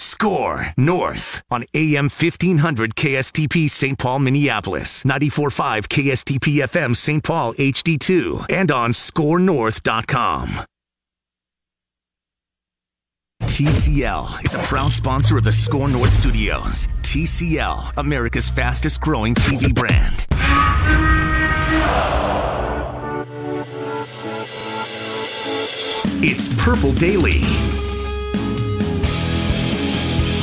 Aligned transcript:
Score 0.00 0.72
North 0.76 1.42
on 1.50 1.64
AM 1.74 2.04
1500 2.04 2.94
KSTP 2.94 3.68
St. 3.68 3.98
Paul, 3.98 4.20
Minneapolis, 4.20 5.04
94.5 5.04 5.88
KSTP 5.88 6.66
FM 6.66 6.96
St. 6.96 7.22
Paul 7.22 7.52
HD2, 7.54 8.46
and 8.50 8.70
on 8.70 8.90
scorenorth.com. 8.90 10.64
TCL 13.42 14.44
is 14.44 14.54
a 14.54 14.58
proud 14.60 14.92
sponsor 14.92 15.36
of 15.36 15.44
the 15.44 15.52
Score 15.52 15.88
North 15.88 16.12
Studios. 16.12 16.88
TCL, 17.02 17.92
America's 17.98 18.48
fastest 18.48 19.00
growing 19.00 19.34
TV 19.34 19.74
brand. 19.74 20.26
It's 26.22 26.54
Purple 26.62 26.92
Daily. 26.92 27.40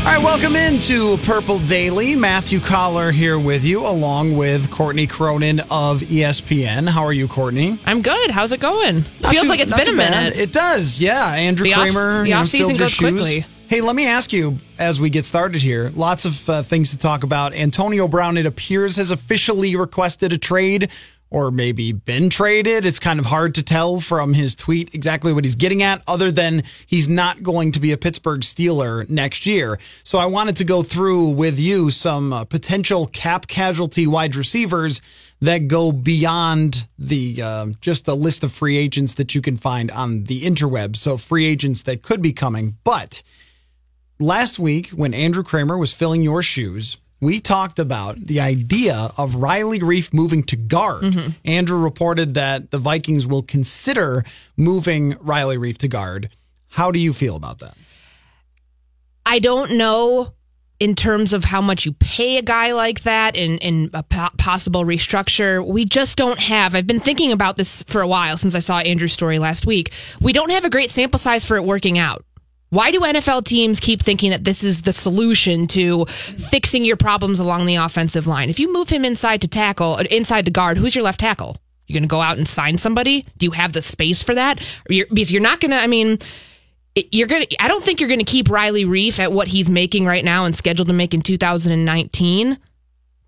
All 0.08 0.13
right, 0.13 0.23
welcome 0.23 0.55
into 0.55 1.17
Purple 1.25 1.59
Daily. 1.59 2.16
Matthew 2.16 2.61
Coller 2.61 3.11
here 3.11 3.38
with 3.38 3.66
you, 3.66 3.86
along 3.86 4.38
with 4.38 4.72
Courtney 4.72 5.05
Cronin 5.05 5.59
of 5.69 6.00
ESPN. 6.02 6.88
How 6.88 7.03
are 7.03 7.11
you, 7.11 7.27
Courtney? 7.27 7.77
I'm 7.86 8.02
good. 8.02 8.31
How's 8.31 8.53
it 8.53 8.61
going? 8.61 9.03
Not 9.19 9.31
Feels 9.31 9.44
too- 9.44 9.50
like 9.50 9.59
it's 9.59 9.73
been 9.73 9.94
a 9.94 9.97
bad. 9.97 10.11
minute. 10.33 10.38
It 10.38 10.53
does, 10.53 11.02
yeah. 11.02 11.33
Andrew 11.33 11.66
The 11.66 11.73
off- 11.73 11.88
Krammer, 11.89 12.23
the 12.23 12.33
off-season 12.33 12.78
goes 12.78 12.91
shoes. 12.91 13.00
quickly. 13.11 13.45
Hey, 13.67 13.81
let 13.81 13.97
me 13.97 14.08
ask 14.08 14.31
you 14.31 14.59
as 14.80 15.02
we 15.02 15.09
get 15.09 15.25
started 15.25 15.61
here. 15.61 15.91
Lots 15.94 16.23
of 16.23 16.50
uh, 16.50 16.63
things 16.63 16.91
to 16.91 16.97
talk 16.97 17.23
about. 17.23 17.53
Antonio 17.53 18.08
Brown, 18.08 18.38
it 18.38 18.45
appears, 18.45 18.95
has 18.95 19.11
officially 19.11 19.75
requested 19.75 20.31
a 20.31 20.38
trade 20.38 20.89
or 21.30 21.52
maybe 21.52 21.92
been 21.92 22.30
traded. 22.30 22.86
It's 22.86 23.00
kind 23.00 23.20
of 23.20 23.25
hard 23.25 23.56
to 23.56 23.64
tell 23.64 24.00
from 24.00 24.33
his 24.33 24.56
tweet 24.56 24.94
exactly 24.94 25.34
what 25.34 25.44
he's 25.44 25.56
getting 25.56 25.84
at, 25.84 26.02
other 26.08 26.31
than 26.31 26.64
he's 26.86 27.09
not 27.09 27.44
going 27.44 27.72
to 27.73 27.80
be 27.80 27.92
a 27.92 27.97
Pittsburgh 27.97 28.42
Steeler 28.42 29.09
next 29.09 29.45
year. 29.45 29.80
So 30.03 30.17
I 30.17 30.25
wanted 30.25 30.58
to 30.58 30.64
go 30.64 30.84
through 30.84 31.30
with 31.30 31.59
you 31.59 31.92
some 31.92 32.31
uh, 32.31 32.45
potential 32.45 33.08
cap 33.08 33.47
casualty 33.47 34.08
wide 34.08 34.36
receivers 34.36 35.02
that 35.42 35.67
go 35.67 35.92
beyond 35.92 36.88
the 36.97 37.41
uh, 37.41 37.68
just 37.81 38.06
the 38.06 38.16
list 38.16 38.44
of 38.44 38.52
free 38.52 38.78
agents 38.78 39.13
that 39.16 39.35
you 39.35 39.41
can 39.41 39.57
find 39.57 39.91
on 39.91 40.23
the 40.23 40.44
interweb. 40.44 40.96
So 40.96 41.18
free 41.18 41.46
agents 41.46 41.84
that 41.84 42.02
could 42.02 42.22
be 42.22 42.34
coming, 42.34 42.78
but 42.84 43.22
last 44.19 44.57
week 44.57 44.90
when 44.90 45.13
Andrew 45.13 45.44
Krammer 45.44 45.78
was 45.78 45.94
filling 45.94 46.23
your 46.23 46.41
shoes, 46.41 46.97
we 47.22 47.39
talked 47.39 47.79
about 47.79 48.19
the 48.19 48.39
idea 48.39 49.11
of 49.17 49.35
Riley 49.35 49.79
Reiff 49.79 50.13
moving 50.13 50.44
to 50.44 50.55
guard. 50.55 51.03
Mm-hmm. 51.03 51.29
Andrew 51.45 51.79
reported 51.79 52.35
that 52.35 52.72
the 52.72 52.78
Vikings 52.78 53.25
will 53.25 53.41
consider 53.41 54.23
moving 54.55 55.16
Riley 55.19 55.57
Reiff 55.57 55.78
to 55.79 55.88
guard. 55.88 56.29
How 56.69 56.91
do 56.91 57.00
you 57.00 57.13
feel 57.13 57.35
about 57.35 57.59
that? 57.59 57.75
I 59.25 59.39
don't 59.39 59.78
know 59.78 60.33
in 60.79 60.94
terms 60.94 61.33
of 61.33 61.44
how 61.44 61.59
much 61.59 61.85
you 61.85 61.91
pay 61.94 62.38
a 62.38 62.41
guy 62.41 62.73
like 62.73 63.01
that 63.01 63.35
in, 63.35 63.57
and 63.59 63.89
a 63.94 64.03
po- 64.03 64.29
possible 64.38 64.85
restructure. 64.85 65.66
We 65.66 65.85
just 65.85 66.17
don't 66.17 66.38
have. 66.38 66.75
I've 66.75 66.85
been 66.85 66.99
thinking 66.99 67.31
about 67.31 67.55
this 67.55 67.84
for 67.84 68.01
a 68.01 68.07
while 68.07 68.38
since 68.38 68.53
I 68.53 68.59
saw 68.59 68.78
Andrew's 68.79 69.13
story 69.13 69.39
last 69.39 69.66
week. 69.66 69.91
We 70.22 70.34
don't 70.34 70.51
have 70.51 70.66
a 70.66 70.69
great 70.69 70.91
sample 70.91 71.17
size 71.17 71.44
for 71.44 71.57
it 71.57 71.66
working 71.66 71.97
out. 71.97 72.23
Why 72.69 72.91
do 72.91 73.00
NFL 73.00 73.45
teams 73.45 73.79
keep 73.79 74.01
thinking 74.01 74.31
that 74.31 74.44
this 74.44 74.63
is 74.63 74.81
the 74.81 74.91
solution 74.91 75.67
to 75.67 76.05
fixing 76.05 76.83
your 76.83 76.97
problems 76.97 77.39
along 77.39 77.66
the 77.66 77.78
offensive 77.78 78.28
line? 78.28 78.50
If 78.50 78.59
you 78.59 78.72
move 78.73 78.89
him 78.89 79.05
inside 79.05 79.41
to 79.41 79.47
tackle, 79.47 79.94
uh, 79.94 80.03
inside 80.11 80.45
to 80.45 80.51
guard, 80.51 80.78
who's 80.78 80.94
your 80.94 81.03
left 81.03 81.22
tackle? 81.22 81.57
You're 81.85 81.95
going 81.95 82.03
to 82.03 82.11
go 82.11 82.22
out 82.22 82.38
and 82.38 82.47
sign 82.47 82.78
somebody? 82.78 83.25
Do 83.38 83.45
you 83.45 83.51
have 83.51 83.72
the 83.72 83.81
space 83.81 84.22
for 84.22 84.35
that? 84.35 84.59
You're, 84.89 85.07
because 85.07 85.31
you're 85.31 85.41
not 85.41 85.61
going 85.61 85.72
to. 85.72 85.78
I 85.78 85.88
mean, 85.88 86.19
you're 86.95 87.28
gonna. 87.28 87.45
I 87.59 87.69
don't 87.69 87.81
think 87.81 88.01
you're 88.01 88.09
going 88.09 88.19
to 88.19 88.29
keep 88.29 88.50
Riley 88.50 88.84
Reiff 88.84 89.19
at 89.19 89.31
what 89.31 89.47
he's 89.47 89.69
making 89.69 90.05
right 90.05 90.25
now 90.25 90.44
and 90.44 90.53
scheduled 90.53 90.89
to 90.89 90.94
make 90.94 91.13
in 91.13 91.22
2019 91.22 92.57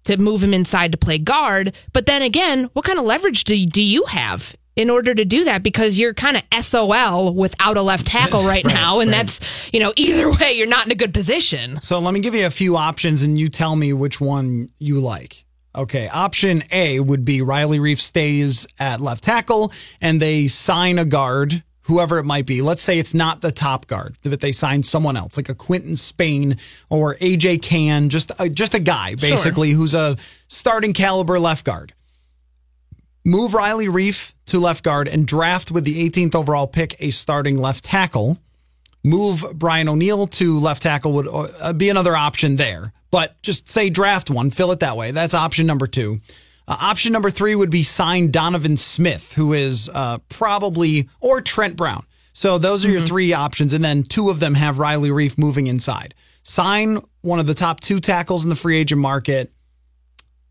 to 0.06 0.18
move 0.18 0.44
him 0.44 0.54
inside 0.54 0.92
to 0.92 0.98
play 0.98 1.18
guard. 1.18 1.74
But 1.94 2.06
then 2.06 2.22
again, 2.22 2.70
what 2.74 2.84
kind 2.84 3.00
of 3.00 3.06
leverage 3.06 3.46
do 3.46 3.66
do 3.66 3.82
you 3.82 4.04
have? 4.06 4.54
In 4.80 4.90
order 4.90 5.14
to 5.14 5.26
do 5.26 5.44
that, 5.44 5.62
because 5.62 6.00
you're 6.00 6.14
kind 6.14 6.38
of 6.38 6.64
SOL 6.64 7.34
without 7.34 7.76
a 7.76 7.82
left 7.82 8.08
tackle 8.08 8.46
right, 8.46 8.66
now, 8.66 9.02
and 9.02 9.12
that's 9.12 9.70
you 9.74 9.82
know 9.82 9.92
either 9.98 10.32
way 10.32 10.54
you're 10.54 10.68
not 10.68 10.86
in 10.86 10.92
a 10.94 10.96
good 10.96 11.14
position. 11.14 11.82
So 11.82 12.00
let 12.00 12.14
me 12.14 12.22
give 12.22 12.34
you 12.34 12.46
a 12.46 12.50
few 12.50 12.78
options 12.78 13.22
and 13.22 13.38
you 13.38 13.50
tell 13.50 13.76
me 13.76 13.92
which 13.92 14.22
one 14.22 14.70
you 14.80 15.02
like. 15.02 15.44
Okay, 15.76 16.08
option 16.08 16.64
A 16.72 17.02
would 17.02 17.26
be 17.26 17.42
Riley 17.42 17.78
Reiff 17.78 18.00
stays 18.00 18.66
at 18.80 19.02
left 19.02 19.26
tackle 19.26 19.74
and 20.00 20.22
they 20.22 20.48
sign 20.48 20.98
a 20.98 21.04
guard, 21.04 21.62
whoever 21.82 22.18
it 22.18 22.24
might 22.24 22.46
be. 22.46 22.62
Let's 22.62 22.82
say 22.82 23.00
it's 23.00 23.14
not 23.14 23.42
the 23.42 23.52
top 23.52 23.86
guard, 23.86 24.16
but 24.24 24.40
they 24.40 24.52
sign 24.54 24.84
someone 24.84 25.18
else, 25.18 25.38
like 25.38 25.50
a 25.50 25.56
Quinton 25.56 25.96
Spain 25.98 26.58
or 26.90 27.16
AJ 27.16 27.62
Cann, 27.62 28.10
just 28.10 28.32
a, 28.40 28.50
just 28.50 28.74
a 28.74 28.80
guy 28.80 29.16
basically 29.16 29.72
who's 29.72 29.94
a 29.94 30.18
starting 30.48 30.94
caliber 30.94 31.38
left 31.38 31.66
guard. 31.66 31.94
Move 33.26 33.54
Riley 33.54 33.88
Reiff 33.88 34.34
to 34.48 34.60
left 34.60 34.84
guard 34.84 35.08
and 35.08 35.28
draft 35.28 35.72
with 35.72 35.86
the 35.86 36.10
18th 36.10 36.36
overall 36.36 36.68
pick 36.68 36.96
a 37.00 37.12
starting 37.12 37.56
left 37.56 37.84
tackle 37.84 38.38
move 39.04 39.46
Brian 39.54 39.90
O'Neill 39.90 40.28
to 40.28 40.60
left 40.60 40.84
tackle 40.84 41.14
would 41.14 41.28
uh, 41.28 41.74
be 41.74 41.90
another 41.90 42.16
option 42.16 42.56
there. 42.56 42.92
But 43.12 43.42
just 43.42 43.68
say 43.68 43.90
draft 43.90 44.30
one, 44.30 44.50
fill 44.50 44.72
it 44.72 44.80
that 44.82 44.98
way. 44.98 45.12
That's 45.12 45.34
option 45.34 45.66
number 45.66 45.88
two. 45.88 46.20
Uh, 46.68 46.78
option 46.80 47.12
number 47.12 47.30
three 47.30 47.56
would 47.56 47.72
be 47.72 47.84
sign 47.84 48.30
Donovan 48.30 48.78
Smith, 48.78 49.34
who 49.34 49.54
is 49.54 49.90
uh, 49.94 50.20
probably, 50.30 51.10
or 51.20 51.42
Trent 51.42 51.76
Brown. 51.76 52.06
So 52.34 52.58
those 52.58 52.86
are 52.86 52.92
your 52.92 53.02
three 53.02 53.34
options. 53.34 53.74
And 53.74 53.84
then 53.84 54.04
two 54.04 54.30
of 54.30 54.40
them 54.40 54.54
have 54.54 54.80
Riley 54.80 55.10
Reiff 55.10 55.38
moving 55.38 55.68
inside. 55.68 56.14
Sign 56.44 57.00
one 57.22 57.40
of 57.40 57.48
the 57.48 57.54
top 57.54 57.80
two 57.80 58.00
tackles 58.00 58.44
in 58.44 58.50
the 58.50 58.56
free 58.56 58.78
agent 58.78 59.02
market, 59.02 59.52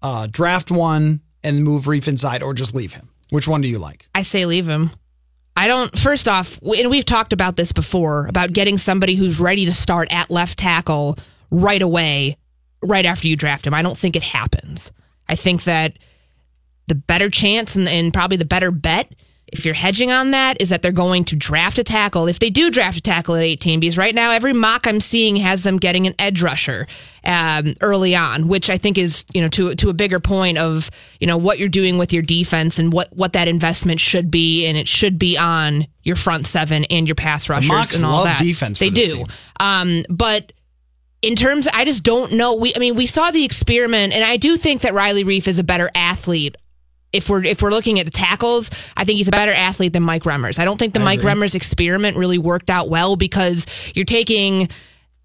uh, 0.03 0.27
draft 0.31 0.71
one, 0.71 1.21
and 1.43 1.63
move 1.63 1.85
Reiff 1.85 2.09
inside, 2.09 2.43
or 2.43 2.55
just 2.55 2.75
leave 2.75 2.95
him. 2.95 3.09
Which 3.31 3.47
one 3.47 3.61
do 3.61 3.69
you 3.69 3.79
like? 3.79 4.09
I 4.15 4.23
say 4.23 4.47
leave 4.47 4.69
him. 4.69 4.91
I 5.57 5.67
don't. 5.67 5.97
First 5.99 6.29
off, 6.29 6.61
and 6.63 6.91
we've 6.91 7.05
talked 7.05 7.33
about 7.33 7.57
this 7.57 7.73
before 7.73 8.27
about 8.29 8.53
getting 8.53 8.79
somebody 8.79 9.17
who's 9.17 9.41
ready 9.41 9.65
to 9.67 9.73
start 9.73 10.13
at 10.13 10.31
left 10.31 10.59
tackle 10.59 11.19
right 11.51 11.83
away, 11.83 12.37
right 12.83 13.05
after 13.05 13.27
you 13.29 13.37
draft 13.37 13.67
him. 13.67 13.75
I 13.75 13.83
don't 13.83 13.99
think 13.99 14.15
it 14.17 14.23
happens. 14.23 14.93
I 15.29 15.35
think 15.35 15.65
that 15.65 15.99
the 16.87 16.95
better 16.95 17.29
chance 17.29 17.77
and, 17.77 17.89
and 17.89 18.15
probably 18.15 18.37
the 18.37 18.45
better 18.45 18.71
bet, 18.71 19.13
if 19.53 19.65
you're 19.65 19.75
hedging 19.75 20.11
on 20.11 20.33
that, 20.33 20.61
is 20.61 20.71
that 20.71 20.83
they're 20.83 20.93
going 20.93 21.25
to 21.27 21.37
draft 21.37 21.79
a 21.79 21.85
tackle. 21.85 22.29
If 22.29 22.39
they 22.39 22.51
do 22.51 22.71
draft 22.71 22.99
a 22.99 23.01
tackle 23.01 23.35
at 23.35 23.43
18, 23.43 23.81
because 23.81 23.97
right 23.97 24.15
now 24.15 24.31
every 24.31 24.53
mock 24.53 24.87
I'm 24.87 25.01
seeing 25.01 25.37
has 25.37 25.63
them 25.63 25.77
getting 25.77 26.07
an 26.07 26.15
edge 26.19 26.43
rusher 26.43 26.87
um, 27.25 27.75
early 27.81 28.15
on, 28.15 28.49
which 28.49 28.71
I 28.71 28.79
think 28.79 28.99
is 28.99 29.25
you 29.33 29.43
know 29.43 29.49
to 29.49 29.75
to 29.75 29.91
a 29.91 29.95
bigger 29.95 30.21
point 30.21 30.59
of 30.59 30.91
you 31.21 31.27
know 31.27 31.37
what 31.37 31.59
you're 31.59 31.69
doing 31.69 31.99
with 31.99 32.13
your 32.13 32.23
defense 32.23 32.79
and 32.79 32.93
what 32.93 33.09
what 33.13 33.33
that 33.33 33.49
investment 33.49 34.01
should 34.01 34.31
be, 34.31 34.67
and 34.67 34.77
it 34.77 34.89
should 34.89 35.19
be 35.19 35.37
on 35.37 35.87
your 36.03 36.17
front 36.17 36.47
seven 36.47 36.85
and 36.85 37.07
your 37.07 37.15
pass 37.15 37.49
rushers 37.49 37.69
mocks 37.69 37.97
and 37.97 38.05
all 38.05 38.25
love 38.25 38.25
that. 38.25 38.39
defense 38.39 38.79
They 38.79 38.91
do, 38.91 39.25
um, 39.61 40.05
but 40.09 40.53
in 41.23 41.35
terms 41.35 41.69
I 41.73 41.85
just 41.85 42.05
don't 42.05 42.33
know. 42.33 42.55
We 42.55 42.73
I 42.75 42.79
mean 42.79 42.95
we 42.95 43.07
saw 43.07 43.31
the 43.31 43.45
experiment 43.45 44.13
and 44.13 44.25
I 44.25 44.37
do 44.37 44.57
think 44.57 44.83
that 44.83 44.95
Riley 44.95 45.25
Reiff 45.25 45.49
is 45.49 45.59
a 45.59 45.65
better 45.65 45.91
athlete. 45.95 46.57
If 47.13 47.31
we're 47.31 47.45
if 47.45 47.63
we're 47.63 47.71
looking 47.71 47.99
at 47.99 48.07
the 48.07 48.13
tackles, 48.13 48.71
I 48.97 49.05
think 49.05 49.17
he's 49.17 49.29
a 49.29 49.33
better 49.33 49.53
athlete 49.53 49.95
than 49.95 50.03
Mike 50.03 50.25
Remmers. 50.25 50.59
I 50.59 50.65
don't 50.65 50.79
think 50.79 50.95
the 50.95 51.01
Mike 51.01 51.21
Remmers 51.21 51.55
experiment 51.55 52.17
really 52.17 52.39
worked 52.39 52.69
out 52.69 52.91
well 52.91 53.17
because 53.17 53.67
you're 53.95 54.05
taking 54.05 54.69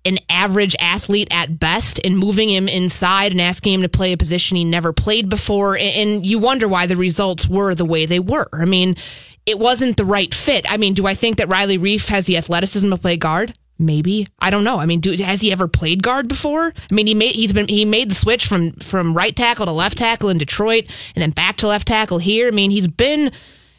an 0.06 0.18
average 0.30 0.75
athlete 0.80 1.30
at 1.31 1.59
best 1.59 2.00
and 2.03 2.18
moving 2.18 2.50
him 2.50 2.68
inside 2.68 3.31
and 3.31 3.39
asking 3.39 3.74
him 3.74 3.81
to 3.81 3.89
play 3.89 4.13
a 4.13 4.18
position 4.18 4.57
he 4.57 4.65
never 4.65 4.91
played 4.91 5.30
before. 5.30 5.77
And 5.77 6.25
you 6.25 6.39
wonder 6.39 6.68
why 6.68 6.85
the 6.88 6.97
results 6.97 7.47
were 7.47 7.74
the 7.74 7.85
way 7.85 8.06
they 8.06 8.19
were. 8.19 8.50
I 8.53 8.65
mean, 8.65 8.97
it 9.45 9.59
wasn't 9.59 9.97
the 9.97 10.06
right 10.06 10.33
fit. 10.33 10.69
I 10.71 10.77
mean, 10.77 10.94
do 10.94 11.06
I 11.06 11.13
think 11.13 11.38
that 11.38 11.50
Riley 11.50 11.77
Reiff 11.77 12.09
has 12.09 12.25
the 12.25 12.38
athleticism 12.38 12.89
to 12.89 12.97
play 12.97 13.18
guard? 13.18 13.53
Maybe 13.83 14.25
I 14.39 14.50
don't 14.50 14.63
know. 14.63 14.80
I 14.80 14.85
mean, 14.85 15.00
do, 15.00 15.12
has 15.24 15.41
he 15.41 15.51
ever 15.51 15.68
played 15.68 16.01
guard 16.01 16.27
before? 16.27 16.74
I 16.89 16.94
mean, 16.94 17.07
he 17.07 17.13
made 17.13 17.35
he's 17.35 17.53
been 17.53 17.68
he 17.68 17.85
made 17.85 18.09
the 18.09 18.15
switch 18.15 18.47
from 18.47 18.71
from 18.74 19.13
right 19.13 19.35
tackle 19.35 19.65
to 19.65 19.71
left 19.71 19.97
tackle 19.97 20.30
in 20.30 20.38
Detroit, 20.38 20.85
and 21.15 21.21
then 21.21 21.31
back 21.31 21.57
to 21.57 21.68
left 21.68 21.88
tackle 21.88 22.18
here. 22.18 22.47
I 22.47 22.51
mean, 22.51 22.71
he's 22.71 22.88
been 22.88 23.31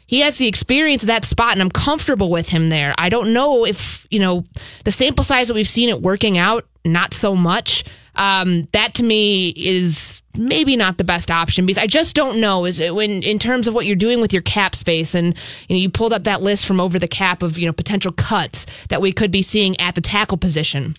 he 0.07 0.19
has 0.19 0.37
the 0.37 0.47
experience 0.47 1.03
of 1.03 1.07
that 1.07 1.25
spot 1.25 1.53
and 1.53 1.61
I'm 1.61 1.71
comfortable 1.71 2.29
with 2.29 2.49
him 2.49 2.69
there. 2.69 2.93
I 2.97 3.09
don't 3.09 3.33
know 3.33 3.65
if, 3.65 4.05
you 4.11 4.19
know, 4.19 4.45
the 4.83 4.91
sample 4.91 5.23
size 5.23 5.47
that 5.47 5.55
we've 5.55 5.67
seen 5.67 5.89
it 5.89 6.01
working 6.01 6.37
out, 6.37 6.65
not 6.83 7.13
so 7.13 7.35
much. 7.35 7.83
Um, 8.15 8.67
that 8.71 8.93
to 8.95 9.03
me 9.03 9.49
is 9.49 10.21
maybe 10.37 10.75
not 10.75 10.97
the 10.97 11.03
best 11.03 11.31
option 11.31 11.65
because 11.65 11.81
I 11.81 11.87
just 11.87 12.15
don't 12.15 12.39
know 12.39 12.65
is 12.65 12.79
it 12.79 12.93
when 12.93 13.23
in 13.23 13.39
terms 13.39 13.67
of 13.67 13.73
what 13.73 13.85
you're 13.85 13.95
doing 13.95 14.19
with 14.19 14.33
your 14.33 14.41
cap 14.41 14.75
space 14.75 15.15
and 15.15 15.27
you 15.67 15.75
know 15.75 15.81
you 15.81 15.89
pulled 15.89 16.11
up 16.11 16.25
that 16.25 16.41
list 16.41 16.65
from 16.65 16.81
over 16.81 16.99
the 16.99 17.07
cap 17.07 17.41
of 17.41 17.57
you 17.57 17.65
know 17.65 17.73
potential 17.73 18.11
cuts 18.11 18.65
that 18.87 19.01
we 19.01 19.11
could 19.11 19.31
be 19.31 19.41
seeing 19.41 19.79
at 19.79 19.95
the 19.95 20.01
tackle 20.01 20.37
position. 20.37 20.95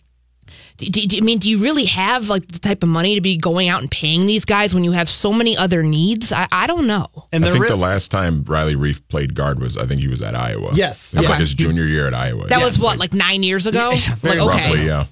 Do, 0.79 0.91
do, 0.91 1.17
I 1.17 1.21
mean, 1.21 1.39
do 1.39 1.49
you 1.49 1.59
really 1.59 1.87
have 1.87 2.29
like 2.29 2.47
the 2.49 2.59
type 2.59 2.83
of 2.83 2.91
money 2.91 3.15
to 3.15 3.23
be 3.23 3.39
going 3.39 3.69
out 3.69 3.81
and 3.81 3.91
paying 3.91 4.27
these 4.27 4.45
guys 4.45 4.75
when 4.75 4.85
you 4.85 4.93
have 4.93 5.09
so 5.09 5.33
many 5.33 5.57
other 5.57 5.83
needs? 5.83 6.33
I, 6.33 6.47
I 6.53 6.67
don't 6.67 6.87
know. 6.87 7.09
And 7.33 7.45
I 7.45 7.51
think 7.51 7.63
re- 7.63 7.69
the 7.69 7.77
last 7.77 8.11
time 8.11 8.45
Riley 8.45 8.77
Reiff 8.77 9.01
played 9.09 9.35
guard 9.35 9.59
was 9.59 9.79
I 9.79 9.87
think 9.87 10.03
he 10.03 10.09
was 10.09 10.21
at 10.21 10.35
Iowa. 10.35 10.73
Yes, 10.75 11.17
okay. 11.17 11.27
like 11.27 11.41
his 11.41 11.55
junior 11.55 11.85
year 11.85 12.07
at 12.07 12.15
Iowa. 12.15 12.47
That 12.49 12.59
yes. 12.59 12.65
was 12.65 12.79
what 12.79 12.99
like 12.99 13.15
nine 13.15 13.43
years 13.43 13.67
ago. 13.67 13.93
Yeah, 14.07 14.15
like, 14.23 14.39
okay. 14.39 14.47
roughly, 14.47 14.87
yeah. 14.87 15.07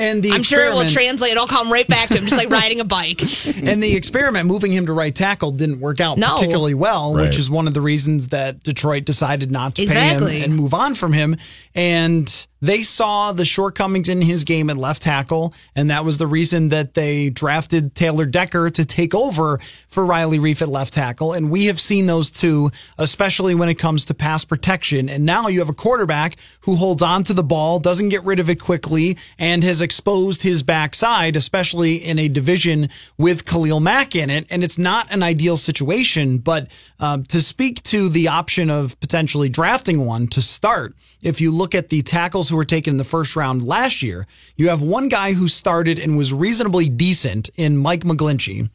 And 0.00 0.22
the 0.22 0.30
I'm 0.30 0.44
sure 0.44 0.64
it 0.64 0.72
will 0.72 0.88
translate. 0.88 1.32
It'll 1.32 1.48
come 1.48 1.72
right 1.72 1.86
back 1.86 2.08
to 2.10 2.18
him, 2.18 2.24
just 2.24 2.36
like 2.36 2.50
riding 2.50 2.78
a 2.78 2.84
bike. 2.84 3.20
and 3.20 3.82
the 3.82 3.96
experiment 3.96 4.46
moving 4.46 4.72
him 4.72 4.86
to 4.86 4.92
right 4.92 5.14
tackle 5.14 5.50
didn't 5.50 5.80
work 5.80 6.00
out 6.00 6.18
no. 6.18 6.34
particularly 6.34 6.74
well, 6.74 7.14
right. 7.14 7.22
which 7.22 7.36
is 7.36 7.50
one 7.50 7.66
of 7.66 7.74
the 7.74 7.80
reasons 7.80 8.28
that 8.28 8.62
Detroit 8.62 9.04
decided 9.04 9.50
not 9.50 9.74
to 9.74 9.82
exactly. 9.82 10.34
pay 10.34 10.38
him 10.38 10.50
and 10.52 10.56
move 10.56 10.72
on 10.72 10.94
from 10.94 11.12
him. 11.12 11.36
And 11.78 12.48
they 12.60 12.82
saw 12.82 13.30
the 13.30 13.44
shortcomings 13.44 14.08
in 14.08 14.20
his 14.20 14.42
game 14.42 14.68
at 14.68 14.76
left 14.76 15.02
tackle, 15.02 15.54
and 15.76 15.90
that 15.90 16.04
was 16.04 16.18
the 16.18 16.26
reason 16.26 16.70
that 16.70 16.94
they 16.94 17.30
drafted 17.30 17.94
Taylor 17.94 18.26
Decker 18.26 18.68
to 18.70 18.84
take 18.84 19.14
over 19.14 19.60
for 19.86 20.04
Riley 20.04 20.40
Reiff 20.40 20.60
at 20.60 20.68
left 20.68 20.94
tackle. 20.94 21.32
And 21.32 21.50
we 21.50 21.66
have 21.66 21.78
seen 21.78 22.06
those 22.06 22.32
two, 22.32 22.72
especially 22.98 23.54
when 23.54 23.68
it 23.68 23.76
comes 23.76 24.04
to 24.06 24.14
pass 24.14 24.44
protection. 24.44 25.08
And 25.08 25.24
now 25.24 25.46
you 25.46 25.60
have 25.60 25.68
a 25.68 25.74
quarterback 25.74 26.34
who 26.62 26.74
holds 26.74 27.00
on 27.00 27.22
to 27.24 27.32
the 27.32 27.44
ball, 27.44 27.78
doesn't 27.78 28.08
get 28.08 28.24
rid 28.24 28.40
of 28.40 28.50
it 28.50 28.60
quickly, 28.60 29.16
and 29.38 29.62
has 29.62 29.80
exposed 29.80 30.42
his 30.42 30.64
backside, 30.64 31.36
especially 31.36 31.94
in 31.94 32.18
a 32.18 32.26
division 32.26 32.88
with 33.16 33.46
Khalil 33.46 33.78
Mack 33.78 34.16
in 34.16 34.30
it. 34.30 34.46
And 34.50 34.64
it's 34.64 34.78
not 34.78 35.12
an 35.12 35.22
ideal 35.22 35.56
situation, 35.56 36.38
but 36.38 36.68
uh, 36.98 37.18
to 37.28 37.40
speak 37.40 37.84
to 37.84 38.08
the 38.08 38.26
option 38.26 38.68
of 38.68 38.98
potentially 38.98 39.48
drafting 39.48 40.04
one 40.04 40.26
to 40.28 40.42
start, 40.42 40.96
if 41.22 41.40
you 41.40 41.52
look 41.52 41.67
at 41.74 41.88
the 41.88 42.02
tackles 42.02 42.48
who 42.48 42.56
were 42.56 42.64
taken 42.64 42.92
in 42.92 42.98
the 42.98 43.04
first 43.04 43.36
round 43.36 43.62
last 43.62 44.02
year, 44.02 44.26
you 44.56 44.68
have 44.68 44.82
one 44.82 45.08
guy 45.08 45.32
who 45.32 45.48
started 45.48 45.98
and 45.98 46.16
was 46.16 46.32
reasonably 46.32 46.88
decent 46.88 47.50
in 47.56 47.76
Mike 47.76 48.04
McGlinchey. 48.04 48.70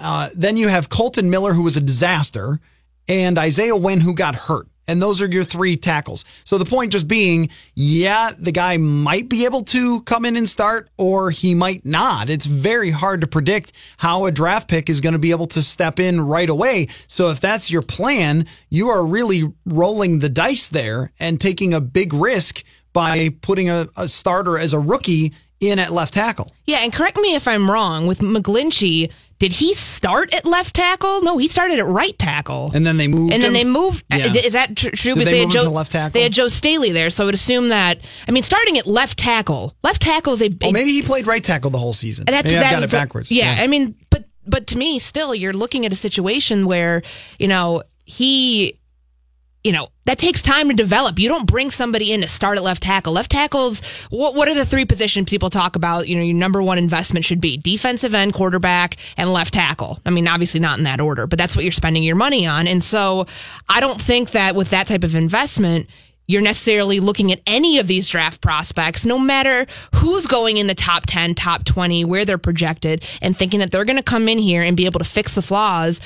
Uh, 0.00 0.30
then 0.34 0.56
you 0.56 0.68
have 0.68 0.88
Kolton 0.88 1.30
Miller, 1.30 1.52
who 1.52 1.62
was 1.62 1.76
a 1.76 1.80
disaster, 1.80 2.60
and 3.06 3.38
Isaiah 3.38 3.76
Wynn, 3.76 4.00
who 4.00 4.14
got 4.14 4.34
hurt. 4.34 4.66
And 4.92 5.00
those 5.00 5.22
are 5.22 5.26
your 5.26 5.42
three 5.42 5.78
tackles. 5.78 6.24
So 6.44 6.58
the 6.58 6.66
point 6.66 6.92
just 6.92 7.08
being, 7.08 7.48
yeah, 7.74 8.32
the 8.38 8.52
guy 8.52 8.76
might 8.76 9.30
be 9.30 9.46
able 9.46 9.64
to 9.64 10.02
come 10.02 10.26
in 10.26 10.36
and 10.36 10.46
start, 10.46 10.90
or 10.98 11.30
he 11.30 11.54
might 11.54 11.86
not. 11.86 12.28
It's 12.28 12.44
very 12.44 12.90
hard 12.90 13.22
to 13.22 13.26
predict 13.26 13.72
how 13.96 14.26
a 14.26 14.30
draft 14.30 14.68
pick 14.68 14.90
is 14.90 15.00
going 15.00 15.14
to 15.14 15.18
be 15.18 15.30
able 15.30 15.46
to 15.46 15.62
step 15.62 15.98
in 15.98 16.20
right 16.20 16.48
away. 16.48 16.88
So 17.06 17.30
if 17.30 17.40
that's 17.40 17.70
your 17.70 17.80
plan, 17.80 18.46
you 18.68 18.90
are 18.90 19.04
really 19.04 19.50
rolling 19.64 20.18
the 20.18 20.28
dice 20.28 20.68
there 20.68 21.12
and 21.18 21.40
taking 21.40 21.72
a 21.72 21.80
big 21.80 22.12
risk 22.12 22.62
by 22.92 23.30
putting 23.40 23.70
a, 23.70 23.88
a 23.96 24.08
starter 24.08 24.58
as 24.58 24.74
a 24.74 24.78
rookie 24.78 25.32
in 25.58 25.78
at 25.78 25.90
left 25.90 26.12
tackle. 26.12 26.52
Yeah, 26.66 26.80
and 26.82 26.92
correct 26.92 27.16
me 27.16 27.34
if 27.34 27.48
I'm 27.48 27.70
wrong. 27.70 28.06
With 28.06 28.18
McGlinchey, 28.18 29.10
did 29.42 29.50
he 29.50 29.74
start 29.74 30.32
at 30.32 30.46
left 30.46 30.76
tackle? 30.76 31.20
No, 31.20 31.36
he 31.36 31.48
started 31.48 31.80
at 31.80 31.84
right 31.84 32.16
tackle. 32.16 32.70
And 32.72 32.86
then 32.86 32.96
they 32.96 33.08
moved. 33.08 33.32
And 33.32 33.42
him? 33.42 33.52
then 33.52 33.52
they 33.54 33.64
moved. 33.64 34.04
Uh, 34.04 34.18
yeah. 34.18 34.40
Is 34.40 34.52
that 34.52 34.76
true? 34.76 35.14
Did 35.14 35.26
they, 35.26 35.32
they 35.32 35.38
had 35.40 35.50
Joe 35.50 35.68
left 35.68 35.90
tackle. 35.90 36.12
They 36.12 36.22
had 36.22 36.32
Joe 36.32 36.46
Staley 36.46 36.92
there, 36.92 37.10
so 37.10 37.24
I 37.24 37.26
would 37.26 37.34
assume 37.34 37.70
that. 37.70 37.98
I 38.28 38.30
mean, 38.30 38.44
starting 38.44 38.78
at 38.78 38.86
left 38.86 39.18
tackle, 39.18 39.74
left 39.82 40.00
tackle 40.00 40.34
is 40.34 40.42
a. 40.42 40.50
Well, 40.60 40.70
maybe 40.70 40.92
he 40.92 41.02
played 41.02 41.26
right 41.26 41.42
tackle 41.42 41.70
the 41.70 41.78
whole 41.78 41.92
season. 41.92 42.26
That's 42.26 42.52
maybe 42.52 42.62
that, 42.62 42.70
got 42.70 42.84
it 42.84 42.92
backwards. 42.92 43.32
Yeah, 43.32 43.56
yeah, 43.56 43.64
I 43.64 43.66
mean, 43.66 43.96
but 44.10 44.26
but 44.46 44.68
to 44.68 44.78
me, 44.78 45.00
still, 45.00 45.34
you're 45.34 45.52
looking 45.52 45.84
at 45.86 45.90
a 45.90 45.96
situation 45.96 46.66
where 46.66 47.02
you 47.40 47.48
know 47.48 47.82
he 48.04 48.78
you 49.64 49.70
know, 49.70 49.88
that 50.06 50.18
takes 50.18 50.42
time 50.42 50.68
to 50.68 50.74
develop. 50.74 51.18
You 51.18 51.28
don't 51.28 51.46
bring 51.46 51.70
somebody 51.70 52.12
in 52.12 52.20
to 52.22 52.28
start 52.28 52.58
at 52.58 52.64
left 52.64 52.82
tackle. 52.82 53.12
Left 53.12 53.30
tackles, 53.30 53.80
what, 54.10 54.34
what 54.34 54.48
are 54.48 54.54
the 54.54 54.66
three 54.66 54.84
positions 54.84 55.30
people 55.30 55.50
talk 55.50 55.76
about? 55.76 56.08
You 56.08 56.16
know, 56.16 56.22
your 56.22 56.34
number 56.34 56.60
one 56.60 56.78
investment 56.78 57.24
should 57.24 57.40
be 57.40 57.56
defensive 57.58 58.12
end, 58.12 58.34
quarterback, 58.34 58.96
and 59.16 59.32
left 59.32 59.54
tackle. 59.54 60.00
I 60.04 60.10
mean, 60.10 60.26
obviously 60.26 60.58
not 60.58 60.78
in 60.78 60.84
that 60.84 61.00
order, 61.00 61.28
but 61.28 61.38
that's 61.38 61.54
what 61.54 61.64
you're 61.64 61.72
spending 61.72 62.02
your 62.02 62.16
money 62.16 62.46
on. 62.46 62.66
And 62.66 62.82
so 62.82 63.26
I 63.68 63.78
don't 63.78 64.00
think 64.00 64.32
that 64.32 64.56
with 64.56 64.70
that 64.70 64.88
type 64.88 65.04
of 65.04 65.14
investment, 65.14 65.86
you're 66.26 66.42
necessarily 66.42 66.98
looking 66.98 67.30
at 67.30 67.40
any 67.46 67.78
of 67.78 67.86
these 67.86 68.08
draft 68.08 68.40
prospects, 68.40 69.06
no 69.06 69.18
matter 69.18 69.66
who's 69.94 70.26
going 70.26 70.56
in 70.56 70.66
the 70.66 70.74
top 70.74 71.04
10, 71.06 71.34
top 71.34 71.64
20, 71.64 72.04
where 72.04 72.24
they're 72.24 72.38
projected, 72.38 73.04
and 73.20 73.36
thinking 73.36 73.60
that 73.60 73.70
they're 73.70 73.84
going 73.84 73.96
to 73.96 74.02
come 74.02 74.28
in 74.28 74.38
here 74.38 74.62
and 74.62 74.76
be 74.76 74.86
able 74.86 74.98
to 74.98 75.04
fix 75.04 75.34
the 75.34 75.42
flaws 75.42 76.00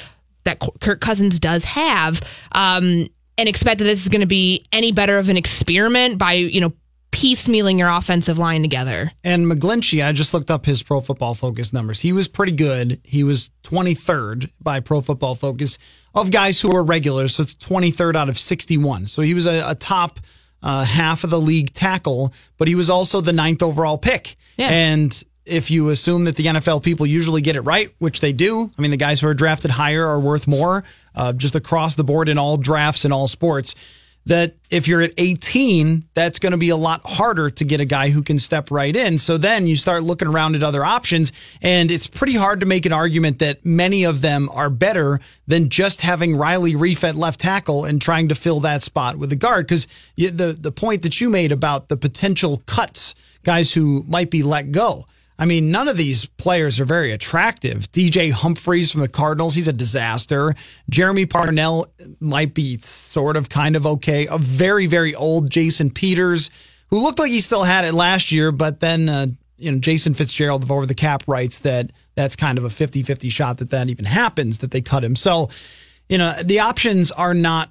that 0.45 0.61
Kirk 0.81 1.01
Cousins 1.01 1.39
does 1.39 1.65
have. 1.65 2.21
Um, 2.53 3.09
and 3.39 3.49
expect 3.49 3.79
that 3.79 3.85
this 3.85 4.03
is 4.03 4.09
going 4.09 4.21
to 4.21 4.27
be 4.27 4.65
any 4.73 4.93
better 4.93 5.19
of 5.19 5.29
an 5.29 5.37
experiment 5.37 6.19
by, 6.19 6.35
you 6.35 6.61
know, 6.61 6.73
piecemealing 7.13 7.79
your 7.79 7.89
offensive 7.89 8.39
line 8.39 8.61
together. 8.63 9.11
And 9.25 9.51
McGlinchey, 9.51 10.07
I 10.07 10.13
just 10.13 10.35
looked 10.35 10.51
up 10.51 10.67
his 10.67 10.83
Pro 10.83 11.01
Football 11.01 11.35
Focus 11.35 11.73
numbers. 11.73 12.01
He 12.01 12.13
was 12.13 12.29
pretty 12.29 12.53
good. 12.53 13.01
He 13.05 13.25
was 13.25 13.51
23rd 13.65 14.51
by 14.61 14.81
Pro 14.81 15.01
Football 15.01 15.35
Focus 15.35 15.79
of 16.15 16.31
guys 16.31 16.61
who 16.61 16.69
were 16.69 16.83
regulars. 16.83 17.35
So 17.37 17.43
it's 17.43 17.55
23rd 17.55 18.17
out 18.17 18.29
of 18.29 18.39
61. 18.39 19.07
So 19.07 19.23
he 19.23 19.33
was 19.33 19.47
a, 19.47 19.71
a 19.71 19.75
top 19.75 20.21
uh, 20.63 20.85
half 20.85 21.25
of 21.25 21.31
the 21.31 21.41
league 21.41 21.73
tackle, 21.73 22.35
but 22.59 22.69
he 22.69 22.75
was 22.75 22.91
also 22.91 23.21
the 23.21 23.33
ninth 23.33 23.63
overall 23.63 23.99
pick. 23.99 24.37
Yeah. 24.57 24.69
And 24.69 25.25
if 25.47 25.71
you 25.71 25.91
assume 25.91 26.25
that 26.25 26.37
the 26.37 26.47
NFL 26.47 26.83
people 26.83 27.07
usually 27.07 27.41
get 27.41 27.57
it 27.57 27.61
right, 27.61 27.91
which 27.99 28.21
they 28.21 28.33
do, 28.33 28.71
I 28.77 28.83
mean, 28.83 28.91
the 28.91 28.97
guys 28.97 29.21
who 29.21 29.29
are 29.29 29.35
drafted 29.35 29.71
higher 29.71 30.07
are 30.07 30.21
worth 30.21 30.47
more, 30.47 30.85
uh, 31.15 31.33
just 31.33 31.55
across 31.55 31.95
the 31.95 32.05
board 32.05 32.29
in 32.29 32.37
all 32.37 32.57
drafts 32.57 33.05
in 33.05 33.13
all 33.13 33.29
sports. 33.29 33.75
That 34.27 34.57
if 34.71 34.89
you're 34.89 35.03
at 35.03 35.13
18, 35.19 36.03
that's 36.15 36.41
going 36.41 36.51
to 36.51 36.57
be 36.57 36.71
a 36.71 36.77
lot 36.77 37.03
harder 37.07 37.49
to 37.49 37.65
get 37.65 37.81
a 37.81 37.85
guy 37.85 38.11
who 38.11 38.25
can 38.25 38.41
step 38.41 38.73
right 38.73 38.95
in. 38.95 39.19
So 39.19 39.39
then 39.39 39.69
you 39.69 39.77
start 39.77 40.03
looking 40.03 40.27
around 40.27 40.57
at 40.57 40.65
other 40.65 40.85
options, 40.85 41.31
and 41.63 41.93
it's 41.93 42.09
pretty 42.09 42.33
hard 42.33 42.59
to 42.59 42.67
make 42.67 42.87
an 42.87 42.93
argument 42.93 43.39
that 43.39 43.65
many 43.65 44.03
of 44.03 44.23
them 44.23 44.49
are 44.53 44.69
better 44.69 45.21
than 45.47 45.69
just 45.69 46.01
having 46.01 46.35
Riley 46.35 46.73
Reiff 46.73 47.09
at 47.09 47.15
left 47.15 47.39
tackle 47.39 47.85
and 47.85 48.03
trying 48.03 48.29
to 48.29 48.35
fill 48.35 48.59
that 48.61 48.83
spot 48.83 49.17
with 49.17 49.31
a 49.31 49.37
guard. 49.37 49.69
Because 49.69 49.87
the 50.17 50.57
the 50.61 50.73
point 50.73 51.03
that 51.03 51.21
you 51.21 51.31
made 51.31 51.53
about 51.53 51.89
the 51.89 51.97
potential 51.97 52.65
cuts, 52.67 53.15
guys 53.45 53.75
who 53.75 54.03
might 54.09 54.33
be 54.33 54.43
let 54.43 54.73
go 54.73 55.07
I 55.39 55.45
mean, 55.45 55.71
none 55.71 55.89
of 55.89 55.97
these 55.97 56.27
players 56.27 56.81
are 56.81 56.87
very 56.87 57.13
attractive. 57.13 57.91
DJ 57.93 58.33
Humphries 58.33 58.91
from 58.91 59.03
the 59.03 59.09
Cardinals, 59.09 59.55
he's 59.55 59.69
a 59.69 59.73
disaster. 59.73 60.55
Jermey 60.91 61.29
Parnell 61.29 61.89
might 62.21 62.55
be 62.55 62.79
sort 62.79 63.37
of 63.37 63.49
kind 63.49 63.77
of 63.77 63.87
okay. 63.87 64.27
A 64.31 64.39
very, 64.39 64.87
very 64.87 65.15
old 65.15 65.51
Jason 65.51 65.91
Peters, 65.91 66.51
who 66.89 67.01
looked 67.01 67.19
like 67.19 67.31
he 67.31 67.41
still 67.41 67.65
had 67.65 67.85
it 67.85 67.93
last 67.93 68.33
year, 68.33 68.51
but 68.51 68.81
then, 68.81 69.09
uh, 69.09 69.27
you 69.59 69.71
know, 69.71 69.79
Jason 69.79 70.15
Fitzgerald 70.15 70.63
of 70.63 70.73
Over 70.73 70.87
the 70.87 70.95
Cap 70.95 71.23
writes 71.27 71.59
that 71.61 71.91
that's 72.15 72.37
kind 72.37 72.57
of 72.57 72.65
a 72.65 72.71
50 72.71 73.03
50 73.03 73.29
shot 73.29 73.59
that 73.59 73.71
that 73.71 73.89
even 73.89 74.07
happens, 74.07 74.59
that 74.59 74.71
they 74.71 74.81
cut 74.81 75.05
him. 75.05 75.17
So, 75.17 75.51
you 76.09 76.17
know, 76.17 76.35
the 76.43 76.61
options 76.61 77.11
are 77.13 77.35
not 77.35 77.71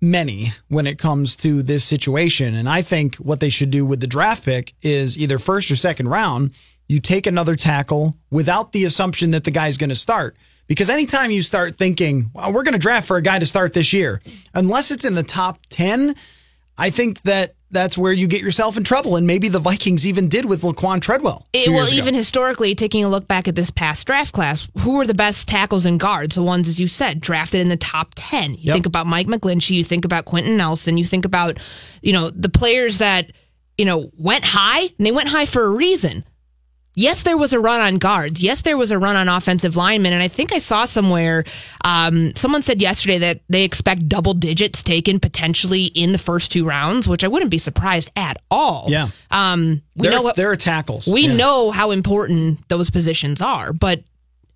many 0.00 0.52
when 0.68 0.86
it 0.86 0.98
comes 0.98 1.36
to 1.36 1.62
this 1.62 1.84
situation. 1.84 2.54
And 2.54 2.68
I 2.68 2.82
think 2.82 3.16
what 3.16 3.40
they 3.40 3.48
should 3.48 3.70
do 3.70 3.86
with 3.86 4.00
the 4.00 4.06
draft 4.06 4.44
pick 4.44 4.74
is 4.82 5.16
either 5.16 5.38
first 5.38 5.70
or 5.70 5.76
second 5.76 6.08
round 6.08 6.52
you 6.92 7.00
take 7.00 7.26
another 7.26 7.56
tackle 7.56 8.16
without 8.30 8.72
the 8.72 8.84
assumption 8.84 9.30
that 9.30 9.44
the 9.44 9.50
guy's 9.50 9.78
going 9.78 9.90
to 9.90 9.96
start. 9.96 10.36
Because 10.66 10.90
anytime 10.90 11.30
you 11.30 11.42
start 11.42 11.76
thinking, 11.76 12.30
well, 12.34 12.52
we're 12.52 12.62
going 12.62 12.74
to 12.74 12.78
draft 12.78 13.08
for 13.08 13.16
a 13.16 13.22
guy 13.22 13.38
to 13.38 13.46
start 13.46 13.72
this 13.72 13.92
year, 13.94 14.20
unless 14.54 14.90
it's 14.90 15.04
in 15.04 15.14
the 15.14 15.22
top 15.22 15.58
10, 15.70 16.14
I 16.76 16.90
think 16.90 17.22
that 17.22 17.54
that's 17.70 17.96
where 17.96 18.12
you 18.12 18.26
get 18.26 18.42
yourself 18.42 18.76
in 18.76 18.84
trouble. 18.84 19.16
And 19.16 19.26
maybe 19.26 19.48
the 19.48 19.58
Vikings 19.58 20.06
even 20.06 20.28
did 20.28 20.44
with 20.44 20.60
Laquan 20.62 21.00
Treadwell. 21.00 21.46
It, 21.54 21.70
well, 21.70 21.90
even 21.92 22.14
historically, 22.14 22.74
taking 22.74 23.04
a 23.04 23.08
look 23.08 23.26
back 23.26 23.48
at 23.48 23.56
this 23.56 23.70
past 23.70 24.06
draft 24.06 24.34
class, 24.34 24.68
who 24.80 24.98
were 24.98 25.06
the 25.06 25.14
best 25.14 25.48
tackles 25.48 25.86
and 25.86 25.98
guards? 25.98 26.34
The 26.34 26.42
ones, 26.42 26.68
as 26.68 26.78
you 26.78 26.88
said, 26.88 27.20
drafted 27.20 27.62
in 27.62 27.70
the 27.70 27.76
top 27.78 28.12
10. 28.16 28.52
You 28.52 28.58
yep. 28.60 28.74
think 28.74 28.86
about 28.86 29.06
Mike 29.06 29.26
McGlinchey, 29.26 29.70
you 29.70 29.84
think 29.84 30.04
about 30.04 30.26
Quenton 30.26 30.58
Nelson, 30.58 30.98
you 30.98 31.04
think 31.06 31.24
about, 31.24 31.58
you 32.02 32.12
know, 32.12 32.28
the 32.28 32.50
players 32.50 32.98
that 32.98 33.32
you 33.78 33.84
know, 33.84 34.10
went 34.16 34.44
high 34.44 34.82
and 34.82 35.06
they 35.06 35.12
went 35.12 35.28
high 35.28 35.46
for 35.46 35.64
a 35.64 35.70
reason. 35.70 36.24
Yes, 36.94 37.22
there 37.22 37.38
was 37.38 37.52
a 37.54 37.58
run 37.60 37.80
on 37.80 37.96
guards. 37.96 38.42
Yes, 38.42 38.62
there 38.62 38.76
was 38.76 38.90
a 38.90 38.98
run 38.98 39.16
on 39.16 39.28
offensive 39.28 39.76
linemen. 39.76 40.12
And 40.12 40.22
I 40.22 40.28
think 40.28 40.52
I 40.52 40.58
saw 40.58 40.84
somewhere, 40.84 41.44
um, 41.84 42.36
someone 42.36 42.60
said 42.60 42.82
yesterday 42.82 43.18
that 43.18 43.40
they 43.48 43.64
expect 43.64 44.08
double 44.08 44.34
digits 44.34 44.82
taken 44.82 45.18
potentially 45.18 45.84
in 45.86 46.12
the 46.12 46.18
first 46.18 46.52
two 46.52 46.66
rounds, 46.66 47.08
which 47.08 47.24
I 47.24 47.28
wouldn't 47.28 47.50
be 47.50 47.56
surprised 47.58 48.10
at 48.14 48.36
all. 48.50 48.86
Yeah. 48.88 49.08
Um, 49.30 49.80
we 49.96 50.08
there, 50.08 50.16
know 50.16 50.22
what, 50.22 50.36
there 50.36 50.50
are 50.50 50.56
tackles. 50.56 51.06
we 51.06 51.28
Yeah. 51.28 51.36
know 51.36 51.70
how 51.70 51.92
important 51.92 52.68
those 52.68 52.90
positions 52.90 53.40
are, 53.40 53.72
but 53.72 54.02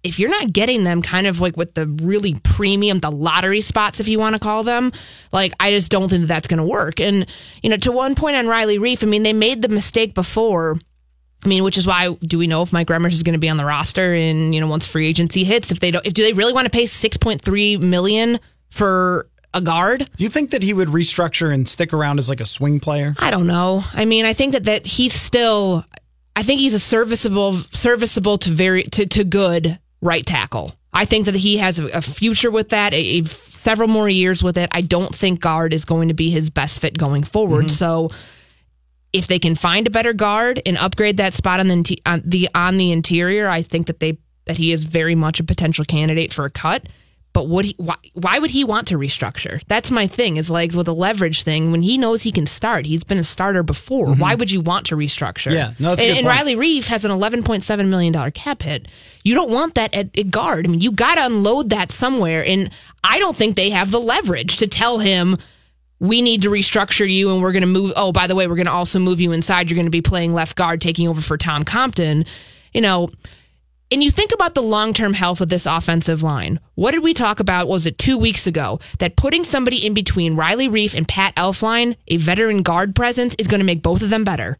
if 0.04 0.18
you're 0.20 0.30
not 0.30 0.52
getting 0.52 0.84
them 0.84 1.02
kind 1.02 1.26
of 1.26 1.40
like 1.40 1.56
with 1.56 1.74
the 1.74 1.86
really 1.86 2.34
premium, 2.44 2.98
the 3.00 3.10
lottery 3.10 3.60
spots, 3.62 3.98
if 3.98 4.06
you 4.08 4.18
want 4.18 4.34
to 4.34 4.38
call 4.38 4.62
them, 4.62 4.92
like 5.32 5.52
I 5.58 5.70
just 5.70 5.90
don't 5.90 6.08
think 6.08 6.20
that 6.20 6.26
that's 6.28 6.48
going 6.48 6.58
to 6.58 6.64
work. 6.64 7.00
And, 7.00 7.26
you 7.62 7.70
know, 7.70 7.76
to 7.78 7.90
one 7.90 8.14
point 8.14 8.36
on 8.36 8.46
Riley 8.46 8.78
Reiff, 8.78 9.02
I 9.02 9.06
mean, 9.06 9.22
they 9.24 9.32
made 9.32 9.62
the 9.62 9.68
mistake 9.68 10.14
before. 10.14 10.78
I 11.44 11.48
mean, 11.48 11.62
which 11.64 11.78
is 11.78 11.86
why 11.86 12.14
do 12.14 12.38
we 12.38 12.46
know 12.46 12.62
if 12.62 12.72
Mike 12.72 12.88
Remmers 12.88 13.12
is 13.12 13.22
going 13.22 13.34
to 13.34 13.38
be 13.38 13.48
on 13.48 13.56
the 13.56 13.64
roster 13.64 14.14
and, 14.14 14.54
you 14.54 14.60
know, 14.60 14.66
once 14.66 14.86
free 14.86 15.06
agency 15.06 15.44
hits, 15.44 15.70
if 15.70 15.80
they 15.80 15.90
don't, 15.90 16.04
if 16.06 16.14
do 16.14 16.22
they 16.22 16.32
really 16.32 16.52
want 16.52 16.64
to 16.64 16.70
pay 16.70 16.84
6.3 16.84 17.80
million 17.80 18.40
for 18.70 19.28
a 19.54 19.60
guard? 19.60 20.10
Do 20.16 20.24
you 20.24 20.30
think 20.30 20.50
that 20.50 20.62
he 20.62 20.72
would 20.72 20.88
restructure 20.88 21.52
and 21.52 21.68
stick 21.68 21.92
around 21.92 22.18
as 22.18 22.28
like 22.28 22.40
a 22.40 22.44
swing 22.44 22.80
player? 22.80 23.14
I 23.18 23.30
don't 23.30 23.46
know. 23.46 23.84
I 23.92 24.04
mean, 24.04 24.24
I 24.24 24.32
think 24.32 24.52
that 24.52 24.64
that 24.64 24.86
he's 24.86 25.14
still. 25.14 25.84
I 26.38 26.42
think 26.42 26.60
he's 26.60 26.74
a 26.74 26.78
serviceable, 26.78 27.54
serviceable 27.54 28.36
to 28.38 28.50
very 28.50 28.82
to, 28.84 29.06
to 29.06 29.24
good 29.24 29.78
right 30.02 30.24
tackle. 30.24 30.74
I 30.92 31.04
think 31.04 31.26
that 31.26 31.34
he 31.34 31.58
has 31.58 31.78
a, 31.78 32.00
future 32.02 32.50
with 32.50 32.70
that, 32.70 32.94
a, 32.94 33.20
a 33.20 33.24
several 33.24 33.88
more 33.88 34.08
years 34.08 34.42
with 34.42 34.56
it. 34.56 34.68
I 34.72 34.80
don't 34.80 35.14
think 35.14 35.40
guard 35.40 35.74
is 35.74 35.84
going 35.84 36.08
to 36.08 36.14
be 36.14 36.30
his 36.30 36.48
best 36.50 36.80
fit 36.80 36.96
going 36.96 37.22
forward. 37.22 37.66
Mm-hmm. 37.66 37.68
So, 37.68 38.10
if 39.16 39.26
they 39.26 39.38
can 39.38 39.54
find 39.54 39.86
a 39.86 39.90
better 39.90 40.12
guard 40.12 40.60
and 40.66 40.76
upgrade 40.76 41.16
that 41.16 41.32
spot 41.32 41.58
on 41.58 41.68
the 41.68 41.98
on 42.04 42.22
the 42.24 42.48
on 42.54 42.76
the 42.76 42.92
interior, 42.92 43.48
I 43.48 43.62
think 43.62 43.86
that 43.86 43.98
they 43.98 44.18
that 44.44 44.58
he 44.58 44.72
is 44.72 44.84
very 44.84 45.14
much 45.14 45.40
a 45.40 45.44
potential 45.44 45.84
candidate 45.84 46.32
for 46.32 46.44
a 46.44 46.50
cut. 46.50 46.86
But 47.32 47.48
would 47.48 47.66
he? 47.66 47.74
Why, 47.76 47.96
why 48.14 48.38
would 48.38 48.50
he 48.50 48.64
want 48.64 48.88
to 48.88 48.96
restructure? 48.96 49.60
That's 49.68 49.90
my 49.90 50.06
thing. 50.06 50.38
Is 50.38 50.48
like 50.48 50.72
with 50.72 50.88
a 50.88 50.92
leverage 50.92 51.42
thing. 51.42 51.70
When 51.70 51.82
he 51.82 51.98
knows 51.98 52.22
he 52.22 52.32
can 52.32 52.46
start, 52.46 52.86
he's 52.86 53.04
been 53.04 53.18
a 53.18 53.24
starter 53.24 53.62
before. 53.62 54.14
Why 54.14 54.34
would 54.34 54.50
you 54.50 54.62
want 54.62 54.86
to 54.86 54.96
restructure? 54.96 55.52
Yeah, 55.52 55.74
no, 55.78 55.90
that's 55.90 56.04
and, 56.04 56.18
and. 56.18 56.26
Riley 56.26 56.54
Reiff 56.56 56.86
has 56.86 57.04
an 57.04 57.10
eleven 57.10 57.42
point 57.42 57.62
seven 57.62 57.90
million 57.90 58.12
dollar 58.12 58.30
cap 58.30 58.62
hit. 58.62 58.88
You 59.22 59.34
don't 59.34 59.50
want 59.50 59.74
that 59.74 59.94
at, 59.94 60.18
at 60.18 60.30
guard. 60.30 60.66
I 60.66 60.70
mean, 60.70 60.80
you 60.80 60.92
got 60.92 61.16
to 61.16 61.26
unload 61.26 61.70
that 61.70 61.92
somewhere. 61.92 62.42
And 62.46 62.70
I 63.04 63.18
don't 63.18 63.36
think 63.36 63.56
they 63.56 63.68
have 63.68 63.90
the 63.90 64.00
leverage 64.00 64.56
to 64.58 64.66
tell 64.66 64.98
him 64.98 65.36
we 65.98 66.22
need 66.22 66.42
to 66.42 66.50
restructure 66.50 67.10
you 67.10 67.32
and 67.32 67.42
we're 67.42 67.52
going 67.52 67.62
to 67.62 67.66
move. 67.66 67.92
Oh, 67.96 68.12
by 68.12 68.26
the 68.26 68.34
way, 68.34 68.46
we're 68.46 68.56
going 68.56 68.66
to 68.66 68.72
also 68.72 68.98
move 68.98 69.20
you 69.20 69.32
inside. 69.32 69.70
You're 69.70 69.76
going 69.76 69.86
to 69.86 69.90
be 69.90 70.02
playing 70.02 70.34
left 70.34 70.56
guard, 70.56 70.80
taking 70.80 71.08
over 71.08 71.20
for 71.20 71.36
Tom 71.36 71.62
Compton. 71.62 72.26
You 72.72 72.82
know, 72.82 73.10
and 73.90 74.02
you 74.02 74.10
think 74.10 74.32
about 74.32 74.54
the 74.54 74.62
long 74.62 74.92
term 74.92 75.14
health 75.14 75.40
of 75.40 75.48
this 75.48 75.64
offensive 75.64 76.22
line. 76.22 76.60
What 76.74 76.90
did 76.90 77.02
we 77.02 77.14
talk 77.14 77.40
about? 77.40 77.68
Was 77.68 77.86
it 77.86 77.98
two 77.98 78.18
weeks 78.18 78.46
ago 78.46 78.80
that 78.98 79.16
putting 79.16 79.44
somebody 79.44 79.86
in 79.86 79.94
between 79.94 80.34
Riley 80.36 80.68
Reiff 80.68 80.94
and 80.94 81.06
Pat 81.06 81.34
Elflein, 81.36 81.96
a 82.08 82.16
veteran 82.16 82.62
guard 82.62 82.94
presence, 82.94 83.34
is 83.38 83.46
going 83.46 83.60
to 83.60 83.64
make 83.64 83.82
both 83.82 84.02
of 84.02 84.10
them 84.10 84.24
better? 84.24 84.58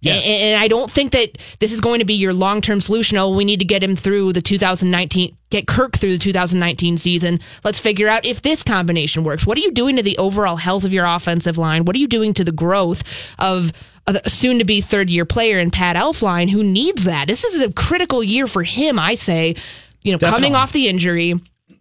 Yes. 0.00 0.24
And, 0.24 0.42
and 0.42 0.62
I 0.62 0.68
don't 0.68 0.90
think 0.90 1.12
that 1.12 1.38
this 1.58 1.72
is 1.72 1.80
going 1.80 1.98
to 1.98 2.04
be 2.04 2.14
your 2.14 2.32
long 2.32 2.60
term 2.60 2.80
solution. 2.80 3.18
Oh, 3.18 3.30
we 3.30 3.44
need 3.44 3.58
to 3.58 3.64
get 3.64 3.82
him 3.82 3.96
through 3.96 4.32
the 4.32 4.40
2019, 4.42 5.36
get 5.50 5.66
Kirk 5.66 5.96
through 5.96 6.12
the 6.12 6.18
2019 6.18 6.98
season. 6.98 7.40
Let's 7.64 7.80
figure 7.80 8.08
out 8.08 8.24
if 8.24 8.42
this 8.42 8.62
combination 8.62 9.24
works. 9.24 9.46
What 9.46 9.58
are 9.58 9.60
you 9.60 9.72
doing 9.72 9.96
to 9.96 10.02
the 10.02 10.16
overall 10.18 10.56
health 10.56 10.84
of 10.84 10.92
your 10.92 11.04
offensive 11.04 11.58
line? 11.58 11.84
What 11.84 11.96
are 11.96 11.98
you 11.98 12.08
doing 12.08 12.32
to 12.34 12.44
the 12.44 12.52
growth 12.52 13.02
of 13.38 13.72
a 14.06 14.30
soon 14.30 14.58
to 14.58 14.64
be 14.64 14.80
third 14.80 15.10
year 15.10 15.24
player 15.24 15.58
in 15.58 15.70
Pat 15.70 15.96
Elflein 15.96 16.48
who 16.48 16.62
needs 16.62 17.04
that? 17.04 17.26
This 17.26 17.44
is 17.44 17.60
a 17.60 17.72
critical 17.72 18.22
year 18.22 18.46
for 18.46 18.62
him, 18.62 18.98
I 18.98 19.16
say. 19.16 19.56
You 20.02 20.12
know, 20.12 20.18
coming 20.18 20.54
off 20.54 20.72
the 20.72 20.88
injury, 20.88 21.34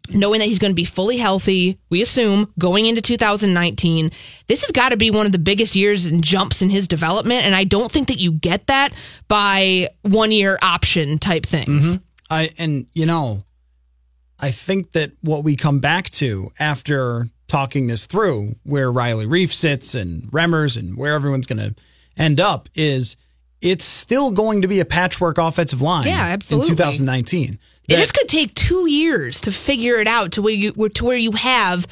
knowing 0.09 0.39
that 0.39 0.47
he's 0.47 0.59
going 0.59 0.71
to 0.71 0.75
be 0.75 0.85
fully 0.85 1.17
healthy, 1.17 1.79
we 1.89 2.01
assume, 2.01 2.51
going 2.59 2.85
into 2.85 3.01
2019. 3.01 4.11
This 4.47 4.61
has 4.61 4.71
got 4.71 4.89
to 4.89 4.97
be 4.97 5.11
one 5.11 5.25
of 5.25 5.31
the 5.31 5.39
biggest 5.39 5.75
years 5.75 6.05
and 6.05 6.23
jumps 6.23 6.61
in 6.61 6.69
his 6.69 6.87
development. 6.87 7.45
And 7.45 7.55
I 7.55 7.63
don't 7.63 7.91
think 7.91 8.07
that 8.07 8.19
you 8.19 8.31
get 8.31 8.67
that 8.67 8.93
by 9.27 9.89
one 10.01 10.31
year 10.31 10.57
option 10.61 11.17
type 11.17 11.45
things. 11.45 11.83
Mm-hmm. 11.83 12.03
I 12.29 12.49
and 12.57 12.87
you 12.93 13.05
know, 13.05 13.43
I 14.39 14.51
think 14.51 14.91
that 14.91 15.11
what 15.21 15.43
we 15.43 15.55
come 15.55 15.79
back 15.79 16.09
to 16.11 16.51
after 16.59 17.29
talking 17.47 17.87
this 17.87 18.05
through, 18.05 18.55
where 18.63 18.91
Riley 18.91 19.25
Reiff 19.25 19.51
sits 19.51 19.95
and 19.95 20.23
Remmers 20.31 20.77
and 20.77 20.97
where 20.97 21.13
everyone's 21.13 21.47
going 21.47 21.73
to 21.73 21.75
end 22.17 22.39
up, 22.39 22.69
is 22.75 23.15
it's 23.61 23.85
still 23.85 24.31
going 24.31 24.61
to 24.61 24.67
be 24.67 24.79
a 24.79 24.85
patchwork 24.85 25.37
offensive 25.37 25.81
line. 25.81 26.07
Yeah, 26.07 26.25
absolutely. 26.25 26.71
In 26.71 26.75
2019, 26.77 27.49
And 27.49 27.57
That- 27.87 27.97
this 27.97 28.11
could 28.11 28.27
take 28.29 28.53
two 28.53 28.89
years 28.89 29.41
to 29.41 29.51
figure 29.51 29.99
it 29.99 30.07
out 30.07 30.33
to 30.33 30.41
where 30.41 30.53
you 30.53 30.71
to 30.89 31.05
where 31.05 31.17
you 31.17 31.31
have 31.33 31.87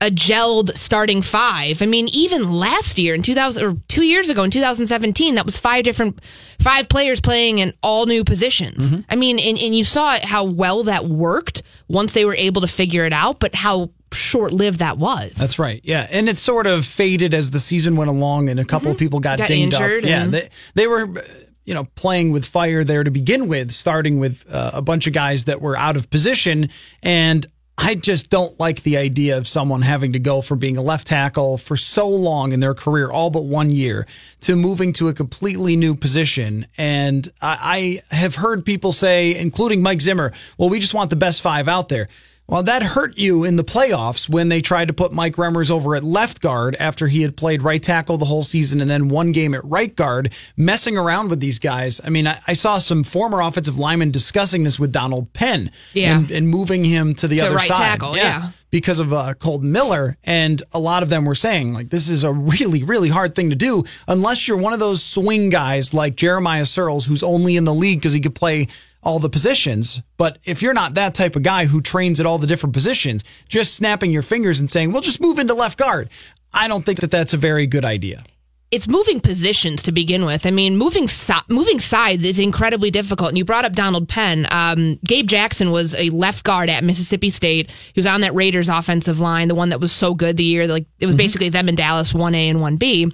a 0.00 0.10
gelled 0.10 0.76
starting 0.76 1.22
five. 1.22 1.80
I 1.80 1.86
mean, 1.86 2.08
even 2.12 2.52
last 2.52 2.98
year 2.98 3.14
in 3.14 3.22
2000 3.22 3.64
or 3.64 3.76
two 3.88 4.02
years 4.02 4.28
ago 4.28 4.42
in 4.42 4.50
2017, 4.50 5.36
that 5.36 5.46
was 5.46 5.56
five 5.56 5.84
different 5.84 6.22
five 6.60 6.88
players 6.90 7.20
playing 7.22 7.58
in 7.60 7.72
all 7.82 8.04
new 8.04 8.22
positions. 8.22 8.90
Mm-hmm. 8.90 9.00
I 9.08 9.16
mean, 9.16 9.38
and, 9.38 9.56
and 9.58 9.74
you 9.74 9.84
saw 9.84 10.18
how 10.22 10.44
well 10.44 10.82
that 10.82 11.06
worked 11.06 11.62
once 11.88 12.12
they 12.12 12.24
were 12.26 12.34
able 12.34 12.60
to 12.60 12.66
figure 12.66 13.06
it 13.06 13.12
out, 13.14 13.38
but 13.40 13.54
how 13.54 13.90
short 14.12 14.52
lived 14.52 14.80
that 14.80 14.98
was. 14.98 15.32
That's 15.32 15.58
right. 15.58 15.80
Yeah, 15.84 16.06
and 16.10 16.28
it 16.28 16.38
sort 16.38 16.66
of 16.66 16.84
faded 16.84 17.32
as 17.32 17.50
the 17.52 17.58
season 17.58 17.96
went 17.96 18.10
along, 18.10 18.50
and 18.50 18.60
a 18.60 18.64
couple 18.64 18.90
of 18.90 18.98
people 18.98 19.20
got, 19.20 19.38
Mm-hmm. 19.38 19.42
Got 19.44 19.48
dinged 19.48 19.74
injured 19.74 20.04
up. 20.04 20.10
Yeah, 20.10 20.26
they 20.26 20.48
they 20.74 20.86
were. 20.86 21.24
You 21.64 21.74
know, 21.74 21.84
playing 21.94 22.32
with 22.32 22.44
fire 22.44 22.84
there 22.84 23.04
to 23.04 23.10
begin 23.10 23.48
with, 23.48 23.70
starting 23.70 24.18
with 24.18 24.44
uh, 24.50 24.72
a 24.74 24.82
bunch 24.82 25.06
of 25.06 25.12
guys 25.12 25.44
that 25.44 25.60
were 25.62 25.76
out 25.76 25.96
of 25.96 26.10
position. 26.10 26.68
And 27.02 27.46
I 27.76 27.96
just 27.96 28.30
don't 28.30 28.58
like 28.60 28.82
the 28.82 28.96
idea 28.98 29.36
of 29.36 29.48
someone 29.48 29.82
having 29.82 30.12
to 30.12 30.20
go 30.20 30.42
from 30.42 30.58
being 30.58 30.76
a 30.76 30.82
left 30.82 31.08
tackle 31.08 31.58
for 31.58 31.76
so 31.76 32.08
long 32.08 32.52
in 32.52 32.60
their 32.60 32.74
career, 32.74 33.10
all 33.10 33.30
but 33.30 33.44
one 33.44 33.70
year, 33.70 34.06
to 34.42 34.54
moving 34.54 34.92
to 34.94 35.08
a 35.08 35.12
completely 35.12 35.74
new 35.74 35.96
position. 35.96 36.66
And 36.78 37.32
I, 37.42 38.00
I 38.10 38.14
have 38.14 38.36
heard 38.36 38.64
people 38.64 38.92
say, 38.92 39.34
including 39.34 39.82
Mike 39.82 40.02
Zimmer, 40.02 40.32
well, 40.56 40.68
we 40.68 40.78
just 40.78 40.94
want 40.94 41.10
the 41.10 41.16
best 41.16 41.42
five 41.42 41.66
out 41.66 41.88
there. 41.88 42.08
Well, 42.46 42.62
that 42.64 42.82
hurt 42.82 43.16
you 43.16 43.42
in 43.42 43.56
the 43.56 43.64
playoffs 43.64 44.28
when 44.28 44.50
they 44.50 44.60
tried 44.60 44.88
to 44.88 44.94
put 44.94 45.12
Mike 45.12 45.36
Remmers 45.36 45.70
over 45.70 45.94
at 45.96 46.04
left 46.04 46.42
guard 46.42 46.76
after 46.78 47.06
he 47.06 47.22
had 47.22 47.38
played 47.38 47.62
right 47.62 47.82
tackle 47.82 48.18
the 48.18 48.26
whole 48.26 48.42
season 48.42 48.82
and 48.82 48.90
then 48.90 49.08
one 49.08 49.32
game 49.32 49.54
at 49.54 49.64
right 49.64 49.94
guard, 49.96 50.30
messing 50.54 50.98
around 50.98 51.30
with 51.30 51.40
these 51.40 51.58
guys. 51.58 52.02
I 52.04 52.10
mean, 52.10 52.26
I, 52.26 52.38
I 52.46 52.52
saw 52.52 52.76
some 52.76 53.02
former 53.02 53.40
offensive 53.40 53.78
linemen 53.78 54.10
discussing 54.10 54.62
this 54.64 54.78
with 54.78 54.92
Donald 54.92 55.32
Penn 55.32 55.70
Yeah. 55.94 56.18
and, 56.18 56.30
and 56.30 56.46
moving 56.48 56.84
him 56.84 57.14
to 57.14 57.26
the 57.26 57.38
To 57.38 57.46
other 57.46 57.54
right 57.56 57.66
side. 57.68 57.76
tackle, 57.78 58.14
yeah. 58.16 58.50
Because 58.70 58.98
of 58.98 59.12
uh, 59.12 59.32
Kolton 59.34 59.72
Miller. 59.72 60.18
And 60.22 60.62
a 60.72 60.78
lot 60.78 61.02
of 61.02 61.08
them 61.08 61.24
were 61.24 61.34
saying, 61.36 61.72
like, 61.72 61.88
this 61.88 62.10
is 62.10 62.24
a 62.24 62.32
really, 62.32 62.82
really 62.82 63.08
hard 63.08 63.34
thing 63.34 63.50
to 63.50 63.56
do 63.56 63.84
unless 64.06 64.46
you're 64.46 64.58
one 64.58 64.74
of 64.74 64.80
those 64.80 65.02
swing 65.02 65.48
guys 65.48 65.94
like 65.94 66.14
Jeremiah 66.16 66.64
Sirles, 66.64 67.06
who's 67.08 67.22
only 67.22 67.56
in 67.56 67.64
the 67.64 67.72
league 67.74 68.00
because 68.00 68.12
he 68.12 68.20
could 68.20 68.34
play 68.34 68.66
all 69.04 69.18
the 69.18 69.28
positions. 69.28 70.02
But 70.16 70.38
if 70.44 70.62
you're 70.62 70.74
not 70.74 70.94
that 70.94 71.14
type 71.14 71.36
of 71.36 71.42
guy 71.42 71.66
who 71.66 71.80
trains 71.80 72.18
at 72.20 72.26
all 72.26 72.38
the 72.38 72.46
different 72.46 72.72
positions, 72.72 73.22
just 73.48 73.74
snapping 73.74 74.10
your 74.10 74.22
fingers 74.22 74.60
and 74.60 74.70
saying, 74.70 74.92
well, 74.92 75.02
just 75.02 75.20
move 75.20 75.38
into 75.38 75.54
left 75.54 75.78
guard, 75.78 76.08
I 76.52 76.68
don't 76.68 76.84
think 76.84 77.00
that 77.00 77.10
that's 77.10 77.32
a 77.32 77.36
very 77.36 77.66
good 77.66 77.84
idea. 77.84 78.22
it's 78.70 78.88
moving 78.88 79.20
positions 79.20 79.84
to 79.84 79.92
begin 79.92 80.24
with. 80.24 80.46
I 80.46 80.50
mean, 80.50 80.76
moving 80.76 81.08
moving 81.48 81.78
sides 81.78 82.24
is 82.24 82.40
incredibly 82.40 82.90
difficult. 82.90 83.28
And 83.28 83.38
you 83.38 83.44
brought 83.44 83.64
up 83.64 83.72
Donald 83.74 84.08
Penn. 84.08 84.46
Um, 84.50 84.98
Gabe 85.04 85.28
Jackson 85.28 85.70
was 85.70 85.94
a 85.94 86.10
left 86.10 86.42
guard 86.44 86.68
at 86.68 86.82
Mississippi 86.82 87.30
State. 87.30 87.70
He 87.92 88.00
was 88.00 88.06
on 88.06 88.22
that 88.22 88.34
Raiders 88.34 88.68
offensive 88.68 89.20
line, 89.20 89.46
the 89.46 89.54
one 89.54 89.68
that 89.68 89.80
was 89.80 89.92
so 89.92 90.12
good 90.14 90.36
the 90.36 90.44
year. 90.44 90.66
Like 90.66 90.86
it 90.98 91.06
was 91.06 91.14
basically 91.14 91.50
them 91.50 91.68
in 91.68 91.76
Dallas, 91.76 92.12
one 92.12 92.34
A 92.34 92.48
and 92.48 92.60
one 92.60 92.76
B. 92.76 93.04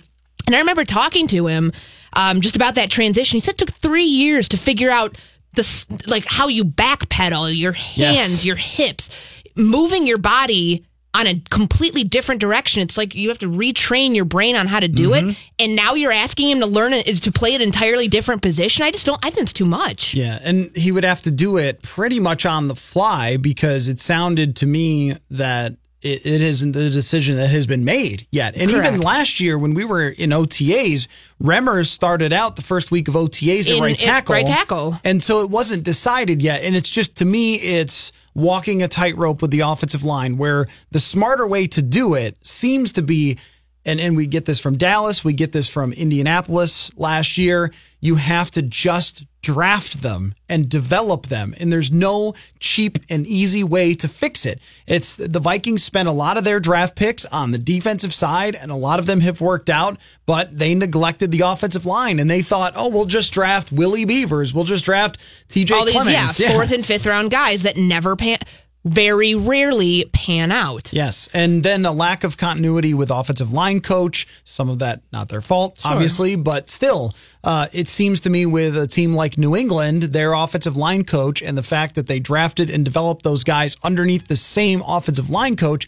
And 0.46 0.56
I 0.56 0.60
remember 0.60 0.84
talking 0.86 1.26
to 1.28 1.46
him 1.46 1.72
um, 2.14 2.40
just 2.40 2.56
about 2.56 2.76
that 2.76 2.90
transition. 2.90 3.36
He 3.36 3.40
said 3.40 3.54
it 3.54 3.58
took 3.58 3.72
three 3.72 4.04
years 4.04 4.48
to 4.50 4.56
figure 4.56 4.90
out 4.90 5.18
the 5.54 6.02
like 6.06 6.24
how 6.26 6.48
you 6.48 6.64
backpedal 6.64 7.54
your 7.56 7.72
hands, 7.72 7.96
Yes. 7.98 8.44
your 8.44 8.56
hips, 8.56 9.10
moving 9.56 10.06
your 10.06 10.18
body 10.18 10.84
on 11.12 11.26
a 11.26 11.40
completely 11.50 12.04
different 12.04 12.40
direction. 12.40 12.82
It's 12.82 12.96
like 12.96 13.16
you 13.16 13.30
have 13.30 13.38
to 13.40 13.50
retrain 13.50 14.14
your 14.14 14.24
brain 14.24 14.54
on 14.54 14.68
how 14.68 14.78
to 14.78 14.86
do 14.86 15.10
Mm-hmm. 15.10 15.30
it, 15.30 15.36
and 15.58 15.74
now 15.74 15.94
you're 15.94 16.12
asking 16.12 16.50
him 16.50 16.60
to 16.60 16.66
learn 16.66 16.92
it 16.92 17.04
to 17.22 17.32
play 17.32 17.56
an 17.56 17.60
entirely 17.60 18.06
different 18.06 18.42
position. 18.42 18.84
I 18.84 18.92
just 18.92 19.06
don't. 19.06 19.18
I 19.24 19.30
think 19.30 19.42
it's 19.42 19.52
too 19.52 19.64
much. 19.66 20.14
Yeah, 20.14 20.38
and 20.40 20.70
he 20.76 20.92
would 20.92 21.02
have 21.02 21.22
to 21.22 21.32
do 21.32 21.56
it 21.56 21.82
pretty 21.82 22.20
much 22.20 22.46
on 22.46 22.68
the 22.68 22.76
fly 22.76 23.36
because 23.38 23.88
it 23.88 23.98
sounded 23.98 24.54
to 24.56 24.66
me 24.66 25.16
that 25.32 25.74
it, 26.02 26.24
it 26.24 26.40
isn't 26.40 26.72
the 26.72 26.90
decision 26.90 27.36
that 27.36 27.48
has 27.48 27.66
been 27.66 27.84
made 27.84 28.26
yet. 28.30 28.56
And 28.56 28.70
even 28.70 29.00
last 29.00 29.40
year 29.40 29.58
when 29.58 29.74
we 29.74 29.84
were 29.84 30.08
in 30.08 30.30
OTAs, 30.30 31.08
Remmers 31.42 31.86
started 31.88 32.32
out 32.32 32.56
the 32.56 32.62
first 32.62 32.90
week 32.90 33.08
of 33.08 33.14
OTAs 33.14 33.70
at 33.70 33.76
In- 33.76 33.82
right 33.82 33.98
tackle. 33.98 34.34
right 34.34 34.46
tackle. 34.46 34.98
And 35.04 35.22
so 35.22 35.42
it 35.42 35.50
wasn't 35.50 35.82
decided 35.82 36.40
yet. 36.40 36.62
And 36.62 36.74
it's 36.74 36.88
just, 36.88 37.16
to 37.16 37.24
me, 37.24 37.56
it's 37.56 38.12
walking 38.34 38.82
a 38.82 38.88
tightrope 38.88 39.42
with 39.42 39.50
the 39.50 39.60
offensive 39.60 40.04
line 40.04 40.38
where 40.38 40.66
the 40.90 40.98
smarter 41.00 41.46
way 41.46 41.66
to 41.66 41.82
do 41.82 42.14
it 42.14 42.36
seems 42.46 42.92
to 42.92 43.02
be 43.02 43.38
and, 43.84 43.98
and 43.98 44.14
we 44.14 44.26
get 44.26 44.44
this 44.44 44.60
from 44.60 44.76
Dallas, 44.76 45.24
we 45.24 45.32
get 45.32 45.52
this 45.52 45.68
from 45.68 45.92
Indianapolis 45.94 46.90
last 46.98 47.38
year. 47.38 47.72
You 48.00 48.16
have 48.16 48.50
to 48.52 48.62
just 48.62 49.24
draft 49.42 50.02
them 50.02 50.34
and 50.48 50.68
develop 50.68 51.26
them. 51.26 51.54
And 51.58 51.72
there's 51.72 51.90
no 51.90 52.34
cheap 52.58 52.98
and 53.08 53.26
easy 53.26 53.64
way 53.64 53.94
to 53.94 54.08
fix 54.08 54.44
it. 54.44 54.60
It's 54.86 55.16
the 55.16 55.40
Vikings 55.40 55.82
spent 55.82 56.08
a 56.08 56.12
lot 56.12 56.36
of 56.36 56.44
their 56.44 56.60
draft 56.60 56.96
picks 56.96 57.24
on 57.26 57.50
the 57.50 57.58
defensive 57.58 58.12
side, 58.12 58.54
and 58.54 58.70
a 58.70 58.76
lot 58.76 58.98
of 58.98 59.06
them 59.06 59.20
have 59.20 59.40
worked 59.40 59.70
out, 59.70 59.98
but 60.26 60.56
they 60.56 60.74
neglected 60.74 61.30
the 61.30 61.40
offensive 61.40 61.86
line 61.86 62.20
and 62.20 62.30
they 62.30 62.42
thought, 62.42 62.74
oh, 62.76 62.88
we'll 62.88 63.06
just 63.06 63.32
draft 63.32 63.72
Willie 63.72 64.04
Beavers. 64.04 64.52
We'll 64.52 64.64
just 64.64 64.84
draft 64.84 65.18
TJ 65.48 65.72
All 65.72 65.84
these, 65.84 65.94
Clemmings. 65.94 66.40
yeah, 66.40 66.52
fourth 66.52 66.72
and 66.72 66.84
fifth 66.84 67.06
round 67.06 67.30
guys 67.30 67.62
that 67.62 67.76
never 67.76 68.16
pan, 68.16 68.38
very 68.84 69.34
rarely 69.34 70.08
pan 70.12 70.50
out. 70.50 70.92
Yes. 70.92 71.28
And 71.34 71.62
then 71.62 71.84
a 71.84 71.92
lack 71.92 72.24
of 72.24 72.38
continuity 72.38 72.94
with 72.94 73.10
offensive 73.10 73.52
line 73.52 73.80
coach. 73.80 74.26
Some 74.44 74.70
of 74.70 74.78
that 74.78 75.02
not 75.12 75.28
their 75.28 75.42
fault, 75.42 75.78
obviously, 75.84 76.36
but 76.36 76.70
still, 76.70 77.14
uh, 77.44 77.66
it 77.72 77.88
seems 77.88 78.20
to 78.22 78.30
me 78.30 78.46
with 78.46 78.76
a 78.76 78.86
team 78.86 79.14
like 79.14 79.36
New 79.36 79.54
England, 79.54 80.04
their 80.04 80.32
offensive 80.32 80.76
line 80.76 81.04
coach 81.04 81.42
and 81.42 81.58
the 81.58 81.62
fact 81.62 81.94
that 81.94 82.06
they 82.06 82.20
drafted 82.20 82.70
and 82.70 82.84
developed 82.84 83.22
those 83.22 83.44
guys 83.44 83.76
underneath 83.82 84.28
the 84.28 84.36
same 84.36 84.82
offensive 84.86 85.28
line 85.28 85.56
coach, 85.56 85.86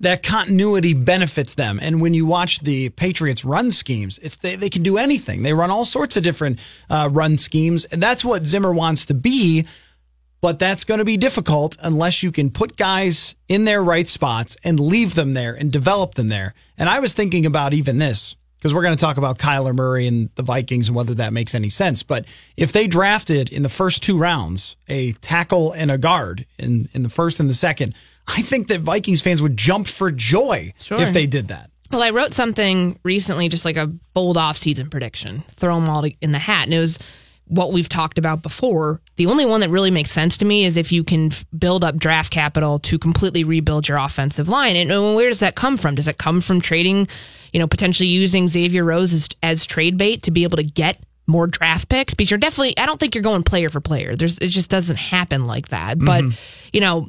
that 0.00 0.22
continuity 0.22 0.94
benefits 0.94 1.54
them. 1.54 1.78
And 1.80 2.00
when 2.00 2.12
you 2.12 2.26
watch 2.26 2.60
the 2.60 2.88
Patriots 2.88 3.44
run 3.44 3.70
schemes, 3.70 4.18
it's 4.18 4.36
they, 4.36 4.56
they 4.56 4.70
can 4.70 4.82
do 4.82 4.98
anything. 4.98 5.42
They 5.42 5.52
run 5.52 5.70
all 5.70 5.84
sorts 5.84 6.16
of 6.16 6.22
different 6.22 6.58
uh, 6.90 7.08
run 7.12 7.38
schemes. 7.38 7.84
And 7.84 8.02
that's 8.02 8.24
what 8.24 8.44
Zimmer 8.44 8.72
wants 8.72 9.06
to 9.06 9.14
be 9.14 9.66
but 10.42 10.58
that's 10.58 10.84
going 10.84 10.98
to 10.98 11.04
be 11.04 11.16
difficult 11.16 11.76
unless 11.80 12.22
you 12.22 12.30
can 12.30 12.50
put 12.50 12.76
guys 12.76 13.34
in 13.48 13.64
their 13.64 13.82
right 13.82 14.08
spots 14.08 14.56
and 14.62 14.78
leave 14.78 15.14
them 15.14 15.32
there 15.32 15.54
and 15.54 15.72
develop 15.72 16.14
them 16.14 16.28
there. 16.28 16.52
And 16.76 16.90
I 16.90 17.00
was 17.00 17.14
thinking 17.14 17.46
about 17.46 17.72
even 17.72 17.96
this 17.98 18.34
because 18.58 18.74
we're 18.74 18.82
going 18.82 18.94
to 18.94 19.00
talk 19.00 19.16
about 19.16 19.38
Kyler 19.38 19.74
Murray 19.74 20.06
and 20.06 20.28
the 20.34 20.42
Vikings 20.42 20.88
and 20.88 20.96
whether 20.96 21.14
that 21.14 21.32
makes 21.32 21.54
any 21.54 21.70
sense. 21.70 22.02
But 22.02 22.26
if 22.56 22.72
they 22.72 22.86
drafted 22.86 23.50
in 23.50 23.62
the 23.62 23.68
first 23.68 24.02
two 24.02 24.18
rounds 24.18 24.76
a 24.88 25.12
tackle 25.12 25.72
and 25.72 25.90
a 25.90 25.98
guard 25.98 26.44
in, 26.58 26.88
in 26.92 27.02
the 27.04 27.08
first 27.08 27.40
and 27.40 27.48
the 27.48 27.54
second, 27.54 27.94
I 28.26 28.42
think 28.42 28.68
that 28.68 28.80
Vikings 28.80 29.20
fans 29.20 29.42
would 29.42 29.56
jump 29.56 29.86
for 29.86 30.10
joy 30.10 30.74
Sure. 30.80 31.00
if 31.00 31.12
they 31.12 31.26
did 31.26 31.48
that. 31.48 31.70
Well, 31.90 32.02
I 32.02 32.10
wrote 32.10 32.32
something 32.32 32.98
recently, 33.04 33.48
just 33.48 33.64
like 33.64 33.76
a 33.76 33.86
bold 33.86 34.36
off-season 34.38 34.90
prediction. 34.90 35.42
Throw 35.50 35.78
them 35.78 35.90
all 35.90 36.04
in 36.22 36.32
the 36.32 36.38
hat, 36.38 36.64
and 36.64 36.72
it 36.72 36.78
was 36.78 36.98
what 37.48 37.72
we've 37.72 37.88
talked 37.88 38.16
about 38.16 38.42
before. 38.42 39.01
The 39.16 39.26
only 39.26 39.44
one 39.44 39.60
that 39.60 39.68
really 39.68 39.90
makes 39.90 40.10
sense 40.10 40.38
to 40.38 40.44
me 40.44 40.64
is 40.64 40.76
if 40.76 40.90
you 40.90 41.04
can 41.04 41.26
f- 41.26 41.44
build 41.56 41.84
up 41.84 41.96
draft 41.96 42.32
capital 42.32 42.78
to 42.80 42.98
completely 42.98 43.44
rebuild 43.44 43.86
your 43.86 43.98
offensive 43.98 44.48
line. 44.48 44.74
And, 44.74 44.90
where 45.14 45.28
does 45.28 45.40
that 45.40 45.54
come 45.54 45.76
from? 45.76 45.96
Does 45.96 46.08
it 46.08 46.16
come 46.16 46.40
from 46.40 46.60
trading, 46.60 47.08
you 47.52 47.60
know, 47.60 47.66
potentially 47.66 48.08
using 48.08 48.48
Xavier 48.48 48.84
Rhodes 48.84 49.12
as, 49.12 49.28
as 49.42 49.66
trade 49.66 49.98
bait 49.98 50.22
to 50.22 50.30
be 50.30 50.44
able 50.44 50.56
to 50.56 50.64
get 50.64 50.98
more 51.26 51.46
draft 51.46 51.88
picks? 51.90 52.14
Because 52.14 52.30
you're 52.30 52.38
definitely, 52.38 52.78
I 52.78 52.86
don't 52.86 52.98
think 52.98 53.14
you're 53.14 53.22
going 53.22 53.42
player 53.42 53.68
for 53.68 53.80
player. 53.80 54.16
There's, 54.16 54.38
it 54.38 54.48
just 54.48 54.70
doesn't 54.70 54.96
happen 54.96 55.46
like 55.46 55.68
that. 55.68 55.98
But, 55.98 56.24
mm-hmm. 56.24 56.68
you 56.72 56.80
know, 56.80 57.08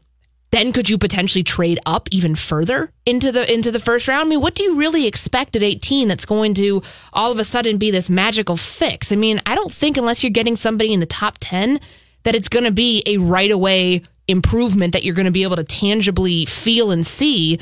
then 0.53 0.71
could 0.71 0.87
you 0.87 0.99
potentially 0.99 1.43
trade 1.43 1.79
up 1.85 2.07
even 2.11 2.35
further 2.35 2.91
into 3.05 3.31
the 3.31 3.51
into 3.51 3.71
the 3.71 3.79
first 3.79 4.07
round? 4.07 4.27
I 4.27 4.29
mean, 4.29 4.41
what 4.41 4.53
do 4.53 4.63
you 4.63 4.75
really 4.75 5.07
expect 5.07 5.55
at 5.55 5.63
18 5.63 6.07
that's 6.07 6.25
going 6.25 6.53
to 6.55 6.83
all 7.11 7.31
of 7.31 7.39
a 7.39 7.43
sudden 7.43 7.77
be 7.77 7.89
this 7.89 8.09
magical 8.09 8.55
fix? 8.55 9.11
I 9.11 9.15
mean, 9.15 9.41
I 9.47 9.55
don't 9.55 9.71
think 9.71 9.97
unless 9.97 10.23
you're 10.23 10.29
getting 10.29 10.55
somebody 10.55 10.93
in 10.93 10.99
the 10.99 11.07
top 11.07 11.37
10 11.39 11.79
that 12.21 12.35
it's 12.35 12.49
going 12.49 12.65
to 12.65 12.71
be 12.71 13.01
a 13.07 13.17
right 13.17 13.49
away 13.49 14.03
improvement 14.27 14.93
that 14.93 15.03
you're 15.03 15.15
going 15.15 15.25
to 15.25 15.31
be 15.31 15.43
able 15.43 15.55
to 15.55 15.63
tangibly 15.63 16.45
feel 16.45 16.91
and 16.91 17.05
see 17.05 17.59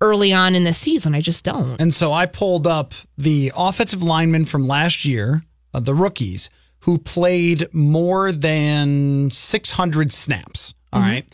early 0.00 0.32
on 0.32 0.54
in 0.54 0.62
the 0.62 0.72
season. 0.72 1.14
I 1.16 1.20
just 1.20 1.44
don't. 1.44 1.80
And 1.80 1.92
so 1.92 2.12
I 2.12 2.26
pulled 2.26 2.66
up 2.68 2.94
the 3.16 3.52
offensive 3.56 4.02
linemen 4.02 4.44
from 4.44 4.66
last 4.66 5.04
year, 5.04 5.42
uh, 5.74 5.80
the 5.80 5.94
rookies, 5.94 6.48
who 6.80 6.98
played 6.98 7.72
more 7.74 8.30
than 8.30 9.30
600 9.32 10.12
snaps. 10.12 10.72
All 10.92 11.00
right. 11.00 11.26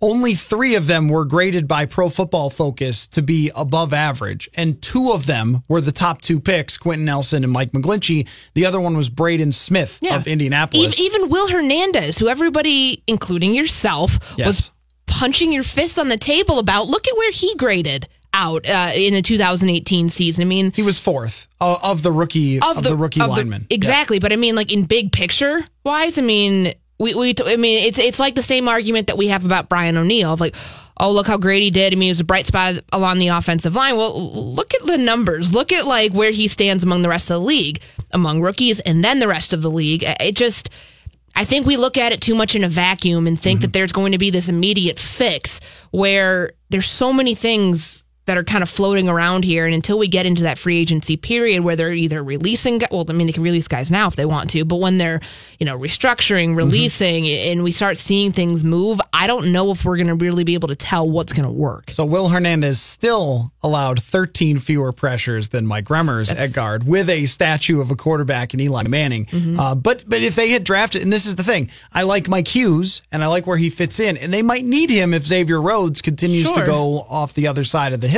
Only 0.00 0.34
three 0.34 0.76
of 0.76 0.86
them 0.86 1.08
were 1.08 1.24
graded 1.24 1.66
by 1.66 1.84
Pro 1.84 2.08
Football 2.08 2.50
Focus 2.50 3.08
to 3.08 3.20
be 3.22 3.50
above 3.56 3.92
average, 3.92 4.48
and 4.54 4.80
two 4.80 5.10
of 5.10 5.26
them 5.26 5.62
were 5.66 5.80
the 5.80 5.90
top 5.90 6.20
two 6.20 6.38
picks, 6.38 6.78
Quenton 6.78 7.04
Nelson 7.04 7.42
and 7.42 7.52
Mike 7.52 7.72
McGlinchey. 7.72 8.28
The 8.54 8.64
other 8.64 8.80
one 8.80 8.96
was 8.96 9.08
Braden 9.08 9.50
Smith 9.50 9.98
of 10.08 10.28
Indianapolis. 10.28 11.00
Even 11.00 11.28
Will 11.28 11.48
Hernandez, 11.48 12.18
who 12.18 12.28
everybody, 12.28 13.02
including 13.08 13.54
yourself, 13.54 14.18
Yes. 14.36 14.46
was 14.46 14.70
punching 15.06 15.52
your 15.52 15.64
fist 15.64 15.98
on 15.98 16.08
the 16.08 16.16
table 16.16 16.60
about. 16.60 16.86
Look 16.86 17.08
at 17.08 17.16
where 17.16 17.32
he 17.32 17.54
graded 17.56 18.06
out 18.32 18.68
uh, 18.68 18.90
in 18.94 19.14
the 19.14 19.22
2018 19.22 20.10
season. 20.10 20.42
I 20.42 20.44
mean, 20.44 20.70
he 20.76 20.82
was 20.82 21.00
fourth 21.00 21.48
uh, 21.60 21.76
of 21.82 22.02
the 22.04 22.12
rookie 22.12 22.60
of, 22.60 22.84
the, 22.84 22.94
rookie 22.96 23.20
of 23.20 23.30
the- 23.30 23.36
linemen. 23.36 23.66
Yeah. 23.68 23.74
exactly. 23.74 24.20
But 24.20 24.32
I 24.32 24.36
mean, 24.36 24.54
like 24.54 24.72
in 24.72 24.84
big 24.84 25.10
picture 25.10 25.66
wise, 25.82 26.18
I 26.18 26.22
mean, 26.22 26.74
we, 26.98 27.14
we 27.14 27.34
I 27.44 27.56
mean, 27.56 27.86
it's 27.86 27.98
it's 27.98 28.18
like 28.18 28.34
the 28.34 28.42
same 28.42 28.68
argument 28.68 29.06
that 29.06 29.16
we 29.16 29.28
have 29.28 29.44
about 29.44 29.68
Brian 29.68 29.96
O'Neill 29.96 30.32
of 30.32 30.40
like. 30.40 30.56
Oh, 31.00 31.12
look 31.12 31.28
how 31.28 31.38
great 31.38 31.62
he 31.62 31.70
did. 31.70 31.92
I 31.92 31.94
mean, 31.94 32.06
he 32.06 32.08
was 32.08 32.18
a 32.18 32.24
bright 32.24 32.44
spot 32.44 32.74
along 32.92 33.20
the 33.20 33.28
offensive 33.28 33.76
line. 33.76 33.96
Well, 33.96 34.34
look 34.52 34.74
at 34.74 34.84
the 34.84 34.98
numbers. 34.98 35.54
Look 35.54 35.70
at 35.70 35.86
like 35.86 36.10
where 36.10 36.32
he 36.32 36.48
stands 36.48 36.82
among 36.82 37.02
the 37.02 37.08
rest 37.08 37.30
of 37.30 37.34
the 37.34 37.46
league, 37.46 37.80
among 38.10 38.40
rookies, 38.40 38.80
and 38.80 39.04
then 39.04 39.20
the 39.20 39.28
rest 39.28 39.52
of 39.52 39.62
the 39.62 39.70
league. 39.70 40.02
It 40.04 40.34
just, 40.34 40.70
I 41.36 41.44
think 41.44 41.66
we 41.66 41.76
look 41.76 41.96
at 41.96 42.10
it 42.10 42.20
too 42.20 42.34
much 42.34 42.56
in 42.56 42.64
a 42.64 42.68
vacuum 42.68 43.28
and 43.28 43.38
think 43.38 43.58
mm-hmm. 43.58 43.66
that 43.66 43.72
there's 43.74 43.92
going 43.92 44.10
to 44.10 44.18
be 44.18 44.30
this 44.30 44.48
immediate 44.48 44.98
fix 44.98 45.60
where 45.92 46.50
there's 46.70 46.86
so 46.86 47.12
many 47.12 47.36
things 47.36 48.02
that 48.28 48.36
are 48.36 48.44
kind 48.44 48.62
of 48.62 48.68
floating 48.68 49.08
around 49.08 49.42
here. 49.42 49.64
And 49.64 49.74
until 49.74 49.98
we 49.98 50.06
get 50.06 50.26
into 50.26 50.42
that 50.42 50.58
free 50.58 50.78
agency 50.78 51.16
period 51.16 51.64
where 51.64 51.76
they're 51.76 51.94
either 51.94 52.22
releasing, 52.22 52.82
well, 52.90 53.06
I 53.08 53.12
mean, 53.14 53.26
they 53.26 53.32
can 53.32 53.42
release 53.42 53.66
guys 53.66 53.90
now 53.90 54.06
if 54.06 54.16
they 54.16 54.26
want 54.26 54.50
to, 54.50 54.66
but 54.66 54.76
when 54.76 54.98
they're, 54.98 55.20
you 55.58 55.64
know, 55.64 55.78
restructuring, 55.78 56.54
releasing, 56.54 57.26
and 57.26 57.64
we 57.64 57.72
start 57.72 57.96
seeing 57.96 58.32
things 58.32 58.62
move, 58.62 59.00
I 59.14 59.26
don't 59.26 59.50
know 59.50 59.70
if 59.70 59.84
we're 59.86 59.96
going 59.96 60.08
to 60.08 60.14
really 60.14 60.44
be 60.44 60.52
able 60.52 60.68
to 60.68 60.76
tell 60.76 61.08
what's 61.08 61.32
going 61.32 61.46
to 61.46 61.50
work. 61.50 61.90
So 61.90 62.04
Will 62.04 62.28
Hernandez 62.28 62.80
still 62.80 63.50
allowed 63.62 64.02
13 64.02 64.58
fewer 64.58 64.92
pressures 64.92 65.48
than 65.48 65.66
Mike 65.66 65.86
Remmers 65.86 66.34
at 66.36 66.52
guard 66.52 66.86
with 66.86 67.08
a 67.08 67.24
statue 67.24 67.80
of 67.80 67.90
a 67.90 67.96
quarterback 67.96 68.52
in 68.52 68.60
Eli 68.60 68.82
Manning. 68.84 69.24
Mm-hmm. 69.24 69.58
Uh, 69.58 69.74
but 69.74 70.04
but 70.06 70.22
if 70.22 70.36
they 70.36 70.50
had 70.50 70.64
drafted, 70.64 71.02
and 71.02 71.12
this 71.12 71.24
is 71.24 71.36
the 71.36 71.42
thing, 71.42 71.70
I 71.92 72.02
like 72.02 72.28
Mike 72.28 72.48
Hughes 72.48 73.00
and 73.10 73.24
I 73.24 73.26
like 73.28 73.46
where 73.46 73.56
he 73.56 73.70
fits 73.70 73.98
in, 73.98 74.18
and 74.18 74.32
they 74.32 74.42
might 74.42 74.64
need 74.66 74.90
him 74.90 75.14
if 75.14 75.26
Xavier 75.26 75.62
Rhodes 75.62 76.02
continues 76.02 76.52
to 76.52 76.66
go 76.66 77.06
off 77.08 77.32
the 77.32 77.46
other 77.46 77.64
side 77.64 77.92
of 77.92 78.00
the 78.00 78.08
hill. 78.08 78.17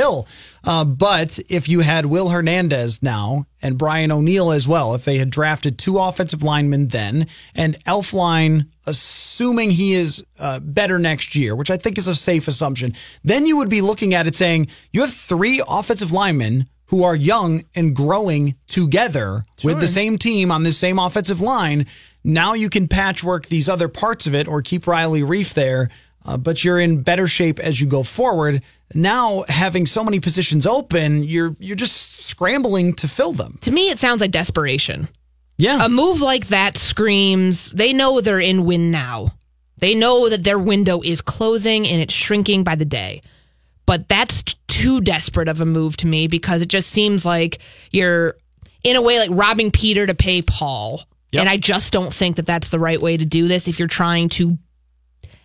Uh, 0.63 0.85
but 0.85 1.39
if 1.49 1.67
you 1.67 1.79
had 1.81 2.05
Will 2.05 2.29
Hernandez 2.29 3.01
now 3.01 3.45
and 3.61 3.77
Brian 3.77 4.11
O'Neill 4.11 4.51
as 4.51 4.67
well, 4.67 4.93
if 4.93 5.05
they 5.05 5.17
had 5.17 5.29
drafted 5.29 5.77
two 5.77 5.99
offensive 5.99 6.43
linemen 6.43 6.87
then 6.87 7.27
and 7.55 7.83
Elflein, 7.85 8.67
assuming 8.85 9.71
he 9.71 9.93
is 9.93 10.23
uh, 10.39 10.59
better 10.59 10.99
next 10.99 11.35
year, 11.35 11.55
which 11.55 11.71
I 11.71 11.77
think 11.77 11.97
is 11.97 12.07
a 12.07 12.15
safe 12.15 12.47
assumption, 12.47 12.93
then 13.23 13.45
you 13.45 13.57
would 13.57 13.69
be 13.69 13.81
looking 13.81 14.13
at 14.13 14.27
it 14.27 14.35
saying 14.35 14.67
you 14.91 15.01
have 15.01 15.13
three 15.13 15.63
offensive 15.67 16.11
linemen 16.11 16.67
who 16.87 17.03
are 17.03 17.15
young 17.15 17.63
and 17.73 17.95
growing 17.95 18.55
together 18.67 19.45
with 19.63 19.79
the 19.79 19.87
same 19.87 20.17
team 20.17 20.51
on 20.51 20.63
the 20.63 20.73
same 20.73 20.99
offensive 20.99 21.39
line. 21.39 21.85
Now 22.23 22.53
you 22.53 22.69
can 22.69 22.87
patchwork 22.87 23.45
these 23.47 23.69
other 23.69 23.87
parts 23.87 24.27
of 24.27 24.35
it 24.35 24.47
or 24.47 24.61
keep 24.61 24.85
Riley 24.85 25.21
Reiff 25.21 25.53
there, 25.53 25.89
uh, 26.25 26.37
but 26.37 26.63
you're 26.63 26.79
in 26.79 27.01
better 27.01 27.27
shape 27.27 27.59
as 27.59 27.79
you 27.81 27.87
go 27.87 28.03
forward. 28.03 28.61
Now 28.93 29.45
having 29.47 29.85
so 29.85 30.03
many 30.03 30.19
positions 30.19 30.67
open, 30.67 31.23
you're 31.23 31.55
you're 31.59 31.75
just 31.75 32.25
scrambling 32.25 32.93
to 32.95 33.07
fill 33.07 33.31
them. 33.33 33.57
To 33.61 33.71
me, 33.71 33.89
it 33.89 33.99
sounds 33.99 34.21
like 34.21 34.31
desperation. 34.31 35.07
Yeah. 35.57 35.85
A 35.85 35.89
move 35.89 36.21
like 36.21 36.47
that 36.47 36.75
screams 36.75 37.71
they 37.71 37.93
know 37.93 38.19
they're 38.19 38.39
in 38.39 38.65
win 38.65 38.91
now. 38.91 39.35
They 39.77 39.95
know 39.95 40.29
that 40.29 40.43
their 40.43 40.59
window 40.59 41.01
is 41.01 41.21
closing 41.21 41.87
and 41.87 42.01
it's 42.01 42.13
shrinking 42.13 42.63
by 42.63 42.75
the 42.75 42.85
day. 42.85 43.21
But 43.85 44.07
that's 44.07 44.43
too 44.67 45.01
desperate 45.01 45.47
of 45.47 45.59
a 45.59 45.65
move 45.65 45.97
to 45.97 46.07
me 46.07 46.27
because 46.27 46.61
it 46.61 46.67
just 46.67 46.89
seems 46.89 47.25
like 47.25 47.59
you're, 47.91 48.35
in 48.83 48.95
a 48.95 49.01
way, 49.01 49.19
like 49.19 49.31
robbing 49.33 49.71
Peter 49.71 50.05
to 50.05 50.13
pay 50.13 50.41
Paul. 50.43 51.01
Yep. 51.31 51.41
And 51.41 51.49
I 51.49 51.57
just 51.57 51.91
don't 51.91 52.13
think 52.13 52.35
that 52.35 52.45
that's 52.45 52.69
the 52.69 52.79
right 52.79 53.01
way 53.01 53.17
to 53.17 53.25
do 53.25 53.47
this 53.47 53.67
if 53.67 53.79
you're 53.79 53.87
trying 53.87 54.29
to 54.29 54.57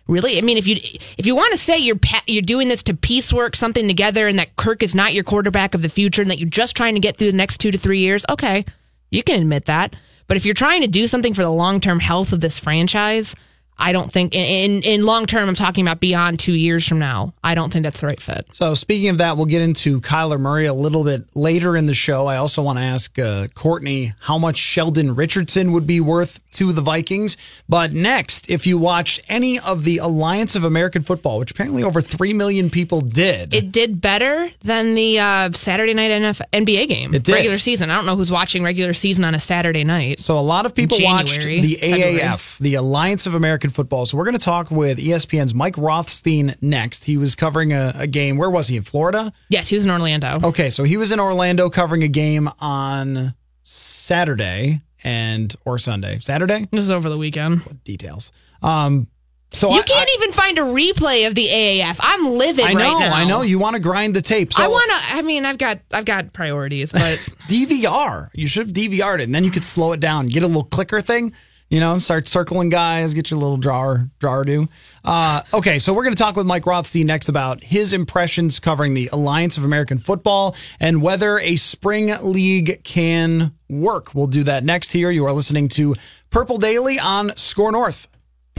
really? 0.07 0.37
I 0.37 0.41
mean 0.41 0.57
if 0.57 0.67
you 0.67 0.77
if 1.17 1.25
you 1.25 1.35
want 1.35 1.51
to 1.51 1.57
say 1.57 1.77
you're 1.77 1.99
you're 2.27 2.41
doing 2.41 2.67
this 2.67 2.83
to 2.83 2.93
piecework 2.93 3.55
something 3.55 3.87
together 3.87 4.27
and 4.27 4.39
that 4.39 4.55
kirk 4.55 4.83
is 4.83 4.95
not 4.95 5.13
your 5.13 5.23
quarterback 5.23 5.73
of 5.73 5.81
the 5.81 5.89
future 5.89 6.21
and 6.21 6.31
that 6.31 6.39
you're 6.39 6.49
just 6.49 6.75
trying 6.75 6.93
to 6.93 6.99
get 6.99 7.17
through 7.17 7.31
the 7.31 7.37
next 7.37 7.57
two 7.57 7.71
to 7.71 7.77
three 7.77 7.99
years 7.99 8.25
okay 8.29 8.65
you 9.09 9.23
can 9.23 9.41
admit 9.41 9.65
that. 9.65 9.95
But 10.27 10.37
if 10.37 10.45
you're 10.45 10.53
trying 10.53 10.81
to 10.81 10.87
do 10.87 11.07
something 11.07 11.33
for 11.33 11.43
the 11.43 11.51
long-term 11.51 11.99
health 11.99 12.33
of 12.33 12.41
this 12.41 12.59
franchise 12.59 13.35
I 13.79 13.91
don't 13.91 14.11
think 14.11 14.33
in 14.35 14.81
in, 14.83 15.03
long 15.03 15.25
term. 15.25 15.47
I'm 15.47 15.55
talking 15.55 15.85
about 15.85 15.99
beyond 15.99 16.39
two 16.39 16.53
years 16.53 16.87
from 16.87 16.99
now. 16.99 17.33
I 17.43 17.55
don't 17.55 17.71
think 17.71 17.83
that's 17.83 18.01
the 18.01 18.07
right 18.07 18.21
fit. 18.21 18.47
So 18.51 18.73
speaking 18.73 19.09
of 19.09 19.17
that, 19.19 19.37
we'll 19.37 19.45
get 19.45 19.61
into 19.61 20.01
Kyler 20.01 20.39
Murray 20.39 20.65
a 20.65 20.73
little 20.73 21.03
bit 21.03 21.25
later 21.35 21.77
in 21.77 21.85
the 21.85 21.93
show. 21.93 22.25
I 22.25 22.37
also 22.37 22.61
want 22.61 22.79
to 22.79 22.83
ask 22.83 23.17
uh, 23.19 23.47
Courtney 23.53 24.13
how 24.21 24.37
much 24.37 24.57
Sheldon 24.57 25.15
Richardson 25.15 25.71
would 25.73 25.85
be 25.87 25.99
worth 25.99 26.39
to 26.53 26.73
the 26.73 26.81
Vikings. 26.81 27.37
But 27.69 27.93
next, 27.93 28.49
if 28.49 28.65
you 28.65 28.77
watched 28.77 29.21
any 29.29 29.59
of 29.59 29.83
the 29.83 29.99
Alliance 29.99 30.55
of 30.55 30.63
American 30.63 31.03
Football, 31.03 31.39
which 31.39 31.51
apparently 31.51 31.83
over 31.83 32.01
three 32.01 32.33
million 32.33 32.69
people 32.69 33.01
did, 33.01 33.53
It 33.53 33.71
did 33.71 34.01
better 34.01 34.49
than 34.61 34.95
the 34.95 35.19
uh, 35.19 35.51
Saturday 35.51 35.93
night 35.93 36.11
NF- 36.11 36.41
NBA 36.51 36.87
game. 36.87 37.13
It 37.13 37.23
did. 37.23 37.33
Regular 37.33 37.59
season. 37.59 37.91
I 37.91 37.95
don't 37.95 38.05
know 38.05 38.15
who's 38.15 38.31
watching 38.31 38.63
regular 38.63 38.93
season 38.93 39.23
on 39.23 39.35
a 39.35 39.39
Saturday 39.39 39.83
night. 39.83 40.19
So 40.19 40.37
a 40.37 40.41
lot 40.41 40.65
of 40.65 40.73
people 40.73 40.97
watched 41.01 41.41
January, 41.41 41.61
the 41.61 41.75
February. 41.75 42.19
AAF, 42.19 42.57
the 42.57 42.75
Alliance 42.75 43.27
of 43.27 43.35
American 43.35 43.66
Football. 43.69 44.05
So 44.05 44.17
we're 44.17 44.25
going 44.25 44.37
to 44.37 44.43
talk 44.43 44.71
with 44.71 44.97
ESPN's 44.97 45.53
Mike 45.53 45.77
Rothstein 45.77 46.55
next. 46.61 47.05
He 47.05 47.17
was 47.17 47.35
covering 47.35 47.73
a, 47.73 47.93
a 47.95 48.07
game. 48.07 48.37
Where 48.37 48.49
was 48.49 48.67
he? 48.67 48.77
In 48.77 48.83
Florida? 48.83 49.31
Yes, 49.49 49.69
he 49.69 49.75
was 49.75 49.85
in 49.85 49.91
Orlando. 49.91 50.39
Okay, 50.43 50.69
so 50.69 50.83
he 50.83 50.97
was 50.97 51.11
in 51.11 51.19
Orlando 51.19 51.69
covering 51.69 52.03
a 52.03 52.07
game 52.07 52.49
on 52.59 53.33
Saturday 53.63 54.81
and 55.03 55.55
or 55.65 55.77
Sunday. 55.77 56.19
Saturday? 56.19 56.67
This 56.71 56.81
is 56.81 56.91
over 56.91 57.09
the 57.09 57.17
weekend. 57.17 57.83
Details. 57.83 58.31
Um 58.61 59.07
so 59.51 59.71
You 59.71 59.79
I, 59.79 59.83
can't 59.83 60.09
even 60.15 60.31
find 60.33 60.57
a 60.57 60.61
replay 60.61 61.25
of 61.25 61.33
the 61.33 61.47
AAF. 61.47 61.97
I'm 62.01 62.37
livid 62.37 62.65
I, 62.65 62.71
I 62.71 62.73
know, 62.73 62.97
right. 62.99 63.11
I 63.13 63.23
know 63.23 63.41
you 63.43 63.59
want 63.59 63.75
to 63.75 63.79
grind 63.79 64.13
the 64.13 64.21
tape. 64.21 64.51
So 64.53 64.61
I 64.61 64.67
want 64.67 64.91
to. 64.91 65.15
I 65.15 65.21
mean, 65.21 65.45
I've 65.45 65.57
got 65.57 65.79
I've 65.93 66.03
got 66.03 66.33
priorities, 66.33 66.91
but 66.91 67.01
DVR. 67.47 68.27
You 68.33 68.47
should 68.47 68.67
have 68.67 68.73
DVR'd 68.73 69.21
it, 69.21 69.23
and 69.23 69.33
then 69.33 69.45
you 69.45 69.51
could 69.51 69.63
slow 69.63 69.93
it 69.93 70.01
down. 70.01 70.27
Get 70.27 70.43
a 70.43 70.47
little 70.47 70.65
clicker 70.65 70.99
thing, 70.99 71.31
you 71.69 71.79
know, 71.79 71.97
start 71.97 72.27
circling 72.27 72.69
guys, 72.69 73.13
get 73.13 73.29
your 73.29 73.39
little 73.39 73.57
drawer 73.57 74.09
drawer 74.19 74.43
do. 74.43 74.67
Uh, 75.03 75.41
okay, 75.53 75.79
so 75.79 75.93
we're 75.93 76.03
going 76.03 76.15
to 76.15 76.21
talk 76.21 76.35
with 76.35 76.45
Mike 76.45 76.65
Rothstein 76.65 77.07
next 77.07 77.29
about 77.29 77.63
his 77.63 77.93
impressions 77.93 78.59
covering 78.59 78.93
the 78.93 79.09
Alliance 79.11 79.57
of 79.57 79.63
American 79.63 79.97
Football 79.97 80.55
and 80.79 81.01
whether 81.01 81.39
a 81.39 81.55
spring 81.55 82.11
league 82.21 82.83
can 82.83 83.53
work. 83.69 84.13
We'll 84.15 84.27
do 84.27 84.43
that 84.43 84.63
next 84.63 84.91
here. 84.91 85.11
You 85.11 85.25
are 85.25 85.33
listening 85.33 85.67
to 85.69 85.95
Purple 86.29 86.57
Daily 86.57 86.99
on 86.99 87.35
Score 87.35 87.71
North. 87.71 88.07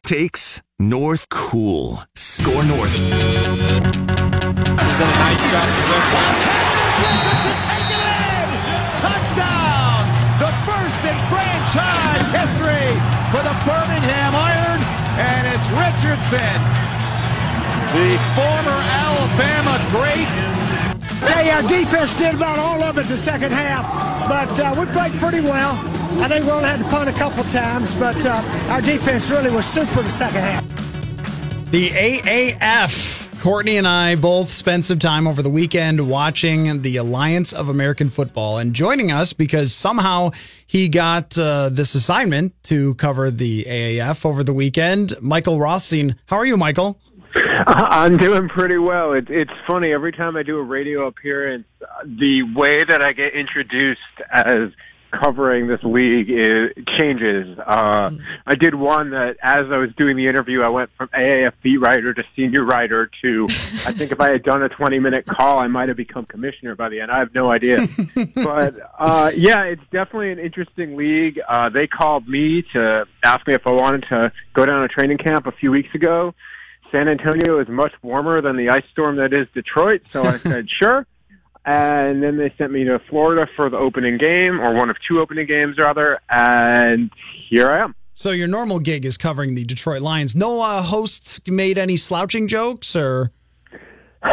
Takes 0.04 0.62
North 0.78 1.28
Cool. 1.28 2.02
Score 2.14 2.62
North. 2.64 2.96
Richardson 4.98 5.12
taking 6.98 7.27
Richardson, 16.30 16.62
the 17.94 18.18
former 18.36 18.78
Alabama 19.00 19.78
great. 19.90 20.28
Tell 21.26 21.44
you, 21.44 21.52
our 21.52 21.62
defense 21.62 22.14
did 22.14 22.34
about 22.34 22.58
all 22.58 22.82
of 22.82 22.98
it 22.98 23.06
the 23.06 23.16
second 23.16 23.52
half, 23.52 23.86
but 24.28 24.60
uh, 24.60 24.74
we 24.78 24.84
played 24.92 25.12
pretty 25.20 25.40
well. 25.40 25.72
I 26.20 26.28
think 26.28 26.44
we 26.44 26.50
only 26.50 26.68
had 26.68 26.80
to 26.80 26.84
punt 26.86 27.08
a 27.08 27.14
couple 27.14 27.44
times, 27.44 27.94
but 27.94 28.26
uh, 28.26 28.42
our 28.68 28.82
defense 28.82 29.30
really 29.30 29.50
was 29.50 29.64
super 29.64 30.02
the 30.02 30.10
second 30.10 30.42
half. 30.42 31.70
The 31.70 31.88
AAF. 31.88 33.17
Courtney 33.40 33.76
and 33.76 33.86
I 33.86 34.16
both 34.16 34.50
spent 34.50 34.84
some 34.84 34.98
time 34.98 35.28
over 35.28 35.42
the 35.42 35.48
weekend 35.48 36.10
watching 36.10 36.82
the 36.82 36.96
Alliance 36.96 37.52
of 37.52 37.68
American 37.68 38.08
Football 38.08 38.58
and 38.58 38.74
joining 38.74 39.12
us 39.12 39.32
because 39.32 39.72
somehow 39.72 40.32
he 40.66 40.88
got 40.88 41.38
uh, 41.38 41.68
this 41.68 41.94
assignment 41.94 42.60
to 42.64 42.94
cover 42.96 43.30
the 43.30 43.64
AAF 43.64 44.26
over 44.26 44.42
the 44.42 44.52
weekend. 44.52 45.14
Michael 45.22 45.60
Rothstein. 45.60 46.16
How 46.26 46.36
are 46.36 46.46
you, 46.46 46.56
Michael? 46.56 46.98
I'm 47.68 48.16
doing 48.16 48.48
pretty 48.48 48.78
well. 48.78 49.12
It, 49.12 49.30
it's 49.30 49.52
funny 49.68 49.92
every 49.92 50.12
time 50.12 50.36
I 50.36 50.42
do 50.42 50.58
a 50.58 50.62
radio 50.62 51.06
appearance, 51.06 51.66
the 52.04 52.42
way 52.56 52.84
that 52.88 53.00
I 53.00 53.12
get 53.12 53.34
introduced 53.34 54.00
as 54.32 54.70
covering 55.10 55.66
this 55.66 55.82
league 55.82 56.30
is, 56.30 56.84
changes. 56.98 57.58
Uh, 57.58 58.10
I 58.46 58.54
did 58.54 58.74
one 58.74 59.10
that 59.10 59.36
as 59.42 59.66
I 59.70 59.76
was 59.78 59.90
doing 59.96 60.16
the 60.16 60.26
interview, 60.26 60.62
I 60.62 60.68
went 60.68 60.90
from 60.96 61.08
AAFB 61.08 61.80
writer 61.80 62.14
to 62.14 62.22
senior 62.36 62.64
writer 62.64 63.10
to. 63.22 63.46
I 63.48 63.92
think 63.92 64.12
if 64.12 64.20
I 64.20 64.28
had 64.28 64.42
done 64.42 64.62
a 64.62 64.68
20 64.68 64.98
minute 64.98 65.26
call, 65.26 65.60
I 65.60 65.66
might 65.66 65.88
have 65.88 65.96
become 65.96 66.26
commissioner 66.26 66.74
by 66.74 66.88
the 66.88 67.00
end. 67.00 67.10
I 67.10 67.18
have 67.18 67.34
no 67.34 67.50
idea, 67.50 67.86
but 68.34 68.74
uh, 68.98 69.30
yeah, 69.34 69.62
it's 69.64 69.82
definitely 69.90 70.32
an 70.32 70.38
interesting 70.38 70.96
league. 70.96 71.40
Uh, 71.48 71.68
they 71.68 71.86
called 71.86 72.28
me 72.28 72.62
to 72.72 73.06
ask 73.24 73.46
me 73.46 73.54
if 73.54 73.66
I 73.66 73.72
wanted 73.72 74.04
to 74.10 74.32
go 74.54 74.66
down 74.66 74.82
to 74.82 74.88
training 74.88 75.18
camp 75.18 75.46
a 75.46 75.52
few 75.52 75.70
weeks 75.70 75.94
ago. 75.94 76.34
San 76.90 77.08
Antonio 77.08 77.60
is 77.60 77.68
much 77.68 77.92
warmer 78.02 78.40
than 78.40 78.56
the 78.56 78.70
ice 78.70 78.84
storm 78.92 79.16
that 79.16 79.32
is 79.32 79.46
Detroit, 79.54 80.02
so 80.08 80.22
I 80.22 80.36
said 80.36 80.68
sure. 80.70 81.06
And 81.70 82.22
then 82.22 82.38
they 82.38 82.50
sent 82.56 82.72
me 82.72 82.84
to 82.84 82.98
Florida 83.10 83.46
for 83.54 83.68
the 83.68 83.76
opening 83.76 84.16
game, 84.16 84.58
or 84.58 84.74
one 84.74 84.88
of 84.88 84.96
two 85.06 85.20
opening 85.20 85.46
games 85.46 85.76
rather, 85.76 86.18
and 86.30 87.10
here 87.50 87.70
I 87.70 87.84
am. 87.84 87.94
So 88.14 88.30
your 88.30 88.48
normal 88.48 88.78
gig 88.78 89.04
is 89.04 89.18
covering 89.18 89.54
the 89.54 89.64
Detroit 89.64 90.00
Lions. 90.00 90.34
No 90.34 90.62
uh, 90.62 90.80
hosts 90.80 91.42
made 91.46 91.76
any 91.76 91.98
slouching 91.98 92.48
jokes 92.48 92.96
or 92.96 93.32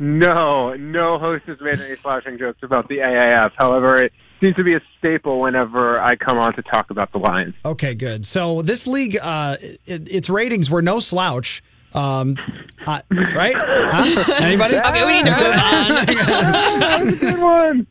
no, 0.00 0.74
no 0.74 1.18
host 1.18 1.44
has 1.46 1.60
made 1.60 1.78
any 1.80 1.96
slouching 1.96 2.38
jokes 2.38 2.60
about 2.62 2.88
the 2.88 2.96
AAF. 2.96 3.50
However, 3.58 4.00
it 4.00 4.12
seems 4.40 4.56
to 4.56 4.64
be 4.64 4.74
a 4.74 4.80
staple 4.98 5.40
whenever 5.40 6.00
I 6.00 6.16
come 6.16 6.38
on 6.38 6.54
to 6.54 6.62
talk 6.62 6.90
about 6.90 7.12
the 7.12 7.18
Lions. 7.18 7.54
Okay, 7.64 7.94
good. 7.94 8.24
So 8.24 8.62
this 8.62 8.86
league, 8.86 9.18
uh, 9.22 9.58
it, 9.60 10.10
its 10.10 10.30
ratings 10.30 10.70
were 10.70 10.82
no 10.82 10.98
slouch. 10.98 11.62
Um, 11.94 12.36
uh, 12.86 13.00
right? 13.36 13.54
Huh? 13.56 14.34
Anybody? 14.42 14.76
okay, 14.76 15.06
we 15.06 15.12
need 15.12 15.26
to 15.26 15.30
move 15.30 15.40
on. 15.40 15.88
that 16.06 17.00
was 17.04 17.22
a 17.22 17.26
good 17.26 17.40
one. 17.40 17.86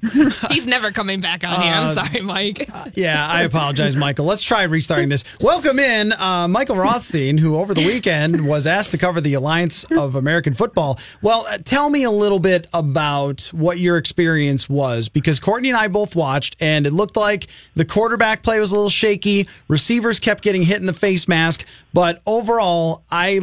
He's 0.52 0.68
never 0.68 0.92
coming 0.92 1.22
back 1.22 1.44
on 1.46 1.62
here. 1.62 1.72
I'm 1.72 1.84
Uh, 1.86 1.94
sorry, 2.06 2.22
Mike. 2.22 2.70
Yeah, 2.96 3.26
I 3.26 3.44
apologize, 3.44 3.96
Michael. 3.96 4.26
Let's 4.26 4.44
try 4.44 4.64
restarting 4.64 5.10
this. 5.10 5.24
Welcome 5.40 5.80
in 5.80 6.12
uh, 6.14 6.48
Michael 6.50 6.76
Rothstein, 6.76 7.38
who 7.38 7.58
over 7.58 7.74
the 7.74 7.86
weekend 7.86 8.46
was 8.46 8.68
asked 8.68 8.92
to 8.92 8.98
cover 8.98 9.22
the 9.22 9.34
Alliance 9.36 9.86
of 9.92 10.16
American 10.16 10.54
Football. 10.54 11.00
Well, 11.22 11.46
uh, 11.48 11.60
tell 11.60 11.90
me 11.90 12.04
a 12.04 12.12
little 12.12 12.40
bit 12.40 12.68
about 12.74 13.42
what 13.54 13.80
your 13.80 13.98
experience 13.98 14.68
was, 14.68 15.08
because 15.10 15.40
Courtney 15.40 15.70
and 15.70 15.78
I 15.78 15.88
both 15.88 16.16
watched, 16.16 16.56
and 16.60 16.86
it 16.86 16.92
looked 16.92 17.16
like 17.16 17.48
the 17.76 17.86
quarterback 17.86 18.44
play 18.44 18.60
was 18.60 18.72
a 18.72 18.76
little 18.76 18.90
shaky. 18.90 19.48
Receivers 19.70 20.20
kept 20.20 20.44
getting 20.44 20.64
hit 20.64 20.78
in 20.82 20.86
the 20.86 20.94
face 20.94 21.28
mask, 21.30 21.66
but 21.94 22.22
overall, 22.26 23.04
I 23.10 23.38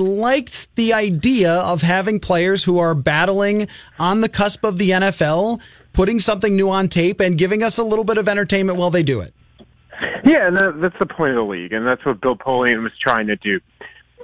liked 0.48 0.74
the 0.76 0.92
idea 0.92 1.52
of 1.52 1.82
having 1.82 2.20
players 2.20 2.64
who 2.64 2.78
are 2.78 2.94
battling 2.94 3.68
on 3.98 4.20
the 4.20 4.28
cusp 4.28 4.64
of 4.64 4.78
the 4.78 4.90
NFL, 4.90 5.60
putting 5.92 6.20
something 6.20 6.56
new 6.56 6.70
on 6.70 6.88
tape, 6.88 7.20
and 7.20 7.36
giving 7.36 7.62
us 7.62 7.78
a 7.78 7.84
little 7.84 8.04
bit 8.04 8.18
of 8.18 8.28
entertainment 8.28 8.78
while 8.78 8.90
they 8.90 9.02
do 9.02 9.20
it. 9.20 9.34
Yeah, 10.24 10.46
and 10.46 10.56
that, 10.56 10.78
that's 10.80 10.98
the 10.98 11.06
point 11.06 11.30
of 11.30 11.36
the 11.36 11.50
league, 11.50 11.72
and 11.72 11.86
that's 11.86 12.04
what 12.04 12.20
Bill 12.20 12.36
Polian 12.36 12.82
was 12.82 12.92
trying 13.02 13.26
to 13.26 13.36
do. 13.36 13.60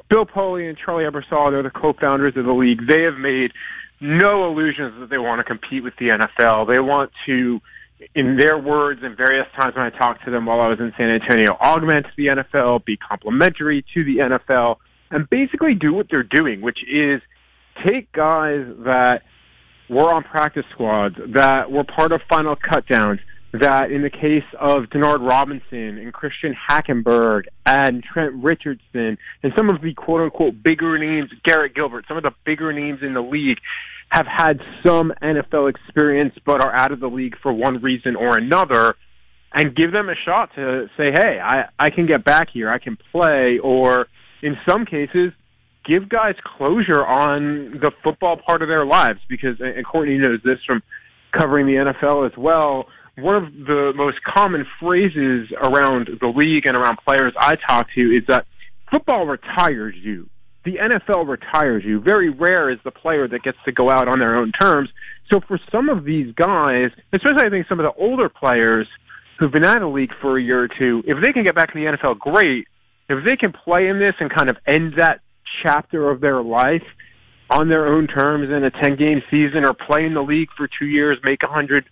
Bill 0.09 0.27
Polian 0.27 0.71
and 0.71 0.79
Charlie 0.79 1.05
Ebersol, 1.05 1.51
they're 1.51 1.63
the 1.63 1.71
co-founders 1.71 2.37
of 2.37 2.45
the 2.45 2.53
league. 2.53 2.87
They 2.87 3.03
have 3.03 3.17
made 3.17 3.53
no 4.01 4.47
illusions 4.51 4.99
that 5.01 5.11
they 5.11 5.19
want 5.19 5.41
to 5.41 5.45
compete 5.45 5.83
with 5.83 5.95
the 5.99 6.09
NFL. 6.09 6.69
They 6.69 6.79
want 6.79 7.11
to, 7.27 7.61
in 8.15 8.37
their 8.37 8.59
words, 8.59 9.01
and 9.03 9.17
various 9.17 9.47
times 9.59 9.75
when 9.75 9.85
I 9.85 9.91
talked 9.91 10.25
to 10.27 10.31
them 10.31 10.47
while 10.47 10.61
I 10.61 10.69
was 10.69 10.79
in 10.79 10.93
San 10.97 11.09
Antonio, 11.09 11.57
augment 11.61 12.07
the 12.17 12.27
NFL, 12.27 12.85
be 12.85 12.97
complementary 12.97 13.85
to 13.95 14.05
the 14.05 14.19
NFL, 14.19 14.77
and 15.11 15.29
basically 15.29 15.75
do 15.75 15.93
what 15.93 16.07
they're 16.11 16.23
doing, 16.23 16.61
which 16.61 16.79
is 16.83 17.21
take 17.85 18.11
guys 18.13 18.65
that 18.85 19.21
were 19.89 20.13
on 20.13 20.23
practice 20.23 20.65
squads, 20.73 21.17
that 21.35 21.71
were 21.71 21.85
part 21.85 22.13
of 22.13 22.21
final 22.29 22.57
cutdowns, 22.57 23.19
that 23.53 23.91
in 23.91 24.03
the 24.03 24.11
case 24.11 24.45
of 24.59 24.85
Denard 24.85 25.27
Robinson 25.27 25.99
and 25.99 26.13
Christian 26.13 26.55
Hackenberg 26.69 27.45
and 27.65 28.03
Trent 28.03 28.35
Richardson 28.43 29.17
and 29.43 29.53
some 29.57 29.71
of 29.71 29.81
the 29.81 29.95
quote 29.95 30.23
unquote 30.23 30.63
bigger 30.63 30.99
names, 30.99 31.31
Garrett 31.45 31.75
Gilbert, 31.75 32.05
some 32.09 32.17
of 32.17 32.25
the 32.25 32.33
bigger 32.45 32.73
names 32.73 33.01
in 33.03 33.15
the 33.15 33.23
league 33.23 33.59
have 34.09 34.27
had 34.27 34.61
some 34.85 35.13
NFL 35.23 35.71
experience 35.71 36.35
but 36.45 36.65
are 36.65 36.75
out 36.75 36.93
of 36.93 37.01
the 37.01 37.09
league 37.09 37.37
for 37.43 37.53
one 37.53 37.81
reason 37.81 38.17
or 38.17 38.37
another 38.37 38.97
and 39.53 39.75
give 39.75 39.93
them 39.93 40.09
a 40.09 40.15
shot 40.25 40.51
to 40.57 40.87
say, 40.97 41.13
hey, 41.13 41.39
I, 41.41 41.69
I 41.79 41.91
can 41.91 42.07
get 42.07 42.25
back 42.25 42.49
here, 42.53 42.69
I 42.69 42.79
can 42.79 42.99
play, 43.13 43.59
or 43.63 44.09
in 44.45 44.57
some 44.69 44.85
cases, 44.85 45.33
give 45.87 46.09
guys 46.09 46.35
closure 46.57 47.05
on 47.05 47.81
the 47.81 47.91
football 48.03 48.37
part 48.37 48.61
of 48.63 48.69
their 48.69 48.85
lives 48.85 49.21
because, 49.29 49.57
and 49.59 49.85
Courtney 49.87 50.19
knows 50.19 50.41
this 50.45 50.59
from 50.67 50.83
covering 51.33 51.67
the 51.67 51.73
NFL 51.73 52.27
as 52.27 52.37
well. 52.37 52.87
One 53.17 53.37
of 53.37 53.53
the 53.53 53.93
most 53.97 54.19
common 54.23 54.67
phrases 54.81 55.49
around 55.57 56.11
the 56.21 56.29
league 56.29 56.67
and 56.67 56.77
around 56.77 56.99
players 57.07 57.33
I 57.39 57.55
talk 57.57 57.87
to 57.95 58.01
is 58.01 58.25
that 58.29 58.47
football 58.91 59.27
retires 59.27 59.95
you. 59.97 60.29
The 60.65 60.77
NFL 60.77 61.27
retires 61.27 61.85
you. 61.85 62.01
Very 62.01 62.31
rare 62.31 62.71
is 62.71 62.79
the 62.85 62.91
player 62.91 63.27
that 63.29 63.43
gets 63.43 63.59
to 63.67 63.73
go 63.73 63.91
out 63.91 64.09
on 64.09 64.19
their 64.19 64.37
own 64.37 64.53
terms. 64.53 64.91
So 65.33 65.41
for 65.47 65.59
some 65.71 65.89
of 65.89 66.05
these 66.05 66.35
guys, 66.35 66.91
especially 67.13 67.47
I 67.47 67.51
think 67.51 67.67
some 67.69 67.81
of 67.81 67.85
the 67.85 68.03
older 68.03 68.29
players 68.29 68.87
who've 69.39 69.53
been 69.53 69.65
out 69.65 69.77
of 69.77 69.83
the 69.83 69.89
league 69.89 70.13
for 70.21 70.39
a 70.39 70.43
year 70.43 70.63
or 70.63 70.69
two, 70.69 71.03
if 71.07 71.19
they 71.21 71.33
can 71.33 71.45
get 71.45 71.55
back 71.55 71.71
in 71.75 71.83
the 71.83 71.91
NFL, 71.91 72.19
great. 72.19 72.67
If 73.09 73.25
they 73.25 73.37
can 73.37 73.53
play 73.53 73.89
in 73.89 73.99
this 73.99 74.15
and 74.21 74.31
kind 74.33 74.51
of 74.51 74.57
end 74.67 74.95
that 74.99 75.21
chapter 75.63 76.11
of 76.11 76.21
their 76.21 76.43
life 76.43 76.83
on 77.51 77.69
their 77.69 77.87
own 77.87 78.07
terms 78.07 78.49
in 78.51 78.65
a 78.65 78.71
10 78.71 78.97
game 78.97 79.23
season 79.31 79.65
or 79.65 79.75
play 79.75 80.05
in 80.05 80.15
the 80.15 80.23
league 80.23 80.49
for 80.57 80.69
two 80.79 80.87
years, 80.87 81.19
make 81.25 81.43
a 81.43 81.47
hundred, 81.47 81.85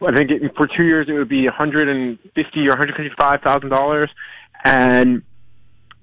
I 0.00 0.14
think 0.14 0.30
for 0.56 0.68
two 0.68 0.84
years 0.84 1.08
it 1.08 1.12
would 1.12 1.28
be 1.28 1.44
150 1.44 2.60
or 2.60 2.68
155 2.68 3.40
thousand 3.42 3.70
dollars, 3.70 4.10
and 4.64 5.22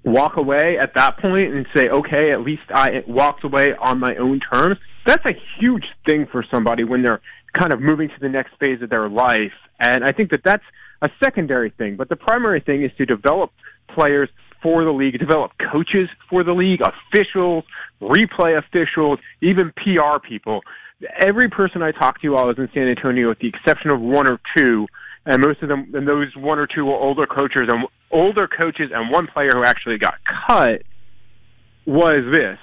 walk 0.04 0.38
away 0.38 0.78
at 0.82 0.93
that 0.95 1.17
point 1.19 1.54
and 1.54 1.65
say, 1.76 1.89
okay, 1.89 2.32
at 2.32 2.41
least 2.41 2.63
I 2.74 3.04
walked 3.08 3.43
away 3.43 3.74
on 3.80 4.00
my 4.00 4.15
own 4.15 4.39
terms. 4.52 4.78
That's 5.06 5.26
a 5.26 5.34
huge 5.60 5.86
thing 6.06 6.28
for 6.32 6.45
somebody 6.54 6.84
when 6.84 7.02
they're 7.02 7.22
kind 7.58 7.74
of 7.74 7.82
moving 7.82 8.10
to 8.10 8.15
the 8.22 8.30
next 8.30 8.52
phase 8.60 8.82
of 8.82 8.89
their 8.89 9.10
life, 9.10 9.54
and 9.80 10.04
I 10.04 10.12
think 10.12 10.32
that 10.32 10.41
that's 10.43 10.63
a 11.02 11.10
secondary 11.24 11.72
thing. 11.72 11.95
But 11.95 12.10
the 12.10 12.15
primary 12.15 12.62
thing 12.62 12.84
is 12.84 12.91
to 12.98 13.06
develop 13.06 13.52
players 13.93 14.30
for 14.62 14.84
the 14.84 14.91
league, 14.91 15.17
develop 15.19 15.52
coaches 15.72 16.10
for 16.30 16.43
the 16.43 16.54
league, 16.54 16.82
officials, 16.82 17.63
replay 18.02 18.58
officials, 18.58 19.19
even 19.41 19.72
PR 19.78 20.19
people. 20.26 20.62
Every 21.19 21.50
person 21.50 21.82
I 21.82 21.91
talked 21.91 22.22
to 22.22 22.30
while 22.30 22.43
I 22.43 22.48
was 22.48 22.58
in 22.58 22.69
San 22.74 22.88
Antonio, 22.88 23.30
with 23.30 23.39
the 23.39 23.48
exception 23.48 23.89
of 23.89 24.02
one 24.02 24.30
or 24.30 24.39
two, 24.58 24.88
and 25.26 25.41
most 25.41 25.62
of 25.62 25.69
them, 25.69 25.91
and 25.93 26.08
those 26.08 26.36
one 26.36 26.60
or 26.60 26.67
two 26.67 26.86
were 26.86 26.95
older 26.95 27.26
coaches 27.26 27.69
and 27.69 27.88
older 28.12 28.48
coaches, 28.48 28.91
and 28.93 29.12
one 29.12 29.28
player 29.28 29.52
who 29.54 29.63
actually 29.63 29.98
got 29.98 30.15
cut, 30.48 30.82
was 31.86 32.24
this: 32.32 32.58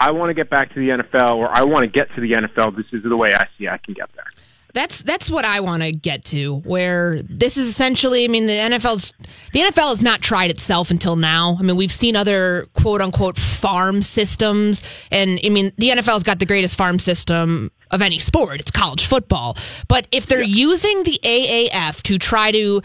I 0.00 0.10
want 0.12 0.30
to 0.30 0.34
get 0.34 0.50
back 0.50 0.74
to 0.74 0.80
the 0.80 1.02
NFL, 1.02 1.36
or 1.36 1.48
I 1.48 1.64
want 1.64 1.84
to 1.84 1.88
get 1.88 2.08
to 2.14 2.20
the 2.20 2.32
NFL. 2.32 2.76
This 2.76 2.86
is 2.92 3.02
the 3.02 3.16
way 3.16 3.30
I 3.32 3.46
see 3.56 3.68
I 3.68 3.78
can 3.78 3.94
get 3.94 4.10
there. 4.14 4.26
That's 4.74 5.02
that's 5.02 5.30
what 5.30 5.44
I 5.44 5.60
want 5.60 5.82
to 5.82 5.92
get 5.92 6.24
to. 6.26 6.56
Where 6.56 7.22
this 7.22 7.56
is 7.56 7.68
essentially, 7.68 8.24
I 8.24 8.28
mean, 8.28 8.46
the 8.46 8.52
NFL's 8.52 9.12
the 9.52 9.60
NFL 9.60 9.90
has 9.90 10.02
not 10.02 10.20
tried 10.20 10.50
itself 10.50 10.90
until 10.90 11.16
now. 11.16 11.56
I 11.58 11.62
mean, 11.62 11.76
we've 11.76 11.92
seen 11.92 12.16
other 12.16 12.66
quote 12.74 13.00
unquote 13.00 13.38
farm 13.38 14.02
systems, 14.02 14.82
and 15.10 15.40
I 15.44 15.48
mean, 15.48 15.72
the 15.78 15.88
NFL's 15.90 16.22
got 16.22 16.38
the 16.38 16.46
greatest 16.46 16.76
farm 16.76 16.98
system 16.98 17.70
of 17.90 18.02
any 18.02 18.18
sport. 18.18 18.60
It's 18.60 18.70
college 18.70 19.06
football. 19.06 19.56
But 19.88 20.06
if 20.12 20.26
they're 20.26 20.42
yeah. 20.42 20.66
using 20.66 21.02
the 21.04 21.18
AAF 21.22 22.02
to 22.02 22.18
try 22.18 22.52
to, 22.52 22.82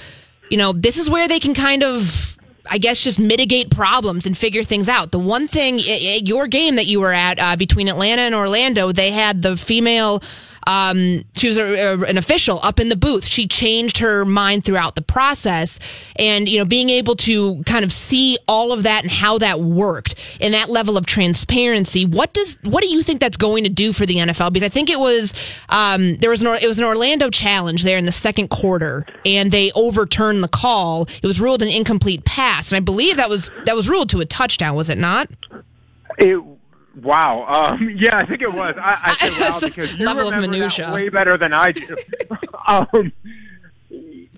you 0.50 0.58
know, 0.58 0.72
this 0.72 0.98
is 0.98 1.10
where 1.10 1.28
they 1.28 1.39
can 1.39 1.54
kind 1.54 1.84
of 1.84 2.38
I 2.69 2.78
guess 2.78 3.04
just 3.04 3.19
mitigate 3.19 3.69
problems 3.69 4.26
and 4.26 4.38
figure 4.38 4.63
things 4.63 4.88
out. 4.88 5.12
The 5.12 5.19
one 5.19 5.48
thing, 5.48 5.80
your 5.80 6.48
game 6.48 6.76
that 6.76 6.86
you 6.86 7.02
were 7.02 7.13
at 7.13 7.38
uh, 7.39 7.56
between 7.58 7.89
Atlanta 7.89 8.22
and 8.22 8.34
Orlando, 8.34 8.91
they 8.93 9.12
had 9.12 9.41
the 9.41 9.58
female 9.58 10.24
um, 10.67 11.23
she 11.36 11.47
was 11.47 11.58
a, 11.58 11.73
a, 11.73 11.99
an 12.02 12.17
official 12.17 12.60
up 12.63 12.80
in 12.80 12.89
the 12.89 12.95
booth. 12.95 13.26
She 13.26 13.47
changed 13.47 13.97
her 13.99 14.26
mind 14.26 14.63
throughout 14.63 14.95
the 14.95 15.02
process, 15.02 15.80
and 16.15 16.47
you 16.47 16.60
know, 16.60 16.65
being 16.65 16.89
able 16.89 17.15
to 17.17 17.63
kind 17.63 17.84
of 17.84 17.91
see 17.91 18.38
all 18.47 18.71
of 18.71 18.84
that 18.84 19.04
and 19.04 19.12
how 19.12 19.38
that 19.39 19.60
worked 19.60 20.15
and 20.41 20.54
that 20.54 20.69
level 20.69 20.97
of 20.97 21.06
transparency. 21.06 22.06
What 22.06 22.34
does 22.34 22.58
what 22.63 22.82
do 22.82 22.89
you 22.89 23.04
think 23.04 23.19
that's 23.19 23.38
going 23.38 23.63
to 23.63 23.69
do 23.69 23.93
for 23.93 24.06
the 24.06 24.15
NFL? 24.15 24.54
Because 24.54 24.65
I 24.65 24.69
think 24.69 24.89
it 24.89 24.99
was 24.99 25.34
um, 25.69 26.17
there 26.17 26.30
was 26.30 26.41
an 26.41 26.47
it 26.47 26.67
was 26.67 26.80
an 26.80 26.86
Orlando 26.86 27.30
challenge 27.30 27.84
there 27.84 27.97
in 27.97 28.06
the 28.06 28.12
second 28.12 28.49
quarter, 28.49 29.06
and 29.26 29.52
they 29.52 29.71
overturned 29.73 30.43
the 30.43 30.47
call. 30.47 31.04
It 31.21 31.28
was 31.28 31.39
ruled 31.39 31.62
an 31.62 31.69
incomplete 31.69 32.26
pass, 32.26 32.71
and 32.71 32.78
I 32.78 32.80
believe 32.80 33.17
that 33.17 33.30
was 33.30 33.52
that 33.65 33.76
was 33.76 33.89
ruled 33.89 34.10
to 34.10 34.19
a 34.19 34.26
touchdown. 34.26 34.76
Was 34.76 34.89
it 34.89 34.97
not? 34.97 35.30
It 36.17 36.41
Wow. 37.01 37.45
Um, 37.47 37.89
yeah, 37.95 38.17
I 38.17 38.25
think 38.25 38.41
it 38.41 38.53
was. 38.53 38.75
I, 38.77 38.97
I 39.03 39.29
say 39.29 39.41
wow 39.41 39.60
because 39.63 39.95
you 39.97 40.06
level 40.06 40.25
remember 40.25 40.45
of 40.45 40.51
minutia. 40.51 40.91
way 40.93 41.10
better 41.10 41.38
than 41.38 41.53
I 41.53 41.71
do. 41.71 41.97
um, 42.67 43.12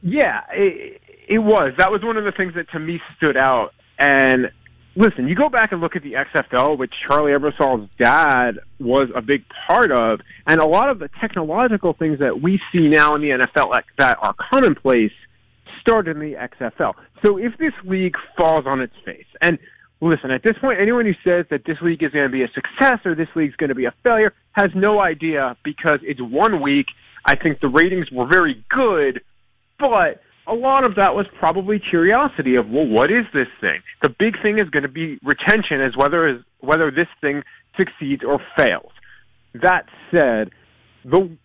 yeah, 0.01 0.41
it, 0.51 1.01
it 1.27 1.39
was. 1.39 1.73
That 1.77 1.91
was 1.91 2.03
one 2.03 2.17
of 2.17 2.23
the 2.23 2.31
things 2.31 2.53
that 2.55 2.69
to 2.71 2.79
me 2.79 3.01
stood 3.17 3.37
out. 3.37 3.73
And 3.97 4.51
listen, 4.95 5.27
you 5.27 5.35
go 5.35 5.49
back 5.49 5.71
and 5.71 5.81
look 5.81 5.95
at 5.95 6.03
the 6.03 6.13
XFL, 6.13 6.77
which 6.77 6.93
Charlie 7.07 7.31
Ebersol's 7.31 7.89
dad 7.99 8.59
was 8.79 9.09
a 9.15 9.21
big 9.21 9.43
part 9.67 9.91
of, 9.91 10.21
and 10.47 10.59
a 10.59 10.65
lot 10.65 10.89
of 10.89 10.99
the 10.99 11.09
technological 11.19 11.93
things 11.93 12.19
that 12.19 12.41
we 12.41 12.59
see 12.71 12.87
now 12.87 13.13
in 13.15 13.21
the 13.21 13.29
NFL 13.29 13.75
that 13.97 14.17
are 14.21 14.35
commonplace 14.51 15.11
started 15.81 16.17
in 16.17 16.19
the 16.19 16.35
XFL. 16.35 16.93
So 17.23 17.37
if 17.37 17.57
this 17.57 17.73
league 17.83 18.15
falls 18.37 18.65
on 18.65 18.81
its 18.81 18.93
face, 19.03 19.25
and 19.41 19.59
listen, 20.01 20.31
at 20.31 20.43
this 20.43 20.55
point, 20.59 20.79
anyone 20.81 21.05
who 21.05 21.13
says 21.23 21.45
that 21.49 21.61
this 21.65 21.77
league 21.81 22.03
is 22.03 22.11
going 22.11 22.25
to 22.25 22.31
be 22.31 22.43
a 22.43 22.49
success 22.53 22.99
or 23.05 23.15
this 23.15 23.29
league's 23.35 23.55
going 23.55 23.69
to 23.69 23.75
be 23.75 23.85
a 23.85 23.93
failure 24.03 24.33
has 24.53 24.71
no 24.75 24.99
idea 24.99 25.57
because 25.63 25.99
it's 26.03 26.21
one 26.21 26.61
week. 26.61 26.87
I 27.25 27.35
think 27.35 27.59
the 27.59 27.67
ratings 27.67 28.07
were 28.11 28.27
very 28.27 28.63
good, 28.69 29.21
but 29.79 30.21
a 30.47 30.53
lot 30.53 30.87
of 30.87 30.95
that 30.95 31.15
was 31.15 31.25
probably 31.39 31.79
curiosity 31.79 32.55
of, 32.55 32.69
well, 32.69 32.87
what 32.87 33.11
is 33.11 33.25
this 33.33 33.47
thing? 33.59 33.81
The 34.03 34.09
big 34.09 34.41
thing 34.41 34.59
is 34.59 34.69
going 34.69 34.83
to 34.83 34.89
be 34.89 35.19
retention 35.23 35.81
as 35.81 35.93
whether 35.97 36.27
is 36.27 36.41
whether 36.59 36.91
this 36.91 37.07
thing 37.21 37.41
succeeds 37.75 38.23
or 38.23 38.39
fails. 38.57 38.91
That 39.53 39.85
said, 40.11 40.51
the 41.03 41.35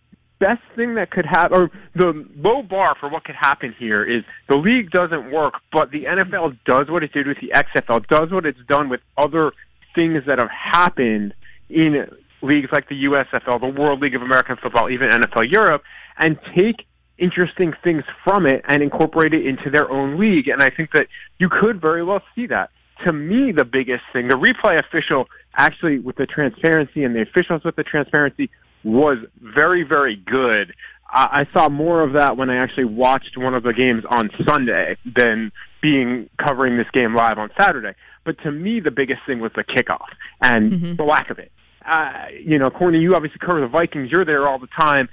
best 0.41 0.61
thing 0.75 0.95
that 0.95 1.11
could 1.11 1.25
happen, 1.25 1.55
or 1.55 1.71
the 1.95 2.25
low 2.35 2.63
bar 2.63 2.95
for 2.99 3.07
what 3.07 3.23
could 3.23 3.35
happen 3.35 3.73
here 3.77 4.03
is 4.03 4.23
the 4.49 4.57
league 4.57 4.89
doesn't 4.89 5.31
work, 5.31 5.53
but 5.71 5.91
the 5.91 6.05
NFL 6.05 6.57
does 6.65 6.89
what 6.89 7.03
it 7.03 7.13
did 7.13 7.27
with 7.27 7.37
the 7.39 7.53
XFL, 7.53 8.05
does 8.07 8.31
what 8.31 8.45
it's 8.45 8.59
done 8.67 8.89
with 8.89 8.99
other 9.17 9.53
things 9.93 10.23
that 10.25 10.39
have 10.39 10.49
happened 10.49 11.33
in 11.69 12.07
leagues 12.41 12.69
like 12.73 12.89
the 12.89 13.03
USFL, 13.05 13.61
the 13.61 13.79
World 13.79 14.01
League 14.01 14.15
of 14.15 14.23
American 14.23 14.57
Football, 14.57 14.89
even 14.89 15.09
NFL 15.09 15.49
Europe, 15.49 15.83
and 16.17 16.39
take 16.55 16.87
interesting 17.19 17.73
things 17.83 18.03
from 18.23 18.47
it 18.47 18.65
and 18.67 18.81
incorporate 18.81 19.33
it 19.33 19.45
into 19.45 19.69
their 19.69 19.89
own 19.91 20.19
league. 20.19 20.47
And 20.47 20.61
I 20.61 20.71
think 20.71 20.91
that 20.93 21.05
you 21.37 21.49
could 21.49 21.79
very 21.79 22.03
well 22.03 22.21
see 22.33 22.47
that. 22.47 22.71
To 23.05 23.13
me, 23.13 23.51
the 23.51 23.65
biggest 23.65 24.03
thing, 24.11 24.27
the 24.27 24.35
replay 24.35 24.79
official 24.79 25.27
actually 25.55 25.99
with 25.99 26.15
the 26.15 26.25
transparency 26.25 27.03
and 27.03 27.15
the 27.15 27.21
officials 27.21 27.63
with 27.63 27.75
the 27.75 27.83
transparency 27.83 28.49
was 28.83 29.17
very, 29.39 29.83
very 29.83 30.15
good. 30.15 30.73
I, 31.09 31.45
I 31.45 31.53
saw 31.53 31.69
more 31.69 32.01
of 32.01 32.13
that 32.13 32.37
when 32.37 32.49
I 32.49 32.57
actually 32.57 32.85
watched 32.85 33.37
one 33.37 33.53
of 33.53 33.63
the 33.63 33.73
games 33.73 34.03
on 34.09 34.29
Sunday 34.47 34.97
than 35.05 35.51
being 35.81 36.29
covering 36.37 36.77
this 36.77 36.87
game 36.93 37.15
live 37.15 37.37
on 37.37 37.49
Saturday. 37.59 37.93
But 38.23 38.37
to 38.43 38.51
me, 38.51 38.79
the 38.79 38.91
biggest 38.91 39.21
thing 39.25 39.39
was 39.39 39.51
the 39.55 39.63
kickoff 39.63 40.07
and 40.41 40.71
mm-hmm. 40.71 40.95
the 40.95 41.03
lack 41.03 41.29
of 41.29 41.39
it. 41.39 41.51
Uh, 41.85 42.27
you 42.43 42.59
know, 42.59 42.69
Courtney, 42.69 42.99
you 42.99 43.15
obviously 43.15 43.39
cover 43.39 43.59
the 43.59 43.67
Vikings. 43.67 44.11
You're 44.11 44.25
there 44.25 44.47
all 44.47 44.59
the 44.59 44.67
time. 44.67 45.09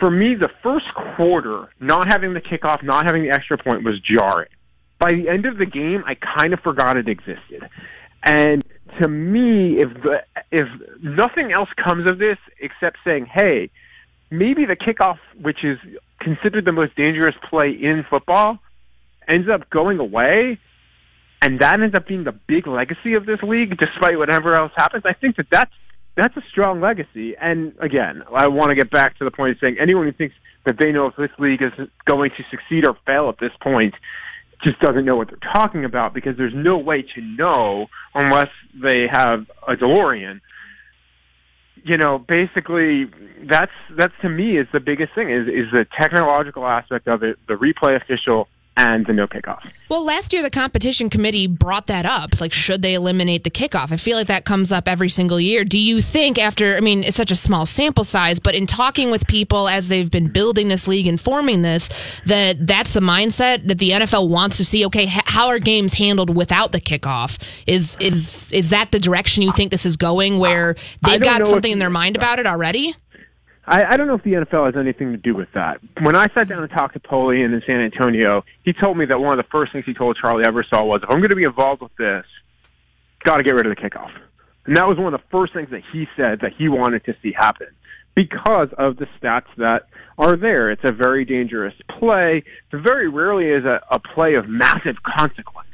For 0.00 0.10
me, 0.10 0.34
the 0.34 0.48
first 0.62 0.86
quarter, 0.94 1.68
not 1.80 2.08
having 2.08 2.32
the 2.32 2.40
kickoff, 2.40 2.82
not 2.82 3.04
having 3.04 3.24
the 3.24 3.30
extra 3.30 3.58
point 3.58 3.84
was 3.84 4.00
jarring. 4.00 4.48
By 4.98 5.12
the 5.12 5.28
end 5.28 5.46
of 5.46 5.58
the 5.58 5.66
game, 5.66 6.02
I 6.06 6.14
kind 6.14 6.52
of 6.52 6.60
forgot 6.60 6.96
it 6.96 7.08
existed. 7.08 7.68
And 8.22 8.64
to 9.00 9.08
me, 9.08 9.78
if 9.78 9.92
the 10.02 10.22
if 10.50 10.68
nothing 11.02 11.52
else 11.52 11.68
comes 11.82 12.10
of 12.10 12.18
this 12.18 12.38
except 12.60 12.98
saying, 13.04 13.26
"Hey, 13.26 13.70
maybe 14.30 14.64
the 14.64 14.76
kickoff, 14.76 15.18
which 15.40 15.64
is 15.64 15.78
considered 16.20 16.64
the 16.64 16.72
most 16.72 16.96
dangerous 16.96 17.34
play 17.48 17.70
in 17.70 18.04
football, 18.08 18.58
ends 19.28 19.48
up 19.48 19.70
going 19.70 19.98
away, 19.98 20.58
and 21.42 21.60
that 21.60 21.80
ends 21.80 21.94
up 21.94 22.06
being 22.06 22.24
the 22.24 22.32
big 22.32 22.66
legacy 22.66 23.14
of 23.14 23.26
this 23.26 23.42
league, 23.42 23.76
despite 23.78 24.18
whatever 24.18 24.54
else 24.54 24.72
happens." 24.76 25.04
I 25.06 25.12
think 25.12 25.36
that 25.36 25.46
that's 25.50 25.74
that's 26.16 26.36
a 26.36 26.42
strong 26.50 26.80
legacy. 26.80 27.36
And 27.36 27.74
again, 27.78 28.24
I 28.34 28.48
want 28.48 28.70
to 28.70 28.74
get 28.74 28.90
back 28.90 29.16
to 29.18 29.24
the 29.24 29.30
point 29.30 29.52
of 29.52 29.58
saying 29.60 29.76
anyone 29.78 30.06
who 30.06 30.12
thinks 30.12 30.34
that 30.66 30.76
they 30.78 30.90
know 30.90 31.06
if 31.06 31.16
this 31.16 31.30
league 31.38 31.62
is 31.62 31.72
going 32.06 32.30
to 32.36 32.42
succeed 32.50 32.86
or 32.86 32.96
fail 33.06 33.28
at 33.28 33.38
this 33.38 33.52
point 33.62 33.94
just 34.62 34.80
doesn't 34.80 35.04
know 35.04 35.16
what 35.16 35.28
they're 35.28 35.52
talking 35.52 35.84
about 35.84 36.14
because 36.14 36.36
there's 36.36 36.54
no 36.54 36.78
way 36.78 37.02
to 37.02 37.20
know 37.20 37.86
unless 38.14 38.48
they 38.74 39.06
have 39.10 39.46
a 39.66 39.74
DeLorean. 39.74 40.40
You 41.84 41.96
know, 41.96 42.18
basically, 42.18 43.06
that's 43.48 43.72
that's 43.96 44.12
to 44.22 44.28
me 44.28 44.58
is 44.58 44.66
the 44.72 44.80
biggest 44.80 45.14
thing 45.14 45.30
is 45.30 45.46
is 45.46 45.70
the 45.72 45.86
technological 45.98 46.66
aspect 46.66 47.06
of 47.06 47.22
it, 47.22 47.38
the 47.46 47.54
replay 47.54 47.96
official 47.96 48.48
and 48.78 49.04
the 49.06 49.12
no 49.12 49.26
kickoff. 49.26 49.60
Well, 49.88 50.04
last 50.04 50.32
year 50.32 50.42
the 50.42 50.50
competition 50.50 51.10
committee 51.10 51.46
brought 51.46 51.88
that 51.88 52.06
up. 52.06 52.40
Like, 52.40 52.52
should 52.52 52.80
they 52.80 52.94
eliminate 52.94 53.42
the 53.42 53.50
kickoff? 53.50 53.90
I 53.90 53.96
feel 53.96 54.16
like 54.16 54.28
that 54.28 54.44
comes 54.44 54.70
up 54.70 54.86
every 54.86 55.08
single 55.08 55.40
year. 55.40 55.64
Do 55.64 55.78
you 55.78 56.00
think, 56.00 56.38
after, 56.38 56.76
I 56.76 56.80
mean, 56.80 57.02
it's 57.02 57.16
such 57.16 57.32
a 57.32 57.36
small 57.36 57.66
sample 57.66 58.04
size, 58.04 58.38
but 58.38 58.54
in 58.54 58.66
talking 58.66 59.10
with 59.10 59.26
people 59.26 59.68
as 59.68 59.88
they've 59.88 60.10
been 60.10 60.28
building 60.28 60.68
this 60.68 60.86
league 60.86 61.08
and 61.08 61.20
forming 61.20 61.62
this, 61.62 62.20
that 62.26 62.66
that's 62.66 62.92
the 62.92 63.00
mindset 63.00 63.66
that 63.66 63.78
the 63.78 63.90
NFL 63.90 64.28
wants 64.28 64.58
to 64.58 64.64
see? 64.64 64.86
Okay, 64.86 65.06
how 65.06 65.48
are 65.48 65.58
games 65.58 65.94
handled 65.94 66.34
without 66.34 66.70
the 66.70 66.80
kickoff? 66.80 67.42
Is 67.66 67.96
is 68.00 68.52
is 68.52 68.70
that 68.70 68.92
the 68.92 69.00
direction 69.00 69.42
you 69.42 69.50
think 69.50 69.72
this 69.72 69.84
is 69.84 69.96
going, 69.96 70.38
where 70.38 70.76
they've 71.02 71.20
got 71.20 71.46
something 71.48 71.72
in 71.72 71.80
their 71.80 71.90
mind 71.90 72.16
about 72.16 72.38
it 72.38 72.46
already? 72.46 72.94
I, 73.68 73.84
I 73.92 73.96
don't 73.98 74.06
know 74.06 74.14
if 74.14 74.22
the 74.22 74.32
NFL 74.32 74.64
has 74.64 74.76
anything 74.76 75.12
to 75.12 75.18
do 75.18 75.34
with 75.34 75.48
that. 75.52 75.80
When 76.00 76.16
I 76.16 76.26
sat 76.32 76.48
down 76.48 76.62
and 76.62 76.72
talked 76.72 76.94
to 76.94 77.00
Polian 77.00 77.52
in 77.52 77.62
San 77.66 77.80
Antonio, 77.80 78.42
he 78.64 78.72
told 78.72 78.96
me 78.96 79.04
that 79.06 79.18
one 79.18 79.38
of 79.38 79.44
the 79.44 79.50
first 79.50 79.72
things 79.72 79.84
he 79.84 79.92
told 79.92 80.16
Charlie 80.16 80.44
Ebersol 80.44 80.86
was, 80.86 81.02
if 81.02 81.10
I'm 81.10 81.20
going 81.20 81.28
to 81.28 81.36
be 81.36 81.44
involved 81.44 81.82
with 81.82 81.94
this, 81.96 82.24
got 83.24 83.36
to 83.36 83.44
get 83.44 83.54
rid 83.54 83.66
of 83.66 83.76
the 83.76 83.80
kickoff. 83.80 84.10
And 84.64 84.74
that 84.78 84.88
was 84.88 84.96
one 84.96 85.12
of 85.12 85.20
the 85.20 85.26
first 85.30 85.52
things 85.52 85.68
that 85.70 85.82
he 85.92 86.06
said 86.16 86.40
that 86.40 86.52
he 86.56 86.68
wanted 86.68 87.04
to 87.04 87.14
see 87.22 87.32
happen 87.32 87.66
because 88.14 88.68
of 88.78 88.96
the 88.96 89.06
stats 89.20 89.46
that 89.58 89.82
are 90.16 90.36
there. 90.36 90.70
It's 90.70 90.84
a 90.84 90.92
very 90.92 91.26
dangerous 91.26 91.74
play. 91.98 92.44
Very 92.72 93.08
rarely 93.08 93.50
is 93.50 93.66
a, 93.66 93.80
a 93.90 93.98
play 93.98 94.34
of 94.34 94.48
massive 94.48 94.96
consequence. 95.02 95.68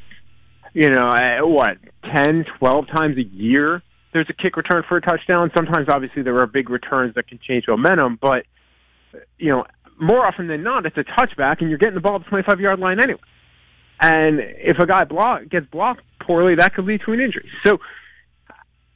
you 0.73 0.91
know, 0.91 1.09
uh, 1.09 1.47
what, 1.47 1.79
10, 2.13 2.45
12 2.59 2.87
times 2.89 3.19
a 3.19 3.23
year 3.23 3.83
there's 4.15 4.31
a 4.31 4.33
kick 4.33 4.57
return 4.57 4.85
for 4.89 4.97
a 4.97 5.01
touchdown. 5.03 5.51
Sometimes, 5.55 5.89
obviously, 5.91 6.23
there 6.23 6.39
are 6.39 6.47
big 6.47 6.71
returns 6.71 7.15
that 7.17 7.29
can 7.29 7.39
change 7.47 7.65
momentum, 7.69 8.19
but, 8.23 8.47
you 9.39 9.51
know, 9.51 9.67
more 10.01 10.27
often 10.27 10.47
than 10.47 10.63
not, 10.63 10.87
it's 10.87 10.97
a 10.97 11.05
touchback 11.05 11.61
and 11.61 11.69
you're 11.69 11.79
getting 11.79 11.95
the 11.95 12.01
ball 12.01 12.17
at 12.17 12.25
the 12.25 12.31
25 12.31 12.61
yard 12.61 12.79
line 12.79 12.99
anyway. 13.01 13.21
And 14.01 14.41
if 14.41 14.79
a 14.79 14.87
guy 14.87 15.05
block, 15.05 15.49
gets 15.49 15.67
blocked 15.67 16.03
poorly, 16.21 16.55
that 16.57 16.75
could 16.75 16.85
lead 16.85 17.03
to 17.05 17.13
an 17.13 17.21
injury. 17.21 17.49
So 17.65 17.79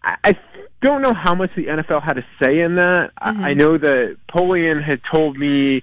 I, 0.02 0.34
don't 0.80 1.02
know 1.02 1.12
how 1.12 1.34
much 1.34 1.50
the 1.56 1.66
NFL 1.66 2.04
had 2.04 2.18
a 2.18 2.26
say 2.40 2.60
in 2.60 2.76
that. 2.76 3.10
Mm-hmm. 3.20 3.44
I, 3.44 3.50
I 3.50 3.54
know 3.54 3.78
that 3.78 4.16
Polian 4.32 4.80
had 4.80 5.00
told 5.12 5.36
me 5.36 5.82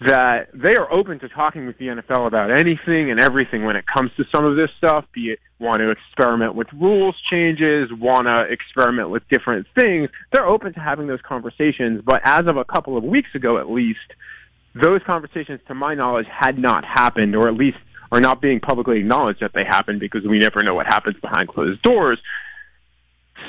that 0.00 0.48
they 0.52 0.76
are 0.76 0.92
open 0.92 1.18
to 1.20 1.28
talking 1.28 1.66
with 1.66 1.78
the 1.78 1.86
NFL 1.86 2.26
about 2.26 2.54
anything 2.54 3.10
and 3.10 3.18
everything 3.18 3.64
when 3.64 3.76
it 3.76 3.84
comes 3.86 4.10
to 4.16 4.24
some 4.34 4.44
of 4.44 4.56
this 4.56 4.68
stuff, 4.76 5.06
be 5.12 5.30
it 5.30 5.38
want 5.58 5.78
to 5.78 5.90
experiment 5.90 6.54
with 6.54 6.68
rules 6.74 7.16
changes, 7.30 7.90
want 7.92 8.26
to 8.26 8.42
experiment 8.42 9.08
with 9.08 9.26
different 9.30 9.66
things. 9.74 10.10
They're 10.32 10.46
open 10.46 10.74
to 10.74 10.80
having 10.80 11.06
those 11.06 11.22
conversations, 11.22 12.02
but 12.04 12.20
as 12.24 12.46
of 12.46 12.58
a 12.58 12.64
couple 12.64 12.98
of 12.98 13.04
weeks 13.04 13.34
ago 13.34 13.58
at 13.58 13.70
least, 13.70 13.98
those 14.74 15.00
conversations, 15.06 15.60
to 15.68 15.74
my 15.74 15.94
knowledge, 15.94 16.26
had 16.30 16.58
not 16.58 16.84
happened, 16.84 17.34
or 17.34 17.48
at 17.48 17.54
least 17.54 17.78
are 18.12 18.20
not 18.20 18.42
being 18.42 18.60
publicly 18.60 18.98
acknowledged 18.98 19.40
that 19.40 19.52
they 19.54 19.64
happened 19.64 20.00
because 20.00 20.24
we 20.26 20.38
never 20.38 20.62
know 20.62 20.74
what 20.74 20.86
happens 20.86 21.16
behind 21.20 21.48
closed 21.48 21.80
doors. 21.82 22.20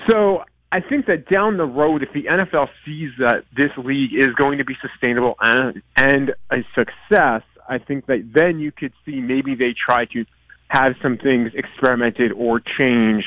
So 0.09 0.43
I 0.71 0.81
think 0.81 1.05
that 1.05 1.29
down 1.29 1.57
the 1.57 1.65
road, 1.65 2.03
if 2.03 2.09
the 2.13 2.25
NFL 2.25 2.67
sees 2.85 3.11
that 3.19 3.45
this 3.55 3.71
league 3.77 4.13
is 4.13 4.33
going 4.35 4.57
to 4.57 4.65
be 4.65 4.75
sustainable 4.81 5.35
and, 5.39 5.81
and 5.95 6.31
a 6.51 6.57
success, 6.75 7.43
I 7.69 7.77
think 7.77 8.05
that 8.07 8.31
then 8.33 8.59
you 8.59 8.71
could 8.71 8.91
see 9.05 9.21
maybe 9.21 9.55
they 9.55 9.73
try 9.73 10.05
to 10.05 10.25
have 10.67 10.93
some 11.01 11.17
things 11.17 11.51
experimented 11.53 12.33
or 12.33 12.59
change 12.59 13.23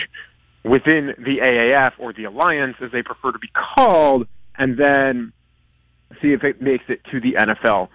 within 0.65 1.15
the 1.17 1.39
AAF 1.43 1.93
or 1.99 2.13
the 2.13 2.25
Alliance, 2.25 2.77
as 2.83 2.93
they 2.93 3.03
prefer 3.03 3.33
to 3.33 3.39
be 3.39 3.49
called, 3.49 4.27
and 4.59 4.79
then 4.79 5.33
see 6.21 6.33
if 6.33 6.45
it 6.45 6.61
makes 6.61 6.85
it 6.89 7.01
to 7.11 7.21
the 7.21 7.33
NFL. 7.39 7.89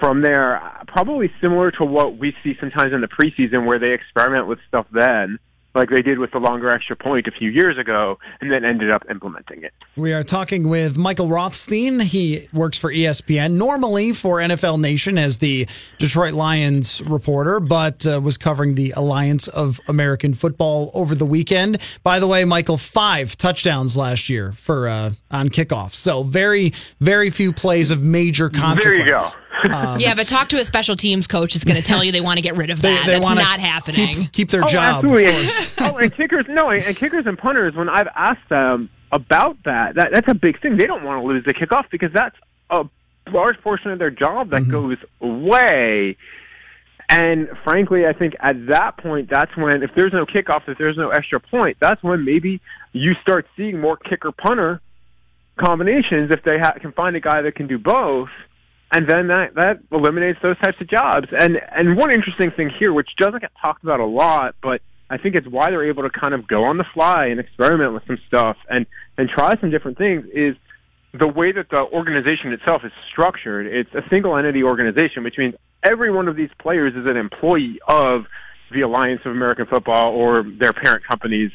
From 0.00 0.22
there, 0.22 0.60
probably 0.88 1.30
similar 1.40 1.70
to 1.72 1.84
what 1.84 2.18
we 2.18 2.34
see 2.42 2.54
sometimes 2.58 2.92
in 2.92 3.00
the 3.00 3.08
preseason, 3.08 3.66
where 3.66 3.78
they 3.78 3.92
experiment 3.92 4.48
with 4.48 4.58
stuff 4.66 4.86
then 4.90 5.38
like 5.74 5.90
they 5.90 6.02
did 6.02 6.18
with 6.18 6.32
the 6.32 6.38
longer 6.38 6.70
extra 6.70 6.96
point 6.96 7.26
a 7.26 7.30
few 7.30 7.50
years 7.50 7.78
ago, 7.78 8.18
and 8.40 8.50
then 8.50 8.64
ended 8.64 8.90
up 8.90 9.04
implementing 9.10 9.62
it. 9.62 9.72
We 9.96 10.12
are 10.12 10.22
talking 10.22 10.68
with 10.68 10.96
Michael 10.96 11.28
Rothstein. 11.28 12.00
He 12.00 12.48
works 12.52 12.78
for 12.78 12.92
ESPN, 12.92 13.52
normally 13.52 14.12
for 14.12 14.38
NFL 14.38 14.80
Nation 14.80 15.18
as 15.18 15.38
the 15.38 15.66
Detroit 15.98 16.34
Lions 16.34 17.02
reporter, 17.02 17.60
but 17.60 18.06
uh, 18.06 18.20
was 18.20 18.36
covering 18.38 18.74
the 18.74 18.92
Alliance 18.96 19.48
of 19.48 19.80
American 19.88 20.34
Football 20.34 20.90
over 20.94 21.14
the 21.14 21.26
weekend. 21.26 21.78
By 22.02 22.18
the 22.18 22.26
way, 22.26 22.44
Michael, 22.44 22.78
five 22.78 23.36
touchdowns 23.36 23.96
last 23.96 24.28
year 24.28 24.52
for 24.52 24.88
uh, 24.88 25.12
on 25.30 25.48
kickoff. 25.48 25.92
So 25.92 26.22
very, 26.22 26.72
very 27.00 27.30
few 27.30 27.52
plays 27.52 27.90
of 27.90 28.02
major 28.02 28.48
consequence. 28.48 28.84
There 28.84 28.94
you 28.94 29.14
go. 29.14 29.30
Um, 29.64 29.96
yeah, 29.98 30.14
but 30.14 30.28
talk 30.28 30.48
to 30.50 30.56
a 30.56 30.64
special 30.64 30.94
teams 30.96 31.26
coach 31.26 31.56
is 31.56 31.64
going 31.64 31.76
to 31.76 31.82
tell 31.82 32.04
you 32.04 32.12
they 32.12 32.20
want 32.20 32.38
to 32.38 32.42
get 32.42 32.56
rid 32.56 32.70
of 32.70 32.80
that. 32.82 33.06
They, 33.06 33.14
they 33.14 33.20
That's 33.20 33.34
not 33.34 33.60
happening. 33.60 34.14
Keep, 34.14 34.32
keep 34.32 34.50
their 34.50 34.64
oh, 34.64 34.68
job. 34.68 35.04
Absolutely. 35.04 35.48
oh, 35.80 35.96
and 35.96 36.14
kickers, 36.14 36.46
no, 36.48 36.70
and 36.70 36.96
kickers 36.96 37.26
and 37.26 37.36
punters. 37.36 37.74
When 37.74 37.88
I've 37.88 38.08
asked 38.14 38.48
them 38.48 38.88
about 39.10 39.56
that, 39.64 39.96
that 39.96 40.10
that's 40.12 40.28
a 40.28 40.34
big 40.34 40.60
thing. 40.60 40.76
They 40.76 40.86
don't 40.86 41.04
want 41.04 41.22
to 41.22 41.26
lose 41.26 41.44
the 41.44 41.54
kickoff 41.54 41.90
because 41.90 42.12
that's 42.12 42.36
a 42.70 42.84
large 43.30 43.60
portion 43.62 43.90
of 43.90 43.98
their 43.98 44.10
job 44.10 44.50
that 44.50 44.62
mm-hmm. 44.62 44.70
goes 44.70 44.96
away. 45.20 46.16
And 47.08 47.48
frankly, 47.64 48.06
I 48.06 48.12
think 48.12 48.34
at 48.40 48.66
that 48.68 48.98
point, 48.98 49.30
that's 49.30 49.56
when 49.56 49.82
if 49.82 49.90
there's 49.96 50.12
no 50.12 50.26
kickoff, 50.26 50.68
if 50.68 50.76
there's 50.76 50.96
no 50.96 51.10
extra 51.10 51.40
point, 51.40 51.78
that's 51.80 52.02
when 52.02 52.24
maybe 52.24 52.60
you 52.92 53.14
start 53.22 53.46
seeing 53.56 53.80
more 53.80 53.96
kicker 53.96 54.30
punter 54.30 54.80
combinations 55.58 56.30
if 56.30 56.42
they 56.44 56.58
ha- 56.58 56.74
can 56.80 56.92
find 56.92 57.16
a 57.16 57.20
guy 57.20 57.42
that 57.42 57.54
can 57.54 57.66
do 57.66 57.78
both 57.78 58.28
and 58.92 59.08
then 59.08 59.28
that 59.28 59.54
that 59.54 59.80
eliminates 59.92 60.38
those 60.42 60.58
types 60.58 60.78
of 60.80 60.88
jobs. 60.88 61.28
And 61.38 61.58
and 61.70 61.96
one 61.96 62.12
interesting 62.12 62.50
thing 62.56 62.70
here, 62.78 62.92
which 62.92 63.10
doesn't 63.18 63.40
get 63.40 63.52
talked 63.60 63.82
about 63.82 64.00
a 64.00 64.06
lot, 64.06 64.54
but 64.62 64.80
I 65.10 65.18
think 65.18 65.34
it's 65.34 65.46
why 65.46 65.70
they're 65.70 65.88
able 65.88 66.02
to 66.02 66.10
kind 66.10 66.34
of 66.34 66.46
go 66.46 66.64
on 66.64 66.78
the 66.78 66.84
fly 66.94 67.26
and 67.26 67.40
experiment 67.40 67.94
with 67.94 68.04
some 68.06 68.18
stuff 68.26 68.56
and 68.68 68.86
and 69.16 69.28
try 69.28 69.58
some 69.60 69.70
different 69.70 69.98
things 69.98 70.24
is 70.32 70.56
the 71.18 71.26
way 71.26 71.52
that 71.52 71.70
the 71.70 71.84
organization 71.92 72.52
itself 72.52 72.82
is 72.84 72.92
structured. 73.10 73.66
It's 73.66 73.92
a 73.94 74.08
single 74.10 74.36
entity 74.36 74.62
organization, 74.62 75.24
which 75.24 75.38
means 75.38 75.54
every 75.88 76.12
one 76.12 76.28
of 76.28 76.36
these 76.36 76.50
players 76.60 76.94
is 76.94 77.06
an 77.06 77.16
employee 77.16 77.80
of 77.88 78.24
the 78.70 78.82
Alliance 78.82 79.20
of 79.24 79.32
American 79.32 79.66
Football 79.66 80.14
or 80.14 80.44
their 80.44 80.72
parent 80.72 81.06
companies 81.06 81.50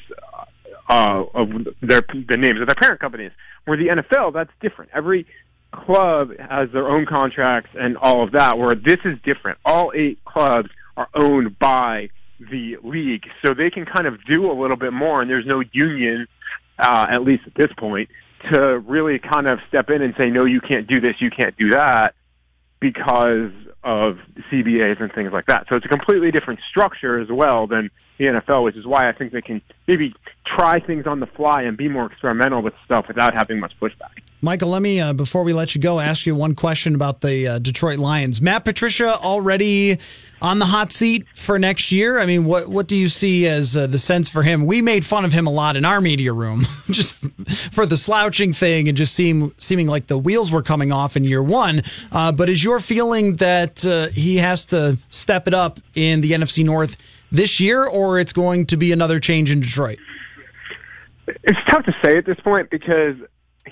uh, 0.90 1.24
of 1.34 1.50
their 1.82 2.02
the 2.02 2.38
names 2.38 2.60
of 2.62 2.68
their 2.68 2.76
parent 2.76 3.00
companies. 3.00 3.32
Where 3.66 3.78
the 3.78 3.88
NFL, 3.88 4.34
that's 4.34 4.52
different. 4.62 4.92
Every 4.94 5.26
club 5.74 6.30
has 6.40 6.70
their 6.72 6.88
own 6.88 7.06
contracts 7.06 7.72
and 7.74 7.98
all 7.98 8.24
of 8.24 8.32
that, 8.34 8.58
where 8.58 8.76
this 8.76 9.00
is 9.06 9.18
different. 9.24 9.58
All 9.66 9.92
eight 9.96 10.24
clubs 10.26 10.70
are 10.96 11.08
owned 11.14 11.58
by 11.60 12.10
the 12.40 12.78
league, 12.84 13.24
so 13.44 13.54
they 13.54 13.70
can 13.70 13.86
kind 13.86 14.08
of 14.08 14.24
do 14.26 14.52
a 14.52 14.56
little 14.60 14.78
bit 14.78 14.94
more, 14.94 15.22
and 15.22 15.30
there's 15.30 15.46
no 15.46 15.64
union, 15.72 16.28
uh, 16.78 17.06
at 17.10 17.24
least 17.24 17.44
at 17.48 17.54
this 17.56 17.72
point, 17.78 18.10
to 18.52 18.80
really 18.80 19.20
kind 19.20 19.48
of 19.48 19.60
step 19.68 19.90
in 19.90 20.02
and 20.02 20.14
say, 20.18 20.30
no, 20.30 20.46
you 20.46 20.60
can't 20.60 20.88
do 20.88 21.00
this, 21.00 21.16
you 21.20 21.30
can't 21.30 21.56
do 21.58 21.70
that, 21.70 22.14
because 22.80 23.52
of 23.84 24.18
CBAs 24.52 25.02
and 25.02 25.12
things 25.14 25.32
like 25.32 25.46
that. 25.48 25.66
So 25.70 25.76
it's 25.76 25.86
a 25.86 25.90
completely 25.90 26.32
different 26.32 26.60
structure 26.70 27.20
as 27.20 27.28
well 27.32 27.68
than 27.68 27.90
the 28.18 28.26
NFL, 28.26 28.64
which 28.64 28.76
is 28.76 28.86
why 28.86 29.10
I 29.10 29.12
think 29.12 29.32
they 29.32 29.42
can 29.42 29.62
maybe 29.88 30.14
try 30.46 30.80
things 30.80 31.08
on 31.08 31.20
the 31.20 31.28
fly 31.28 31.64
and 31.64 31.78
be 31.78 31.88
more 31.88 32.06
experimental 32.06 32.62
with 32.62 32.74
stuff 32.86 33.08
without 33.08 33.34
having 33.34 33.60
much 33.60 33.74
pushback. 33.82 34.22
Michael, 34.42 34.70
let 34.70 34.82
me, 34.82 35.00
uh, 35.00 35.14
before 35.14 35.44
we 35.44 35.54
let 35.54 35.74
you 35.74 35.80
go, 35.80 36.02
ask 36.02 36.26
you 36.26 36.36
one 36.36 36.54
question 36.54 36.96
about 36.96 37.22
the 37.22 37.48
uh, 37.48 37.60
Detroit 37.60 37.98
Lions. 37.98 38.42
Matt 38.42 38.66
Patricia 38.66 39.16
already 39.20 39.98
on 40.42 40.60
the 40.60 40.66
hot 40.66 40.92
seat 40.92 41.26
for 41.34 41.58
next 41.58 41.94
year. 41.94 42.20
I 42.20 42.26
mean, 42.26 42.44
what 42.44 42.68
what 42.68 42.88
do 42.88 42.98
you 42.98 43.08
see 43.08 43.48
as 43.48 43.78
uh, 43.78 43.88
the 43.88 43.98
sense 43.98 44.30
for 44.30 44.44
him? 44.44 44.66
We 44.66 44.82
made 44.82 45.06
fun 45.06 45.24
of 45.24 45.32
him 45.32 45.48
a 45.48 45.50
lot 45.50 45.78
in 45.78 45.86
our 45.86 46.02
media 46.02 46.34
room, 46.34 46.66
just 46.92 47.14
for 47.72 47.86
the 47.86 47.96
slouching 47.96 48.52
thing 48.52 48.90
and 48.90 48.98
just 48.98 49.14
seem 49.14 49.54
seeming 49.56 49.88
like 49.88 50.08
the 50.08 50.18
wheels 50.18 50.52
were 50.52 50.62
coming 50.62 50.92
off 50.92 51.16
in 51.16 51.24
year 51.24 51.42
one. 51.42 51.82
Uh, 52.12 52.34
but 52.34 52.50
is 52.50 52.66
your 52.66 52.82
feeling 52.82 53.38
that 53.38 53.86
uh, 53.86 54.08
he 54.08 54.38
has 54.38 54.66
to 54.66 54.98
step 55.10 55.48
it 55.48 55.54
up 55.54 55.80
in 55.96 56.20
the 56.20 56.32
NFC 56.32 56.66
North 56.66 56.98
this 57.34 57.60
year, 57.60 57.84
or 57.84 58.20
it's 58.20 58.32
going 58.32 58.66
to 58.68 58.78
be 58.78 58.94
another 58.94 59.20
change 59.20 59.52
in 59.52 59.60
Detroit? 59.60 60.00
It's 61.28 61.60
tough 61.70 61.84
to 61.86 61.94
say 62.06 62.18
at 62.18 62.26
this 62.26 62.40
point 62.44 62.70
because 62.70 63.16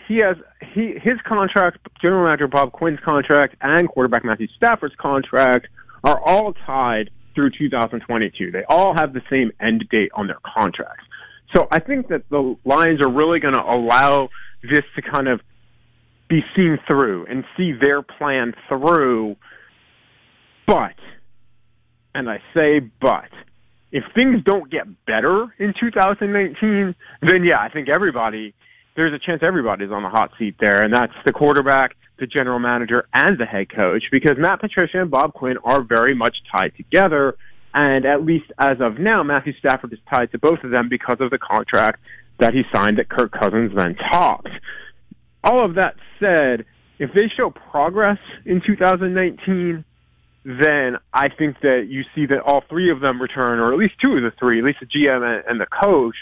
he 0.08 0.18
has 0.18 0.36
he 0.74 0.96
his 1.02 1.20
contract, 1.26 1.78
general 2.02 2.26
manager 2.26 2.48
Bob 2.48 2.74
Quinn's 2.74 3.00
contract, 3.06 3.56
and 3.62 3.88
quarterback 3.88 4.26
Matthew 4.26 4.48
Stafford's 4.58 4.96
contract 4.96 5.68
are 6.04 6.20
all 6.26 6.54
tied 6.66 7.10
through 7.36 7.52
2022. 7.58 8.52
They 8.52 8.64
all 8.68 8.96
have 8.96 9.14
the 9.14 9.22
same 9.30 9.52
end 9.62 9.86
date 9.90 10.12
on 10.14 10.28
their 10.28 10.40
contracts. 10.44 11.06
So 11.56 11.68
I 11.72 11.80
think 11.80 12.08
that 12.08 12.24
the 12.30 12.56
Lions 12.66 13.02
are 13.02 13.12
really 13.12 13.40
going 13.40 13.54
to 13.54 13.62
allow 13.62 14.30
this 14.64 14.84
to 14.96 15.02
kind 15.02 15.28
of 15.28 15.42
be 16.30 16.42
seen 16.56 16.78
through 16.88 17.26
and 17.28 17.44
see 17.58 17.74
their 17.74 18.02
plan 18.02 18.54
through. 18.70 19.36
But, 20.66 20.96
and 22.16 22.30
I 22.30 22.38
say 22.54 22.80
but, 22.80 23.30
if 23.92 24.04
things 24.16 24.44
don't 24.46 24.72
get 24.72 24.86
better 25.06 25.54
in 25.60 25.74
2019, 25.80 26.96
then 27.22 27.44
yeah, 27.44 27.60
I 27.60 27.70
think 27.70 27.90
everybody 27.90 28.54
there's 28.96 29.14
a 29.14 29.20
chance 29.26 29.42
everybody's 29.44 29.92
on 29.92 30.04
the 30.04 30.10
hot 30.10 30.32
seat 30.38 30.56
there, 30.60 30.84
and 30.84 30.94
that's 30.94 31.14
the 31.26 31.32
quarterback, 31.32 31.96
the 32.20 32.28
general 32.28 32.60
manager, 32.60 33.08
and 33.14 33.38
the 33.40 33.46
head 33.46 33.74
coach, 33.74 34.04
because 34.12 34.38
Matt 34.38 34.60
Patricia 34.60 35.02
and 35.02 35.10
Bob 35.10 35.34
Quinn 35.34 35.58
are 35.64 35.82
very 35.82 36.14
much 36.14 36.38
tied 36.56 36.76
together. 36.76 37.36
And 37.74 38.06
at 38.06 38.26
least 38.26 38.52
as 38.60 38.82
of 38.82 39.00
now, 39.00 39.24
Matthew 39.24 39.54
Stafford 39.58 39.94
is 39.94 40.00
tied 40.10 40.32
to 40.34 40.38
both 40.40 40.60
of 40.64 40.72
them 40.72 40.90
because 40.90 41.18
of 41.22 41.30
the 41.30 41.38
contract 41.38 42.02
that 42.38 42.54
he 42.54 42.64
signed 42.74 42.98
that 42.98 43.08
Kirk 43.08 43.32
Cousins 43.32 43.72
then 43.74 43.96
topped. 43.96 44.50
All 45.44 45.64
of 45.64 45.76
that 45.76 45.96
said, 46.20 46.66
if 47.00 47.12
they 47.16 47.32
show 47.36 47.50
progress 47.50 48.20
in 48.46 48.62
2019, 48.66 49.86
then 50.44 50.98
I 51.14 51.30
think 51.30 51.60
that 51.62 51.86
you 51.88 52.04
see 52.16 52.26
that 52.28 52.42
all 52.42 52.64
three 52.68 52.92
of 52.92 53.00
them 53.00 53.22
return, 53.22 53.60
or 53.60 53.72
at 53.74 53.80
least 53.80 53.96
two 54.02 54.14
of 54.14 54.24
the 54.24 54.32
three, 54.40 54.60
at 54.60 54.66
least 54.66 54.80
the 54.80 54.88
GM 54.88 55.44
and 55.48 55.60
the 55.60 55.68
coach, 55.68 56.16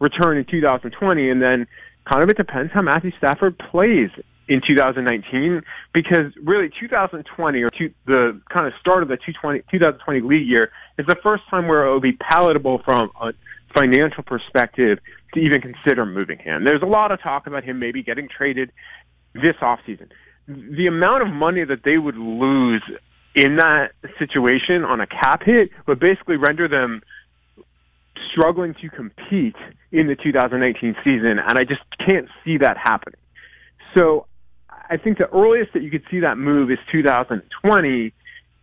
return 0.00 0.36
in 0.36 0.44
2020, 0.44 1.30
and 1.30 1.42
then 1.42 1.66
kind 2.10 2.22
of 2.22 2.28
it 2.28 2.36
depends 2.36 2.72
how 2.72 2.82
Matthew 2.82 3.10
Stafford 3.18 3.58
plays 3.58 4.10
in 4.46 4.60
2019 4.66 5.62
because 5.92 6.32
really 6.42 6.70
2020 6.78 7.62
or 7.62 7.68
two, 7.70 7.90
the 8.06 8.40
kind 8.52 8.66
of 8.66 8.74
start 8.78 9.02
of 9.02 9.08
the 9.08 9.16
2020 9.16 10.20
league 10.20 10.46
year 10.46 10.70
is 10.98 11.06
the 11.06 11.16
first 11.22 11.42
time 11.50 11.66
where 11.66 11.86
it 11.86 11.90
will 11.90 12.00
be 12.00 12.12
palatable 12.12 12.80
from 12.84 13.10
a 13.20 13.32
financial 13.74 14.22
perspective 14.22 14.98
to 15.32 15.40
even 15.40 15.60
consider 15.60 16.04
moving 16.06 16.38
him. 16.38 16.64
There's 16.64 16.82
a 16.82 16.86
lot 16.86 17.10
of 17.10 17.20
talk 17.22 17.46
about 17.46 17.64
him 17.64 17.78
maybe 17.78 18.02
getting 18.02 18.28
traded 18.28 18.70
this 19.32 19.56
offseason. 19.60 20.10
The 20.46 20.86
amount 20.86 21.22
of 21.22 21.28
money 21.32 21.64
that 21.64 21.82
they 21.84 21.96
would 21.96 22.16
lose 22.16 22.82
in 23.34 23.56
that 23.56 23.92
situation 24.18 24.84
on 24.84 25.00
a 25.00 25.06
cap 25.06 25.42
hit 25.44 25.70
would 25.86 25.98
basically 25.98 26.36
render 26.36 26.68
them 26.68 27.02
struggling 28.30 28.74
to 28.80 28.88
compete 28.88 29.56
in 29.92 30.06
the 30.06 30.16
2018 30.16 30.96
season, 31.04 31.38
and 31.38 31.58
I 31.58 31.64
just 31.64 31.82
can't 32.04 32.28
see 32.44 32.58
that 32.58 32.76
happening. 32.76 33.20
So 33.96 34.26
I 34.68 34.96
think 34.96 35.18
the 35.18 35.28
earliest 35.28 35.72
that 35.74 35.82
you 35.82 35.90
could 35.90 36.04
see 36.10 36.20
that 36.20 36.36
move 36.36 36.70
is 36.70 36.78
2020. 36.92 38.12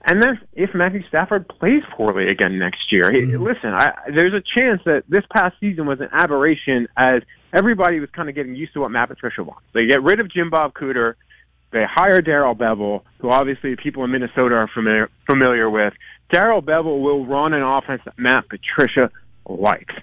And 0.04 0.22
then 0.22 0.40
if 0.54 0.72
Matthew 0.74 1.02
Stafford 1.08 1.48
plays 1.48 1.84
poorly 1.96 2.30
again 2.30 2.58
next 2.58 2.92
year, 2.92 3.12
hey, 3.12 3.22
mm-hmm. 3.22 3.44
listen, 3.44 3.70
I, 3.70 3.94
there's 4.08 4.34
a 4.34 4.42
chance 4.42 4.82
that 4.86 5.04
this 5.08 5.24
past 5.36 5.56
season 5.60 5.86
was 5.86 6.00
an 6.00 6.10
aberration 6.12 6.88
as 6.98 7.22
everybody 7.54 8.00
was 8.00 8.10
kind 8.10 8.28
of 8.28 8.36
getting 8.36 8.56
used 8.56 8.74
to 8.74 8.80
what 8.82 8.90
Matt 8.90 9.10
Patricia 9.10 9.44
wants. 9.44 9.64
They 9.74 9.86
get 9.86 10.02
rid 10.02 10.20
of 10.20 10.32
Jim 10.32 10.50
Bob 10.50 10.74
Cooter. 10.74 11.16
They 11.72 11.84
hire 11.90 12.22
Darrell 12.22 12.56
Bevell, 12.56 13.02
who 13.20 13.30
obviously 13.30 13.76
people 13.82 14.04
in 14.04 14.12
Minnesota 14.12 14.56
are 14.56 14.70
familiar, 14.74 15.10
familiar 15.30 15.70
with. 15.70 15.94
Darrell 16.34 16.62
Bevell 16.62 17.02
will 17.02 17.26
run 17.26 17.54
an 17.54 17.62
offense 17.62 18.02
that 18.06 18.18
Matt 18.18 18.46
Patricia 18.50 19.10
likes. 19.48 19.94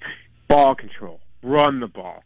Ball 0.48 0.74
control, 0.74 1.20
run 1.42 1.80
the 1.80 1.86
ball. 1.86 2.22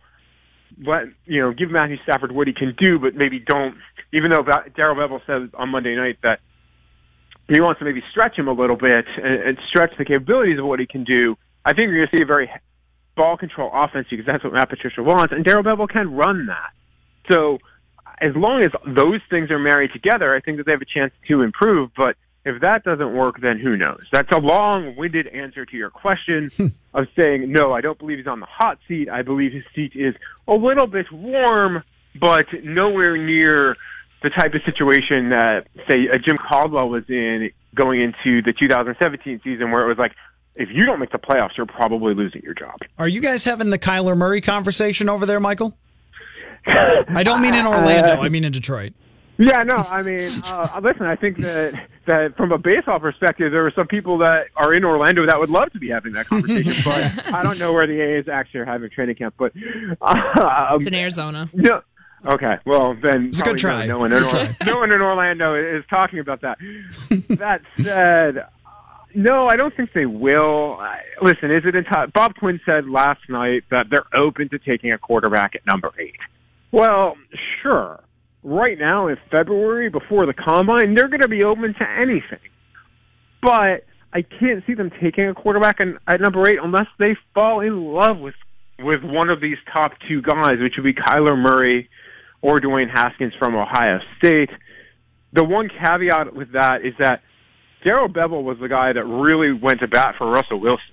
Let 0.84 1.05
you 1.26 1.40
know, 1.40 1.53
give 1.53 1.70
Matthew 1.70 1.97
Stafford 2.03 2.32
what 2.32 2.47
he 2.47 2.55
can 2.55 2.74
do, 2.78 2.99
but 2.99 3.14
maybe 3.14 3.38
don't. 3.40 3.76
Even 4.12 4.30
though 4.30 4.45
Darrell 4.76 4.97
Bevell 4.97 5.20
said 5.26 5.51
on 5.55 5.68
Monday 5.70 5.95
night 5.97 6.18
that 6.22 6.38
he 7.49 7.61
wants 7.61 7.80
to 7.80 7.84
maybe 7.84 8.03
stretch 8.11 8.38
him 8.38 8.49
a 8.49 8.53
little 8.53 8.76
bit 8.76 9.05
and, 9.16 9.43
and 9.43 9.59
stretch 9.68 9.90
the 9.99 10.05
capabilities 10.05 10.59
of 10.59 10.64
what 10.64 10.80
he 10.80 10.86
can 10.86 11.05
do. 11.05 11.36
I 11.64 11.70
think 11.74 11.90
you're 11.90 11.99
going 11.99 12.09
to 12.11 12.16
see 12.16 12.22
a 12.22 12.26
very 12.26 12.51
ball 13.16 13.36
control 13.36 13.70
offense 13.72 14.07
because 14.11 14.26
that's 14.26 14.43
what 14.43 14.53
Matt 14.53 14.70
Patricia 14.70 15.03
wants, 15.03 15.32
and 15.32 15.45
Darrell 15.45 15.62
Bevell 15.62 15.88
can 15.88 16.14
run 16.14 16.47
that. 16.47 16.70
So 17.30 17.59
as 18.22 18.34
long 18.36 18.62
as 18.62 18.70
those 18.86 19.20
things 19.28 19.50
are 19.50 19.58
married 19.58 19.90
together, 19.92 20.34
I 20.34 20.40
think 20.40 20.58
that 20.58 20.66
they 20.66 20.72
have 20.72 20.82
a 20.82 20.86
chance 20.86 21.12
to 21.28 21.42
improve. 21.42 21.90
But 21.96 22.16
if 22.44 22.60
that 22.60 22.84
doesn't 22.84 23.14
work, 23.14 23.40
then 23.40 23.58
who 23.58 23.76
knows? 23.76 24.02
That's 24.12 24.30
a 24.32 24.38
long-winded 24.38 25.28
answer 25.28 25.66
to 25.66 25.76
your 25.76 25.90
question 25.90 26.50
of 26.94 27.06
saying 27.16 27.52
no. 27.52 27.72
I 27.72 27.80
don't 27.80 27.98
believe 27.98 28.18
he's 28.18 28.26
on 28.26 28.40
the 28.40 28.46
hot 28.46 28.78
seat. 28.88 29.08
I 29.08 29.22
believe 29.22 29.52
his 29.52 29.64
seat 29.74 29.92
is 29.94 30.14
a 30.48 30.54
little 30.54 30.86
bit 30.86 31.06
warm, 31.12 31.82
but 32.20 32.46
nowhere 32.62 33.16
near 33.16 33.76
the 34.22 34.30
type 34.30 34.54
of 34.54 34.62
situation 34.64 35.30
that 35.30 35.66
say 35.90 36.08
uh, 36.12 36.18
Jim 36.24 36.36
Caldwell 36.38 36.88
was 36.88 37.04
in 37.08 37.50
going 37.74 38.00
into 38.00 38.42
the 38.42 38.52
2017 38.58 39.40
season, 39.42 39.70
where 39.70 39.84
it 39.84 39.88
was 39.88 39.98
like, 39.98 40.12
if 40.54 40.68
you 40.72 40.84
don't 40.84 41.00
make 41.00 41.10
the 41.10 41.18
playoffs, 41.18 41.56
you're 41.56 41.66
probably 41.66 42.14
losing 42.14 42.42
your 42.42 42.54
job. 42.54 42.78
Are 42.98 43.08
you 43.08 43.20
guys 43.20 43.44
having 43.44 43.70
the 43.70 43.78
Kyler 43.78 44.16
Murray 44.16 44.40
conversation 44.40 45.08
over 45.08 45.24
there, 45.26 45.40
Michael? 45.40 45.76
I 47.08 47.22
don't 47.22 47.40
mean 47.42 47.54
in 47.54 47.66
Orlando. 47.66 48.20
I 48.22 48.28
mean 48.28 48.44
in 48.44 48.52
Detroit. 48.52 48.92
Yeah, 49.38 49.62
no, 49.62 49.74
I 49.76 50.02
mean, 50.02 50.30
uh, 50.44 50.80
listen, 50.82 51.06
I 51.06 51.16
think 51.16 51.38
that 51.38 51.88
that 52.06 52.36
from 52.36 52.52
a 52.52 52.58
baseball 52.58 53.00
perspective, 53.00 53.50
there 53.50 53.66
are 53.66 53.72
some 53.74 53.86
people 53.86 54.18
that 54.18 54.46
are 54.56 54.74
in 54.74 54.84
Orlando 54.84 55.26
that 55.26 55.38
would 55.40 55.48
love 55.50 55.72
to 55.72 55.78
be 55.78 55.88
having 55.88 56.12
that 56.12 56.26
conversation, 56.26 56.74
but 56.84 57.34
I 57.34 57.42
don't 57.42 57.58
know 57.58 57.72
where 57.72 57.86
the 57.86 57.98
A's 58.00 58.28
actually 58.28 58.60
are 58.60 58.64
having 58.66 58.90
training 58.90 59.16
camp. 59.16 59.34
But 59.38 59.52
um, 60.02 60.76
It's 60.76 60.86
in 60.86 60.94
Arizona. 60.94 61.48
no, 61.54 61.80
okay, 62.26 62.56
well 62.66 62.94
then, 63.02 63.28
It's 63.28 63.40
a 63.40 63.44
good 63.44 63.58
try. 63.58 63.86
No, 63.86 63.94
no 63.94 63.98
one, 64.00 64.12
in 64.12 64.18
Good 64.22 64.48
Or- 64.60 64.66
no 64.66 64.78
one 64.78 64.92
in 64.92 65.00
Orlando 65.00 65.54
is 65.54 65.82
talking 65.88 66.18
about 66.18 66.42
that. 66.42 66.58
that 67.30 67.62
said, 67.80 68.44
no, 69.14 69.48
I 69.48 69.56
don't 69.56 69.74
think 69.74 69.92
they 69.94 70.06
will. 70.06 70.78
Listen, 71.22 71.50
is 71.50 71.64
it 71.64 71.74
in 71.74 71.84
time? 71.84 72.12
Bob 72.14 72.34
Quinn 72.36 72.60
said 72.64 72.88
last 72.88 73.20
night 73.28 73.64
that 73.70 73.86
they're 73.90 74.06
open 74.14 74.50
to 74.50 74.58
taking 74.58 74.92
a 74.92 74.98
quarterback 74.98 75.54
at 75.54 75.66
number 75.66 75.90
eight. 75.98 76.16
Well, 76.72 77.16
sure. 77.62 78.02
Right 78.42 78.78
now 78.78 79.06
in 79.08 79.16
February, 79.30 79.90
before 79.90 80.26
the 80.26 80.32
combine, 80.32 80.94
they're 80.94 81.08
going 81.08 81.20
to 81.20 81.28
be 81.28 81.44
open 81.44 81.74
to 81.78 81.88
anything. 81.88 82.40
But 83.40 83.84
I 84.12 84.22
can't 84.22 84.64
see 84.66 84.74
them 84.74 84.90
taking 85.00 85.28
a 85.28 85.34
quarterback 85.34 85.78
at 85.80 86.20
number 86.20 86.48
eight 86.48 86.58
unless 86.62 86.86
they 86.98 87.16
fall 87.34 87.60
in 87.60 87.92
love 87.92 88.18
with 88.18 88.34
with 88.78 89.04
one 89.04 89.30
of 89.30 89.40
these 89.40 89.58
top 89.72 89.92
two 90.08 90.22
guys, 90.22 90.54
which 90.58 90.72
would 90.76 90.84
be 90.84 90.94
Kyler 90.94 91.40
Murray 91.40 91.88
or 92.40 92.58
Dwayne 92.58 92.90
Haskins 92.92 93.32
from 93.38 93.54
Ohio 93.54 93.98
State. 94.18 94.50
The 95.32 95.44
one 95.44 95.68
caveat 95.68 96.34
with 96.34 96.52
that 96.52 96.84
is 96.84 96.94
that 96.98 97.22
Darrell 97.84 98.08
Bevell 98.08 98.42
was 98.42 98.58
the 98.60 98.68
guy 98.68 98.92
that 98.92 99.04
really 99.04 99.52
went 99.52 99.80
to 99.80 99.88
bat 99.88 100.16
for 100.18 100.28
Russell 100.28 100.60
Wilson 100.60 100.91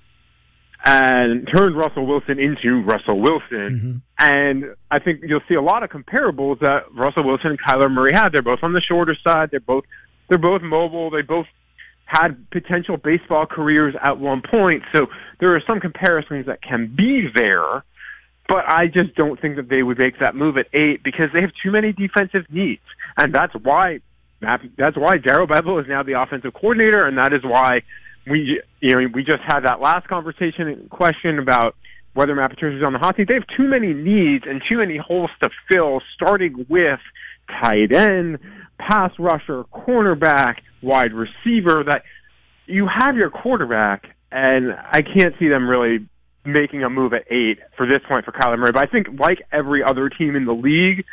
and 0.84 1.46
turned 1.54 1.76
Russell 1.76 2.06
Wilson 2.06 2.38
into 2.38 2.82
Russell 2.82 3.20
Wilson. 3.20 3.42
Mm-hmm. 3.50 3.92
And 4.18 4.64
I 4.90 4.98
think 4.98 5.20
you'll 5.26 5.42
see 5.48 5.54
a 5.54 5.62
lot 5.62 5.82
of 5.82 5.90
comparables 5.90 6.60
that 6.60 6.92
Russell 6.94 7.24
Wilson 7.24 7.50
and 7.50 7.60
Kyler 7.60 7.90
Murray 7.90 8.12
had. 8.14 8.30
They're 8.32 8.42
both 8.42 8.60
on 8.62 8.72
the 8.72 8.80
shorter 8.80 9.16
side. 9.26 9.50
They're 9.50 9.60
both 9.60 9.84
they're 10.28 10.38
both 10.38 10.62
mobile. 10.62 11.10
They 11.10 11.22
both 11.22 11.46
had 12.04 12.50
potential 12.50 12.96
baseball 12.96 13.46
careers 13.46 13.94
at 14.02 14.18
one 14.18 14.42
point. 14.48 14.82
So 14.94 15.06
there 15.38 15.54
are 15.54 15.62
some 15.68 15.80
comparisons 15.80 16.46
that 16.46 16.62
can 16.62 16.92
be 16.96 17.28
there. 17.34 17.84
But 18.48 18.68
I 18.68 18.86
just 18.86 19.14
don't 19.14 19.40
think 19.40 19.56
that 19.56 19.68
they 19.68 19.84
would 19.84 19.98
make 19.98 20.18
that 20.18 20.34
move 20.34 20.56
at 20.56 20.66
eight 20.74 21.04
because 21.04 21.26
they 21.32 21.40
have 21.40 21.52
too 21.62 21.70
many 21.70 21.92
defensive 21.92 22.50
needs, 22.50 22.82
and 23.16 23.32
that's 23.32 23.52
why 23.54 24.00
that's 24.40 24.96
why 24.96 25.18
Darrell 25.18 25.46
Bevell 25.46 25.80
is 25.80 25.86
now 25.88 26.02
the 26.02 26.20
offensive 26.20 26.52
coordinator, 26.52 27.06
and 27.06 27.16
that 27.16 27.32
is 27.32 27.44
why 27.44 27.82
we 28.26 28.62
you 28.80 28.92
know 28.92 29.08
we 29.12 29.24
just 29.24 29.42
had 29.46 29.60
that 29.60 29.80
last 29.80 30.08
conversation 30.08 30.88
question 30.90 31.38
about 31.38 31.74
whether 32.14 32.34
Matt 32.34 32.50
Patricia's 32.50 32.82
on 32.84 32.92
the 32.92 32.98
hot 32.98 33.16
seat. 33.16 33.28
They 33.28 33.34
have 33.34 33.46
too 33.56 33.68
many 33.68 33.92
needs 33.92 34.44
and 34.46 34.60
too 34.68 34.78
many 34.78 34.96
holes 34.96 35.30
to 35.42 35.50
fill, 35.70 36.00
starting 36.14 36.66
with 36.68 37.00
tight 37.62 37.92
end, 37.92 38.38
pass 38.78 39.12
rusher, 39.18 39.64
cornerback, 39.64 40.56
wide 40.82 41.12
receiver. 41.12 41.84
That 41.84 42.02
you 42.66 42.88
have 42.88 43.16
your 43.16 43.30
quarterback, 43.30 44.04
and 44.32 44.72
I 44.72 45.02
can't 45.02 45.34
see 45.38 45.48
them 45.48 45.68
really 45.68 46.06
making 46.44 46.82
a 46.82 46.90
move 46.90 47.12
at 47.12 47.30
eight 47.30 47.58
for 47.76 47.86
this 47.86 48.00
point 48.08 48.24
for 48.24 48.32
Kyler 48.32 48.58
Murray. 48.58 48.72
But 48.72 48.82
I 48.82 48.86
think, 48.86 49.08
like 49.18 49.38
every 49.52 49.82
other 49.82 50.08
team 50.08 50.36
in 50.36 50.46
the 50.46 50.54
league, 50.54 51.04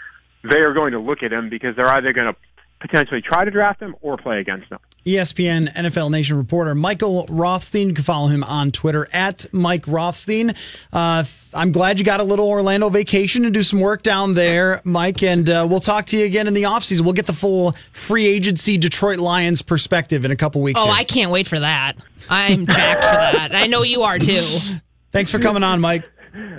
they 0.44 0.60
are 0.60 0.74
going 0.74 0.94
to 0.94 1.00
look 1.00 1.24
at 1.24 1.32
him 1.32 1.50
because 1.50 1.76
they're 1.76 1.88
either 1.88 2.14
going 2.14 2.34
to 2.34 2.40
potentially 2.80 3.22
try 3.22 3.46
to 3.46 3.52
draft 3.52 3.82
him 3.82 3.96
or 4.02 4.18
play 4.18 4.40
against 4.40 4.72
him. 4.72 4.80
ESPN 5.06 5.72
NFL 5.74 6.12
Nation 6.12 6.38
reporter 6.38 6.76
Michael 6.76 7.26
Rothstein. 7.30 7.90
You 7.90 7.94
can 7.96 8.04
follow 8.04 8.28
him 8.28 8.44
on 8.44 8.72
Twitter 8.72 9.08
at 9.14 9.46
Mike 9.54 9.88
Rothstein. 9.88 10.54
Uh, 10.92 11.24
I'm 11.54 11.72
glad 11.72 11.98
you 11.98 12.04
got 12.04 12.20
a 12.20 12.24
little 12.24 12.48
Orlando 12.48 12.90
vacation 12.90 13.44
to 13.44 13.50
do 13.50 13.64
some 13.64 13.80
work 13.80 14.04
down 14.04 14.34
there, 14.34 14.82
Mike. 14.84 15.24
And 15.24 15.50
uh, 15.50 15.66
we'll 15.70 15.80
talk 15.80 16.08
to 16.08 16.18
you 16.18 16.26
again 16.26 16.46
in 16.46 16.54
the 16.54 16.64
offseason. 16.64 17.02
We'll 17.02 17.14
get 17.14 17.26
the 17.26 17.34
full 17.34 17.72
free 17.94 18.26
agency 18.28 18.78
Detroit 18.78 19.20
Lions 19.20 19.62
perspective 19.62 20.26
in 20.26 20.32
a 20.32 20.36
couple 20.36 20.62
weeks. 20.62 20.82
Oh, 20.82 20.86
here. 20.86 20.96
I 20.98 21.04
can't 21.06 21.32
wait 21.32 21.48
for 21.48 21.60
that. 21.60 21.94
I'm 22.30 22.66
jacked 22.66 23.06
for 23.06 23.16
that. 23.16 23.56
I 23.56 23.68
know 23.68 23.84
you 23.84 24.02
are 24.02 24.20
too. 24.20 24.42
Thanks 25.14 25.32
for 25.32 25.40
coming 25.40 25.64
on, 25.64 25.80
Mike. 25.80 26.04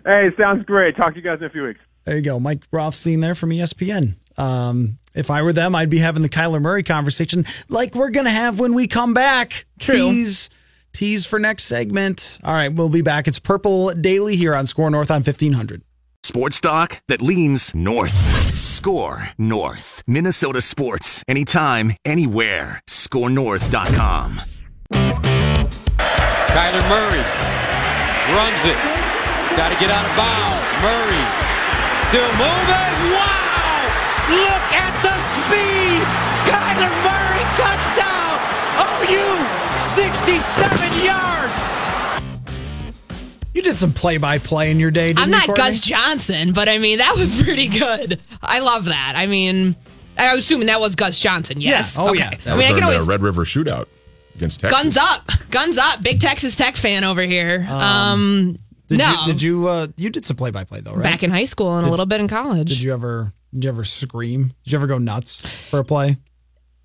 Hey, 0.06 0.30
sounds 0.40 0.64
great. 0.64 0.96
Talk 0.96 1.12
to 1.12 1.16
you 1.16 1.22
guys 1.22 1.38
in 1.40 1.44
a 1.44 1.50
few 1.50 1.64
weeks. 1.64 1.80
There 2.04 2.16
you 2.16 2.22
go, 2.22 2.40
Mike 2.40 2.62
Rothstein 2.72 3.20
there 3.20 3.34
from 3.34 3.50
ESPN. 3.50 4.14
Um, 4.38 4.98
if 5.18 5.30
I 5.30 5.42
were 5.42 5.52
them, 5.52 5.74
I'd 5.74 5.90
be 5.90 5.98
having 5.98 6.22
the 6.22 6.28
Kyler 6.28 6.60
Murray 6.62 6.82
conversation 6.82 7.44
like 7.68 7.94
we're 7.94 8.10
going 8.10 8.26
to 8.26 8.30
have 8.30 8.58
when 8.60 8.74
we 8.74 8.86
come 8.86 9.12
back. 9.14 9.66
True. 9.78 9.94
Tease, 9.94 10.48
tease 10.92 11.26
for 11.26 11.38
next 11.38 11.64
segment. 11.64 12.38
All 12.44 12.54
right, 12.54 12.72
we'll 12.72 12.88
be 12.88 13.02
back. 13.02 13.28
It's 13.28 13.38
Purple 13.38 13.90
Daily 13.90 14.36
here 14.36 14.54
on 14.54 14.66
Score 14.66 14.90
North 14.90 15.10
on 15.10 15.22
1500. 15.22 15.82
Sports 16.24 16.60
talk 16.60 17.00
that 17.08 17.22
leans 17.22 17.74
north. 17.74 18.12
Score 18.54 19.30
North. 19.38 20.02
Minnesota 20.06 20.60
sports. 20.60 21.24
Anytime, 21.26 21.96
anywhere. 22.04 22.82
ScoreNorth.com. 22.86 24.40
Kyler 26.52 26.88
Murray 26.88 27.24
runs 28.36 28.64
it. 28.64 28.76
He's 29.48 29.56
got 29.56 29.70
to 29.72 29.78
get 29.80 29.90
out 29.90 30.04
of 30.04 30.16
bounds. 30.16 30.68
Murray 30.82 31.24
still 32.08 32.30
moving. 32.36 33.12
Wow! 33.12 33.48
Look 34.30 34.57
57 40.28 41.04
yards. 41.06 41.72
You 43.54 43.62
did 43.62 43.78
some 43.78 43.94
play 43.94 44.18
by 44.18 44.36
play 44.36 44.70
in 44.70 44.78
your 44.78 44.90
day, 44.90 45.14
I'm 45.16 45.30
not 45.30 45.48
you, 45.48 45.54
Gus 45.54 45.80
Johnson, 45.80 46.52
but 46.52 46.68
I 46.68 46.76
mean, 46.76 46.98
that 46.98 47.16
was 47.16 47.42
pretty 47.42 47.68
good. 47.68 48.20
I 48.42 48.58
love 48.58 48.84
that. 48.84 49.14
I 49.16 49.24
mean, 49.24 49.74
I 50.18 50.34
was 50.34 50.44
assuming 50.44 50.66
that 50.66 50.80
was 50.80 50.96
Gus 50.96 51.18
Johnson, 51.18 51.62
yes. 51.62 51.96
Yeah. 51.96 52.02
Oh, 52.02 52.10
okay. 52.10 52.18
yeah. 52.18 52.30
That 52.44 52.46
I 52.48 52.58
mean, 52.58 52.66
I 52.66 52.74
can 52.74 52.82
uh, 52.82 52.88
always. 52.88 53.08
Red 53.08 53.22
River 53.22 53.44
shootout 53.44 53.86
against 54.34 54.60
Texas. 54.60 54.82
Guns 54.82 54.98
up. 54.98 55.30
Guns 55.50 55.78
up. 55.78 56.02
Big 56.02 56.20
Texas 56.20 56.54
Tech 56.56 56.76
fan 56.76 57.04
over 57.04 57.22
here. 57.22 57.66
Um, 57.66 57.80
um 57.80 58.56
did 58.88 58.98
no. 58.98 59.10
You, 59.10 59.32
did 59.32 59.40
you, 59.40 59.66
uh, 59.66 59.86
you 59.96 60.10
did 60.10 60.26
some 60.26 60.36
play 60.36 60.50
by 60.50 60.64
play, 60.64 60.82
though, 60.82 60.92
right? 60.92 61.04
Back 61.04 61.22
in 61.22 61.30
high 61.30 61.46
school 61.46 61.74
and 61.74 61.86
did, 61.86 61.88
a 61.88 61.90
little 61.90 62.04
bit 62.04 62.20
in 62.20 62.28
college. 62.28 62.68
Did 62.68 62.82
you 62.82 62.92
ever, 62.92 63.32
did 63.54 63.64
you 63.64 63.70
ever 63.70 63.82
scream? 63.82 64.52
Did 64.64 64.72
you 64.72 64.78
ever 64.78 64.86
go 64.86 64.98
nuts 64.98 65.40
for 65.70 65.78
a 65.78 65.84
play? 65.84 66.18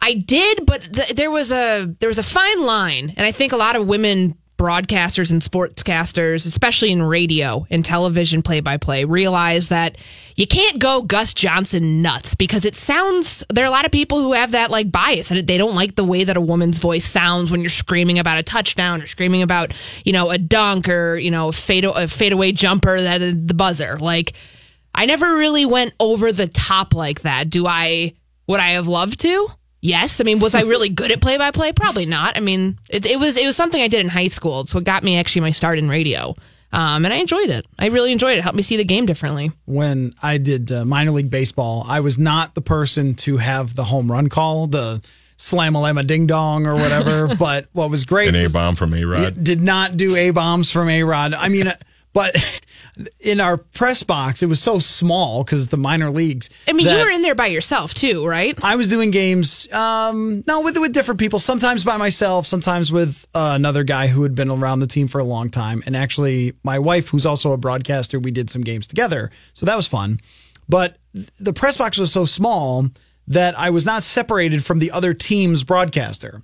I 0.06 0.16
did, 0.16 0.66
but 0.66 0.82
th- 0.82 1.14
there 1.16 1.32
was 1.32 1.54
a 1.54 1.86
there 2.00 2.10
was 2.10 2.18
a 2.18 2.24
fine 2.24 2.62
line, 2.64 3.14
and 3.16 3.26
I 3.26 3.32
think 3.32 3.54
a 3.54 3.58
lot 3.58 3.78
of 3.78 3.88
women 3.88 4.38
broadcasters 4.58 5.32
and 5.32 5.42
sportscasters, 5.42 6.46
especially 6.46 6.92
in 6.92 7.02
radio 7.02 7.66
and 7.70 7.84
television 7.84 8.42
play 8.42 8.60
by 8.60 8.78
play, 8.78 9.04
realize 9.06 9.70
that 9.70 9.98
you 10.36 10.48
can't 10.48 10.80
go 10.80 11.02
Gus 11.02 11.34
Johnson 11.34 12.02
nuts 12.02 12.36
because 12.36 12.66
it 12.66 12.76
sounds, 12.76 13.44
there 13.50 13.66
are 13.66 13.68
a 13.68 13.72
lot 13.72 13.86
of 13.86 13.92
people 13.92 14.22
who 14.22 14.34
have 14.34 14.52
that 14.52 14.72
like 14.72 14.92
bias 14.92 15.32
and 15.32 15.46
they 15.46 15.58
don't 15.58 15.76
like 15.76 15.96
the 15.96 16.04
way 16.04 16.24
that 16.24 16.38
a 16.38 16.42
woman's 16.42 16.78
voice 16.78 17.06
sounds 17.06 17.52
when 17.52 17.62
you're 17.62 17.70
screaming 17.70 18.20
about 18.20 18.38
a 18.38 18.44
touchdown 18.44 19.02
or 19.02 19.08
screaming 19.08 19.42
about, 19.42 19.74
you 20.06 20.14
know, 20.14 20.30
a 20.30 20.38
dunk 20.38 20.88
or, 20.88 21.18
you 21.18 21.32
know, 21.32 21.50
a 21.50 21.54
fade, 21.54 21.86
a 21.86 22.08
fadeaway 22.08 22.52
jumper 22.52 23.02
that 23.02 23.20
the 23.20 23.54
buzzer. 23.54 23.98
Like, 23.98 24.34
I 24.96 25.08
never 25.08 25.36
really 25.36 25.66
went 25.66 25.94
over 26.00 26.32
the 26.32 26.48
top 26.48 26.94
like 26.94 27.22
that. 27.22 27.50
Do 27.50 27.66
I, 27.68 28.14
would 28.48 28.60
I 28.60 28.72
have 28.72 28.88
loved 28.88 29.20
to? 29.22 29.50
Yes. 29.84 30.22
I 30.22 30.24
mean, 30.24 30.40
was 30.40 30.56
I 30.56 30.62
really 30.62 30.88
good 30.88 31.12
at 31.12 31.20
play 31.20 31.38
by 31.38 31.52
play? 31.52 31.74
Probably 31.74 32.06
not. 32.06 32.38
I 32.38 32.40
mean, 32.40 32.80
it, 32.90 33.06
it, 33.06 33.20
was 33.20 33.36
it 33.36 33.46
was 33.46 33.58
something 33.58 33.82
I 33.82 33.90
did 33.90 34.00
in 34.00 34.08
high 34.08 34.30
school. 34.30 34.62
It's 34.62 34.74
what 34.74 34.86
got 34.86 35.04
me 35.04 35.20
actually 35.20 35.42
my 35.42 35.52
start 35.52 35.78
in 35.78 35.90
radio. 35.90 36.36
Um, 36.72 37.04
and 37.04 37.14
I 37.14 37.18
enjoyed 37.18 37.50
it. 37.50 37.68
I 37.78 37.88
really 37.88 38.14
enjoyed 38.14 38.36
it. 38.36 38.40
it. 38.40 38.44
Helped 38.44 38.56
me 38.56 38.64
see 38.64 38.78
the 38.78 38.86
game 38.86 39.06
differently. 39.06 39.52
When 39.66 40.14
I 40.24 40.38
did 40.38 40.72
uh, 40.72 40.86
minor 40.86 41.12
league 41.12 41.30
baseball, 41.30 41.84
I 41.86 42.00
was 42.00 42.18
not 42.18 42.56
the 42.56 42.62
person 42.62 43.14
to 43.16 43.38
have 43.38 43.76
the 43.76 43.84
home 43.84 44.10
run 44.10 44.30
call, 44.30 44.68
the 44.68 45.04
slam 45.36 45.76
a 45.76 45.82
lama 45.82 46.04
ding 46.04 46.28
dong 46.28 46.66
or 46.66 46.76
whatever. 46.76 47.36
but 47.40 47.68
what 47.74 47.90
was 47.90 48.06
great, 48.06 48.30
an 48.30 48.36
A 48.36 48.48
bomb 48.48 48.78
from 48.78 48.94
A 48.94 49.04
Rod, 49.04 49.44
did 49.44 49.60
not 49.60 49.98
do 49.98 50.16
A 50.16 50.32
bombs 50.32 50.72
from 50.72 50.88
A 50.88 51.04
Rod. 51.04 51.34
I 51.34 51.50
mean. 51.50 51.70
But 52.14 52.36
in 53.20 53.40
our 53.40 53.58
press 53.58 54.04
box, 54.04 54.44
it 54.44 54.48
was 54.48 54.62
so 54.62 54.80
small 54.80 55.44
because 55.44 55.70
the 55.70 55.78
minor 55.78 56.12
leagues. 56.12 56.50
I 56.68 56.74
mean, 56.74 56.88
you 56.88 56.98
were 56.98 57.10
in 57.10 57.22
there 57.22 57.36
by 57.36 57.48
yourself 57.48 57.94
too, 57.94 58.26
right? 58.26 58.58
I 58.64 58.76
was 58.76 58.88
doing 58.88 59.12
games, 59.12 59.72
um, 59.74 60.44
no, 60.48 60.62
with 60.62 60.78
with 60.78 60.94
different 60.94 61.20
people. 61.20 61.40
Sometimes 61.40 61.84
by 61.84 61.98
myself, 61.98 62.46
sometimes 62.46 62.92
with 62.92 63.26
uh, 63.34 63.54
another 63.56 63.84
guy 63.84 64.08
who 64.08 64.24
had 64.24 64.36
been 64.36 64.50
around 64.50 64.80
the 64.80 64.88
team 64.88 65.08
for 65.08 65.20
a 65.20 65.24
long 65.24 65.50
time. 65.50 65.82
And 65.86 65.96
actually, 65.96 66.54
my 66.64 66.78
wife, 66.80 67.10
who's 67.10 67.26
also 67.26 67.52
a 67.52 67.58
broadcaster, 67.58 68.20
we 68.20 68.32
did 68.32 68.50
some 68.50 68.62
games 68.62 68.88
together, 68.88 69.32
so 69.54 69.66
that 69.66 69.76
was 69.76 69.88
fun. 69.88 70.20
But 70.70 70.98
the 71.40 71.54
press 71.54 71.78
box 71.78 71.98
was 71.98 72.12
so 72.12 72.26
small 72.26 72.90
that 73.28 73.58
I 73.58 73.70
was 73.70 73.86
not 73.86 74.04
separated 74.04 74.64
from 74.64 74.80
the 74.80 74.92
other 74.92 75.14
team's 75.14 75.64
broadcaster 75.64 76.42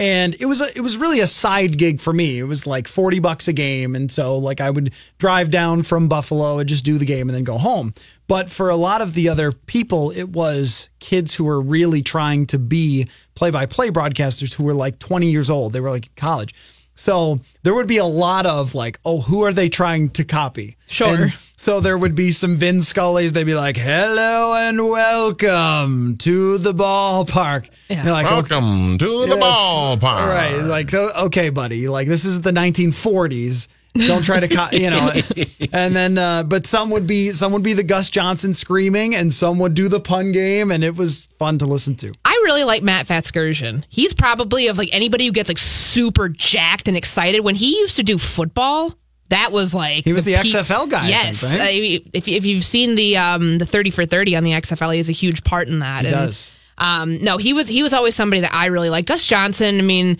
and 0.00 0.34
it 0.40 0.46
was 0.46 0.62
a, 0.62 0.76
it 0.76 0.80
was 0.80 0.96
really 0.96 1.20
a 1.20 1.26
side 1.26 1.76
gig 1.76 2.00
for 2.00 2.12
me. 2.12 2.38
It 2.38 2.44
was 2.44 2.66
like 2.66 2.88
40 2.88 3.20
bucks 3.20 3.46
a 3.48 3.52
game 3.52 3.94
and 3.94 4.10
so 4.10 4.38
like 4.38 4.60
I 4.60 4.70
would 4.70 4.94
drive 5.18 5.50
down 5.50 5.82
from 5.82 6.08
Buffalo 6.08 6.58
and 6.58 6.68
just 6.68 6.84
do 6.84 6.96
the 6.96 7.04
game 7.04 7.28
and 7.28 7.36
then 7.36 7.44
go 7.44 7.58
home. 7.58 7.92
But 8.26 8.50
for 8.50 8.70
a 8.70 8.76
lot 8.76 9.02
of 9.02 9.12
the 9.12 9.28
other 9.28 9.52
people 9.52 10.10
it 10.10 10.30
was 10.30 10.88
kids 11.00 11.34
who 11.34 11.44
were 11.44 11.60
really 11.60 12.02
trying 12.02 12.46
to 12.46 12.58
be 12.58 13.08
play-by-play 13.34 13.90
broadcasters 13.90 14.54
who 14.54 14.64
were 14.64 14.74
like 14.74 14.98
20 14.98 15.30
years 15.30 15.50
old. 15.50 15.74
They 15.74 15.80
were 15.80 15.90
like 15.90 16.06
in 16.06 16.12
college. 16.16 16.54
So 17.00 17.40
there 17.62 17.72
would 17.72 17.86
be 17.86 17.96
a 17.96 18.04
lot 18.04 18.44
of 18.44 18.74
like, 18.74 19.00
oh, 19.06 19.22
who 19.22 19.42
are 19.44 19.54
they 19.54 19.70
trying 19.70 20.10
to 20.10 20.22
copy? 20.22 20.76
Sure. 20.86 21.08
And 21.08 21.32
so 21.56 21.80
there 21.80 21.96
would 21.96 22.14
be 22.14 22.30
some 22.30 22.56
Vin 22.56 22.82
Scully's. 22.82 23.32
They'd 23.32 23.44
be 23.44 23.54
like, 23.54 23.78
hello 23.78 24.54
and 24.54 24.86
welcome 24.86 26.18
to 26.18 26.58
the 26.58 26.74
ballpark. 26.74 27.70
Yeah. 27.88 28.12
Like, 28.12 28.26
welcome 28.26 28.96
okay. 28.96 28.98
to 28.98 29.26
the 29.26 29.38
yes. 29.38 29.42
ballpark. 29.42 30.28
Right. 30.28 30.56
Like, 30.56 30.90
so, 30.90 31.08
okay, 31.22 31.48
buddy. 31.48 31.88
Like, 31.88 32.06
this 32.06 32.26
is 32.26 32.42
the 32.42 32.50
1940s. 32.50 33.68
Don't 33.94 34.22
try 34.22 34.40
to, 34.40 34.48
co- 34.48 34.68
you 34.70 34.90
know. 34.90 35.12
and 35.72 35.96
then, 35.96 36.18
uh, 36.18 36.42
but 36.42 36.66
some 36.66 36.90
would 36.90 37.06
be 37.06 37.32
some 37.32 37.52
would 37.52 37.62
be 37.62 37.72
the 37.72 37.82
Gus 37.82 38.08
Johnson 38.08 38.54
screaming, 38.54 39.16
and 39.16 39.32
some 39.32 39.58
would 39.58 39.74
do 39.74 39.88
the 39.88 40.00
pun 40.00 40.32
game, 40.32 40.70
and 40.70 40.84
it 40.84 40.96
was 40.96 41.26
fun 41.38 41.58
to 41.58 41.66
listen 41.66 41.96
to. 41.96 42.12
I 42.24 42.29
really 42.50 42.64
like 42.64 42.82
Matt 42.82 43.06
Vasgersian. 43.06 43.84
He's 43.88 44.12
probably 44.12 44.68
of 44.68 44.78
like 44.78 44.88
anybody 44.92 45.26
who 45.26 45.32
gets 45.32 45.48
like 45.48 45.58
super 45.58 46.28
jacked 46.28 46.88
and 46.88 46.96
excited 46.96 47.40
when 47.40 47.54
he 47.54 47.78
used 47.78 47.96
to 47.96 48.02
do 48.02 48.18
football. 48.18 48.94
That 49.28 49.52
was 49.52 49.72
like 49.72 50.04
he 50.04 50.12
was 50.12 50.24
the, 50.24 50.34
the 50.34 50.40
XFL 50.40 50.90
guy. 50.90 51.08
Yes, 51.08 51.40
think, 51.40 51.60
right? 51.60 52.08
if 52.12 52.26
if 52.26 52.44
you've 52.44 52.64
seen 52.64 52.96
the 52.96 53.16
um 53.16 53.58
the 53.58 53.66
thirty 53.66 53.90
for 53.90 54.04
thirty 54.04 54.34
on 54.34 54.42
the 54.42 54.50
XFL, 54.50 54.90
he 54.90 54.96
has 54.96 55.08
a 55.08 55.12
huge 55.12 55.44
part 55.44 55.68
in 55.68 55.78
that. 55.78 56.00
He 56.00 56.08
and, 56.08 56.16
does. 56.16 56.50
Um, 56.78 57.22
no, 57.22 57.36
he 57.36 57.52
was 57.52 57.68
he 57.68 57.84
was 57.84 57.92
always 57.92 58.16
somebody 58.16 58.40
that 58.40 58.52
I 58.52 58.66
really 58.66 58.90
like. 58.90 59.06
Gus 59.06 59.24
Johnson. 59.24 59.78
I 59.78 59.82
mean, 59.82 60.18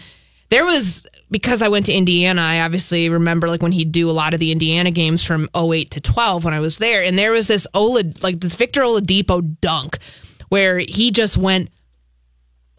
there 0.50 0.64
was 0.64 1.04
because 1.30 1.62
I 1.62 1.68
went 1.68 1.86
to 1.86 1.92
Indiana, 1.92 2.42
I 2.42 2.60
obviously 2.60 3.08
remember 3.08 3.48
like 3.48 3.62
when 3.62 3.72
he'd 3.72 3.92
do 3.92 4.10
a 4.10 4.12
lot 4.12 4.34
of 4.34 4.40
the 4.40 4.52
Indiana 4.52 4.90
games 4.90 5.24
from 5.24 5.48
08 5.54 5.92
to 5.92 6.00
12 6.00 6.44
when 6.44 6.54
I 6.54 6.60
was 6.60 6.78
there. 6.78 7.02
And 7.04 7.16
there 7.16 7.32
was 7.32 7.46
this 7.46 7.66
Ola, 7.72 8.02
like 8.20 8.40
this 8.40 8.56
Victor 8.56 8.82
Oladipo 8.82 9.56
dunk 9.60 9.98
where 10.48 10.78
he 10.78 11.12
just 11.12 11.36
went 11.36 11.70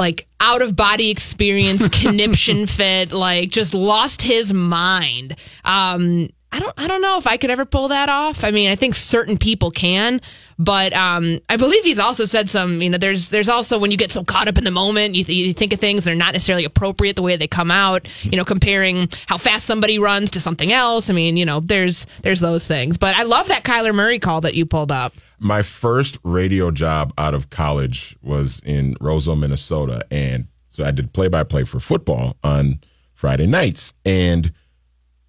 like 0.02 0.28
out 0.40 0.64
of 0.64 0.76
body 0.76 1.12
experience, 1.12 1.88
conniption 1.90 2.66
fit, 2.78 3.14
like 3.14 3.52
just 3.52 3.76
lost 3.76 4.24
his 4.24 4.52
mind. 4.52 5.36
Um, 5.64 6.30
I 6.54 6.60
don't 6.60 6.74
I 6.78 6.88
don't 6.88 7.02
know 7.02 7.18
if 7.18 7.28
I 7.28 7.38
could 7.38 7.50
ever 7.50 7.66
pull 7.66 7.88
that 7.90 8.10
off. 8.10 8.44
I 8.44 8.52
mean, 8.52 8.70
I 8.70 8.76
think 8.76 8.94
certain 8.94 9.38
people 9.38 9.72
can, 9.72 10.20
but 10.60 10.92
um, 10.92 11.40
I 11.48 11.56
believe 11.56 11.84
he's 11.86 12.00
also 12.00 12.26
said 12.26 12.50
some. 12.50 12.82
You 12.82 12.90
know, 12.90 12.98
there's 12.98 13.30
there's 13.30 13.48
also 13.48 13.80
when 13.80 13.90
you 13.90 13.98
get 13.98 14.12
so 14.12 14.26
caught 14.26 14.50
up 14.50 14.58
in 14.58 14.66
the 14.66 14.72
moment, 14.72 15.16
you, 15.16 15.24
th- 15.24 15.48
you 15.48 15.54
think 15.54 15.72
of 15.72 15.80
things 15.80 16.04
that 16.04 16.12
are 16.12 16.16
not 16.16 16.34
necessarily 16.34 16.66
appropriate 16.66 17.16
the 17.16 17.22
way 17.22 17.38
they 17.38 17.48
come 17.48 17.72
out. 17.72 18.08
You 18.24 18.36
know, 18.36 18.44
comparing 18.44 19.08
how 19.28 19.38
fast 19.38 19.66
somebody 19.66 19.98
runs 19.98 20.32
to 20.32 20.42
something 20.42 20.74
else. 20.74 21.10
I 21.10 21.14
mean, 21.14 21.38
you 21.38 21.46
know, 21.46 21.62
there's 21.62 22.06
there's 22.22 22.42
those 22.42 22.68
things. 22.68 22.98
But 22.98 23.16
I 23.16 23.24
love 23.24 23.48
that 23.48 23.64
Kyler 23.64 23.96
Murray 23.96 24.20
call 24.20 24.42
that 24.42 24.54
you 24.54 24.66
pulled 24.66 24.92
up. 24.92 25.14
My 25.40 25.62
first 25.62 26.18
radio 26.24 26.70
job 26.70 27.14
out 27.18 27.34
of 27.34 27.50
college 27.50 28.18
was 28.22 28.62
in 28.66 28.96
Roseville, 29.00 29.38
Minnesota, 29.38 30.06
and 30.12 30.48
so 30.68 30.84
I 30.84 30.92
did 30.92 31.14
play 31.14 31.30
by 31.30 31.44
play 31.44 31.64
for 31.64 31.80
football 31.80 32.36
on 32.44 32.82
Friday 33.14 33.48
nights 33.48 33.94
and 34.04 34.52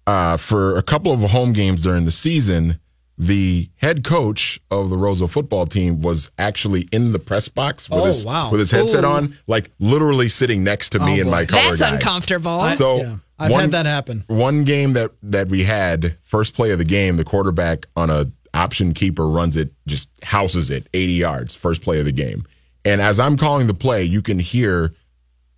uh, 0.07 0.37
for 0.37 0.77
a 0.77 0.83
couple 0.83 1.11
of 1.11 1.19
home 1.31 1.53
games 1.53 1.83
during 1.83 2.05
the 2.05 2.11
season, 2.11 2.79
the 3.17 3.69
head 3.77 4.03
coach 4.03 4.59
of 4.71 4.89
the 4.89 4.97
Roseville 4.97 5.27
football 5.27 5.65
team 5.65 6.01
was 6.01 6.31
actually 6.37 6.87
in 6.91 7.11
the 7.11 7.19
press 7.19 7.47
box 7.47 7.89
with, 7.89 8.01
oh, 8.01 8.05
his, 8.05 8.25
wow. 8.25 8.51
with 8.51 8.59
his 8.59 8.71
headset 8.71 9.03
Ooh. 9.03 9.07
on, 9.07 9.37
like 9.47 9.69
literally 9.79 10.29
sitting 10.29 10.63
next 10.63 10.89
to 10.89 10.99
me 10.99 11.19
oh, 11.19 11.21
and 11.21 11.31
my 11.31 11.45
color 11.45 11.69
That's 11.69 11.81
guy. 11.81 11.95
uncomfortable. 11.95 12.59
I, 12.59 12.75
so 12.75 12.97
yeah, 12.97 13.15
I've 13.37 13.51
one, 13.51 13.61
had 13.61 13.71
that 13.71 13.85
happen. 13.85 14.23
One 14.27 14.63
game 14.63 14.93
that 14.93 15.11
that 15.23 15.47
we 15.47 15.63
had, 15.63 16.17
first 16.23 16.55
play 16.55 16.71
of 16.71 16.79
the 16.79 16.85
game, 16.85 17.17
the 17.17 17.23
quarterback 17.23 17.85
on 17.95 18.09
a 18.09 18.31
option 18.53 18.93
keeper 18.93 19.27
runs 19.27 19.57
it, 19.57 19.71
just 19.87 20.09
houses 20.23 20.69
it 20.69 20.87
80 20.93 21.13
yards, 21.13 21.55
first 21.55 21.81
play 21.83 21.99
of 21.99 22.05
the 22.05 22.11
game. 22.11 22.43
And 22.85 23.01
as 23.01 23.19
I'm 23.19 23.37
calling 23.37 23.67
the 23.67 23.73
play, 23.73 24.03
you 24.03 24.21
can 24.21 24.39
hear 24.39 24.93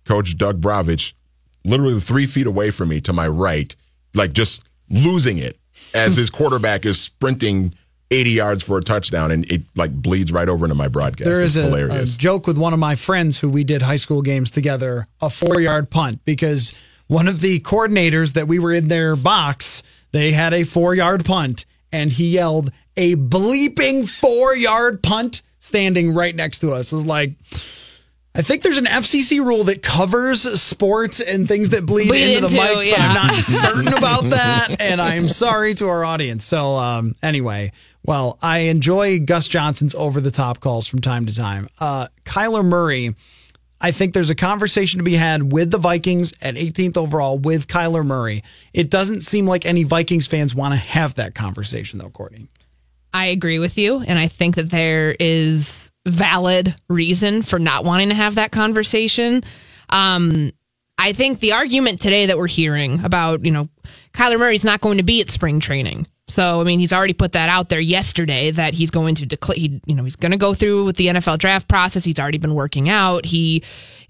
Coach 0.04 0.36
Doug 0.36 0.60
Bravich 0.60 1.14
literally 1.64 2.00
three 2.00 2.26
feet 2.26 2.46
away 2.46 2.70
from 2.70 2.88
me 2.88 3.00
to 3.00 3.12
my 3.12 3.26
right 3.26 3.74
like 4.16 4.32
just 4.32 4.64
losing 4.90 5.38
it 5.38 5.58
as 5.94 6.16
his 6.16 6.30
quarterback 6.30 6.84
is 6.84 7.00
sprinting 7.00 7.74
80 8.10 8.30
yards 8.30 8.62
for 8.62 8.78
a 8.78 8.82
touchdown 8.82 9.30
and 9.30 9.50
it 9.50 9.62
like 9.74 9.92
bleeds 9.92 10.32
right 10.32 10.48
over 10.48 10.64
into 10.64 10.74
my 10.74 10.88
broadcast. 10.88 11.24
There 11.24 11.42
is 11.42 11.56
it's 11.56 11.64
a, 11.64 11.68
hilarious. 11.68 12.14
a 12.14 12.18
joke 12.18 12.46
with 12.46 12.56
one 12.56 12.72
of 12.72 12.78
my 12.78 12.94
friends 12.94 13.40
who 13.40 13.48
we 13.48 13.64
did 13.64 13.82
high 13.82 13.96
school 13.96 14.22
games 14.22 14.50
together, 14.50 15.08
a 15.20 15.28
four 15.28 15.60
yard 15.60 15.90
punt, 15.90 16.24
because 16.24 16.72
one 17.08 17.28
of 17.28 17.40
the 17.40 17.60
coordinators 17.60 18.34
that 18.34 18.46
we 18.46 18.58
were 18.58 18.72
in 18.72 18.88
their 18.88 19.16
box, 19.16 19.82
they 20.12 20.32
had 20.32 20.54
a 20.54 20.64
four 20.64 20.94
yard 20.94 21.24
punt 21.24 21.66
and 21.92 22.12
he 22.12 22.30
yelled 22.30 22.70
a 22.96 23.16
bleeping 23.16 24.08
four 24.08 24.54
yard 24.54 25.02
punt 25.02 25.42
standing 25.58 26.14
right 26.14 26.34
next 26.34 26.60
to 26.60 26.72
us. 26.72 26.92
It 26.92 26.96
was 26.96 27.06
like, 27.06 27.32
I 28.36 28.42
think 28.42 28.62
there's 28.62 28.76
an 28.76 28.84
FCC 28.84 29.42
rule 29.42 29.64
that 29.64 29.82
covers 29.82 30.42
sports 30.60 31.20
and 31.20 31.48
things 31.48 31.70
that 31.70 31.86
bleed, 31.86 32.08
bleed 32.08 32.34
into, 32.34 32.46
into, 32.46 32.54
the 32.54 32.60
mics, 32.60 32.84
yeah. 32.84 32.92
but 32.92 33.00
I'm 33.00 33.14
not 33.14 33.34
certain 33.34 33.88
about 33.88 34.24
that. 34.24 34.76
And 34.78 35.00
I'm 35.00 35.30
sorry 35.30 35.74
to 35.76 35.88
our 35.88 36.04
audience. 36.04 36.44
So, 36.44 36.76
um, 36.76 37.14
anyway, 37.22 37.72
well, 38.04 38.38
I 38.42 38.58
enjoy 38.58 39.20
Gus 39.20 39.48
Johnson's 39.48 39.94
over 39.94 40.20
the 40.20 40.30
top 40.30 40.60
calls 40.60 40.86
from 40.86 41.00
time 41.00 41.24
to 41.24 41.34
time. 41.34 41.70
Uh, 41.80 42.08
Kyler 42.26 42.62
Murray, 42.62 43.14
I 43.80 43.90
think 43.90 44.12
there's 44.12 44.28
a 44.28 44.34
conversation 44.34 44.98
to 44.98 45.04
be 45.04 45.14
had 45.14 45.50
with 45.50 45.70
the 45.70 45.78
Vikings 45.78 46.34
at 46.42 46.56
18th 46.56 46.98
overall 46.98 47.38
with 47.38 47.68
Kyler 47.68 48.04
Murray. 48.04 48.44
It 48.74 48.90
doesn't 48.90 49.22
seem 49.22 49.46
like 49.46 49.64
any 49.64 49.82
Vikings 49.82 50.26
fans 50.26 50.54
want 50.54 50.74
to 50.74 50.78
have 50.78 51.14
that 51.14 51.34
conversation, 51.34 52.00
though, 52.00 52.10
Courtney. 52.10 52.48
I 53.14 53.26
agree 53.28 53.58
with 53.58 53.78
you. 53.78 54.00
And 54.00 54.18
I 54.18 54.28
think 54.28 54.56
that 54.56 54.68
there 54.68 55.16
is 55.18 55.90
valid 56.06 56.74
reason 56.88 57.42
for 57.42 57.58
not 57.58 57.84
wanting 57.84 58.08
to 58.08 58.14
have 58.14 58.36
that 58.36 58.52
conversation. 58.52 59.42
Um, 59.90 60.52
I 60.98 61.12
think 61.12 61.40
the 61.40 61.52
argument 61.52 62.00
today 62.00 62.26
that 62.26 62.38
we're 62.38 62.46
hearing 62.46 63.04
about, 63.04 63.44
you 63.44 63.50
know, 63.50 63.68
Kyler 64.14 64.38
Murray's 64.38 64.64
not 64.64 64.80
going 64.80 64.96
to 64.96 65.02
be 65.02 65.20
at 65.20 65.30
spring 65.30 65.60
training. 65.60 66.06
So, 66.28 66.60
I 66.60 66.64
mean, 66.64 66.80
he's 66.80 66.92
already 66.92 67.12
put 67.12 67.32
that 67.32 67.48
out 67.48 67.68
there 67.68 67.80
yesterday 67.80 68.50
that 68.50 68.74
he's 68.74 68.90
going 68.90 69.14
to 69.16 69.26
declare, 69.26 69.56
he, 69.56 69.80
you 69.86 69.94
know, 69.94 70.04
he's 70.04 70.16
going 70.16 70.32
to 70.32 70.38
go 70.38 70.54
through 70.54 70.84
with 70.84 70.96
the 70.96 71.08
NFL 71.08 71.38
draft 71.38 71.68
process. 71.68 72.04
He's 72.04 72.18
already 72.18 72.38
been 72.38 72.54
working 72.54 72.88
out. 72.88 73.24
He, 73.24 73.62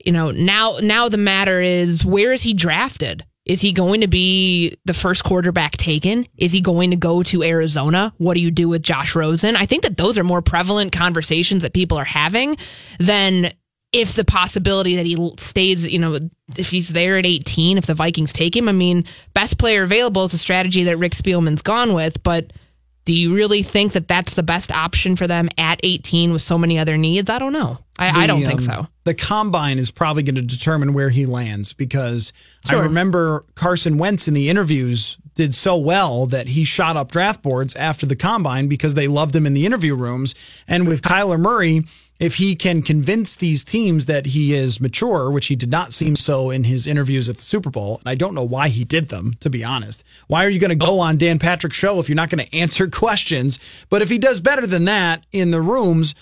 you 0.04 0.12
know, 0.12 0.30
now, 0.30 0.78
now 0.80 1.08
the 1.08 1.18
matter 1.18 1.60
is 1.60 2.04
where 2.04 2.32
is 2.32 2.42
he 2.42 2.54
drafted? 2.54 3.24
Is 3.46 3.60
he 3.60 3.72
going 3.72 4.00
to 4.00 4.08
be 4.08 4.76
the 4.84 4.92
first 4.92 5.22
quarterback 5.22 5.76
taken? 5.76 6.26
Is 6.36 6.50
he 6.50 6.60
going 6.60 6.90
to 6.90 6.96
go 6.96 7.22
to 7.22 7.44
Arizona? 7.44 8.12
What 8.18 8.34
do 8.34 8.40
you 8.40 8.50
do 8.50 8.68
with 8.68 8.82
Josh 8.82 9.14
Rosen? 9.14 9.54
I 9.54 9.66
think 9.66 9.84
that 9.84 9.96
those 9.96 10.18
are 10.18 10.24
more 10.24 10.42
prevalent 10.42 10.90
conversations 10.90 11.62
that 11.62 11.72
people 11.72 11.96
are 11.96 12.04
having 12.04 12.56
than 12.98 13.52
if 13.92 14.14
the 14.14 14.24
possibility 14.24 14.96
that 14.96 15.06
he 15.06 15.32
stays, 15.38 15.86
you 15.90 16.00
know, 16.00 16.18
if 16.56 16.70
he's 16.70 16.88
there 16.88 17.18
at 17.18 17.24
18, 17.24 17.78
if 17.78 17.86
the 17.86 17.94
Vikings 17.94 18.32
take 18.32 18.56
him, 18.56 18.68
I 18.68 18.72
mean, 18.72 19.04
best 19.32 19.58
player 19.58 19.84
available 19.84 20.24
is 20.24 20.34
a 20.34 20.38
strategy 20.38 20.84
that 20.84 20.96
Rick 20.96 21.12
Spielman's 21.12 21.62
gone 21.62 21.94
with, 21.94 22.22
but 22.22 22.52
do 23.06 23.14
you 23.14 23.34
really 23.34 23.62
think 23.62 23.92
that 23.92 24.08
that's 24.08 24.34
the 24.34 24.42
best 24.42 24.70
option 24.72 25.14
for 25.14 25.28
them 25.28 25.48
at 25.56 25.80
18 25.82 26.32
with 26.32 26.42
so 26.42 26.58
many 26.58 26.78
other 26.78 26.98
needs? 26.98 27.30
I 27.30 27.38
don't 27.38 27.52
know. 27.52 27.78
I, 27.98 28.24
I 28.24 28.26
don't 28.26 28.42
think 28.42 28.60
um, 28.60 28.66
so. 28.66 28.86
The 29.04 29.14
combine 29.14 29.78
is 29.78 29.90
probably 29.92 30.24
going 30.24 30.34
to 30.34 30.42
determine 30.42 30.92
where 30.92 31.08
he 31.08 31.24
lands 31.24 31.72
because 31.72 32.32
Sure. 32.68 32.80
I 32.80 32.82
remember 32.82 33.44
Carson 33.54 33.96
Wentz 33.96 34.26
in 34.26 34.34
the 34.34 34.50
interviews 34.50 35.18
did 35.36 35.54
so 35.54 35.76
well 35.76 36.26
that 36.26 36.48
he 36.48 36.64
shot 36.64 36.96
up 36.96 37.12
draft 37.12 37.42
boards 37.42 37.76
after 37.76 38.06
the 38.06 38.16
combine 38.16 38.66
because 38.66 38.94
they 38.94 39.06
loved 39.06 39.36
him 39.36 39.46
in 39.46 39.54
the 39.54 39.64
interview 39.66 39.94
rooms. 39.94 40.34
And 40.66 40.88
with 40.88 41.02
Kyler 41.02 41.38
Murray, 41.38 41.84
if 42.18 42.36
he 42.36 42.54
can 42.54 42.82
convince 42.82 43.36
these 43.36 43.62
teams 43.64 44.06
that 44.06 44.26
he 44.26 44.54
is 44.54 44.80
mature, 44.80 45.30
which 45.30 45.46
he 45.46 45.56
did 45.56 45.70
not 45.70 45.92
seem 45.92 46.16
so 46.16 46.50
in 46.50 46.64
his 46.64 46.86
interviews 46.86 47.28
at 47.28 47.36
the 47.36 47.42
Super 47.42 47.70
Bowl, 47.70 47.98
and 47.98 48.08
I 48.08 48.14
don't 48.14 48.34
know 48.34 48.44
why 48.44 48.68
he 48.68 48.84
did 48.84 49.08
them, 49.08 49.34
to 49.40 49.50
be 49.50 49.62
honest. 49.62 50.02
Why 50.26 50.44
are 50.44 50.48
you 50.48 50.60
going 50.60 50.70
to 50.70 50.86
go 50.86 51.00
on 51.00 51.18
Dan 51.18 51.38
Patrick's 51.38 51.76
show 51.76 52.00
if 52.00 52.08
you're 52.08 52.16
not 52.16 52.30
going 52.30 52.44
to 52.46 52.56
answer 52.56 52.88
questions? 52.88 53.58
But 53.90 54.02
if 54.02 54.08
he 54.08 54.18
does 54.18 54.40
better 54.40 54.66
than 54.66 54.86
that 54.86 55.26
in 55.32 55.50
the 55.50 55.60
rooms, 55.60 56.14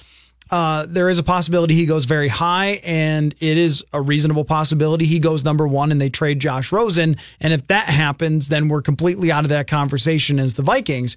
uh, 0.50 0.86
there 0.88 1.08
is 1.08 1.18
a 1.18 1.22
possibility 1.22 1.74
he 1.74 1.86
goes 1.86 2.04
very 2.04 2.28
high, 2.28 2.80
and 2.84 3.34
it 3.40 3.56
is 3.56 3.84
a 3.92 4.00
reasonable 4.00 4.44
possibility 4.44 5.06
he 5.06 5.18
goes 5.18 5.44
number 5.44 5.66
one 5.66 5.90
and 5.90 6.00
they 6.00 6.10
trade 6.10 6.40
Josh 6.40 6.70
Rosen. 6.70 7.16
And 7.40 7.52
if 7.52 7.66
that 7.68 7.86
happens, 7.86 8.48
then 8.48 8.68
we're 8.68 8.82
completely 8.82 9.32
out 9.32 9.44
of 9.44 9.50
that 9.50 9.68
conversation 9.68 10.38
as 10.38 10.54
the 10.54 10.62
Vikings. 10.62 11.16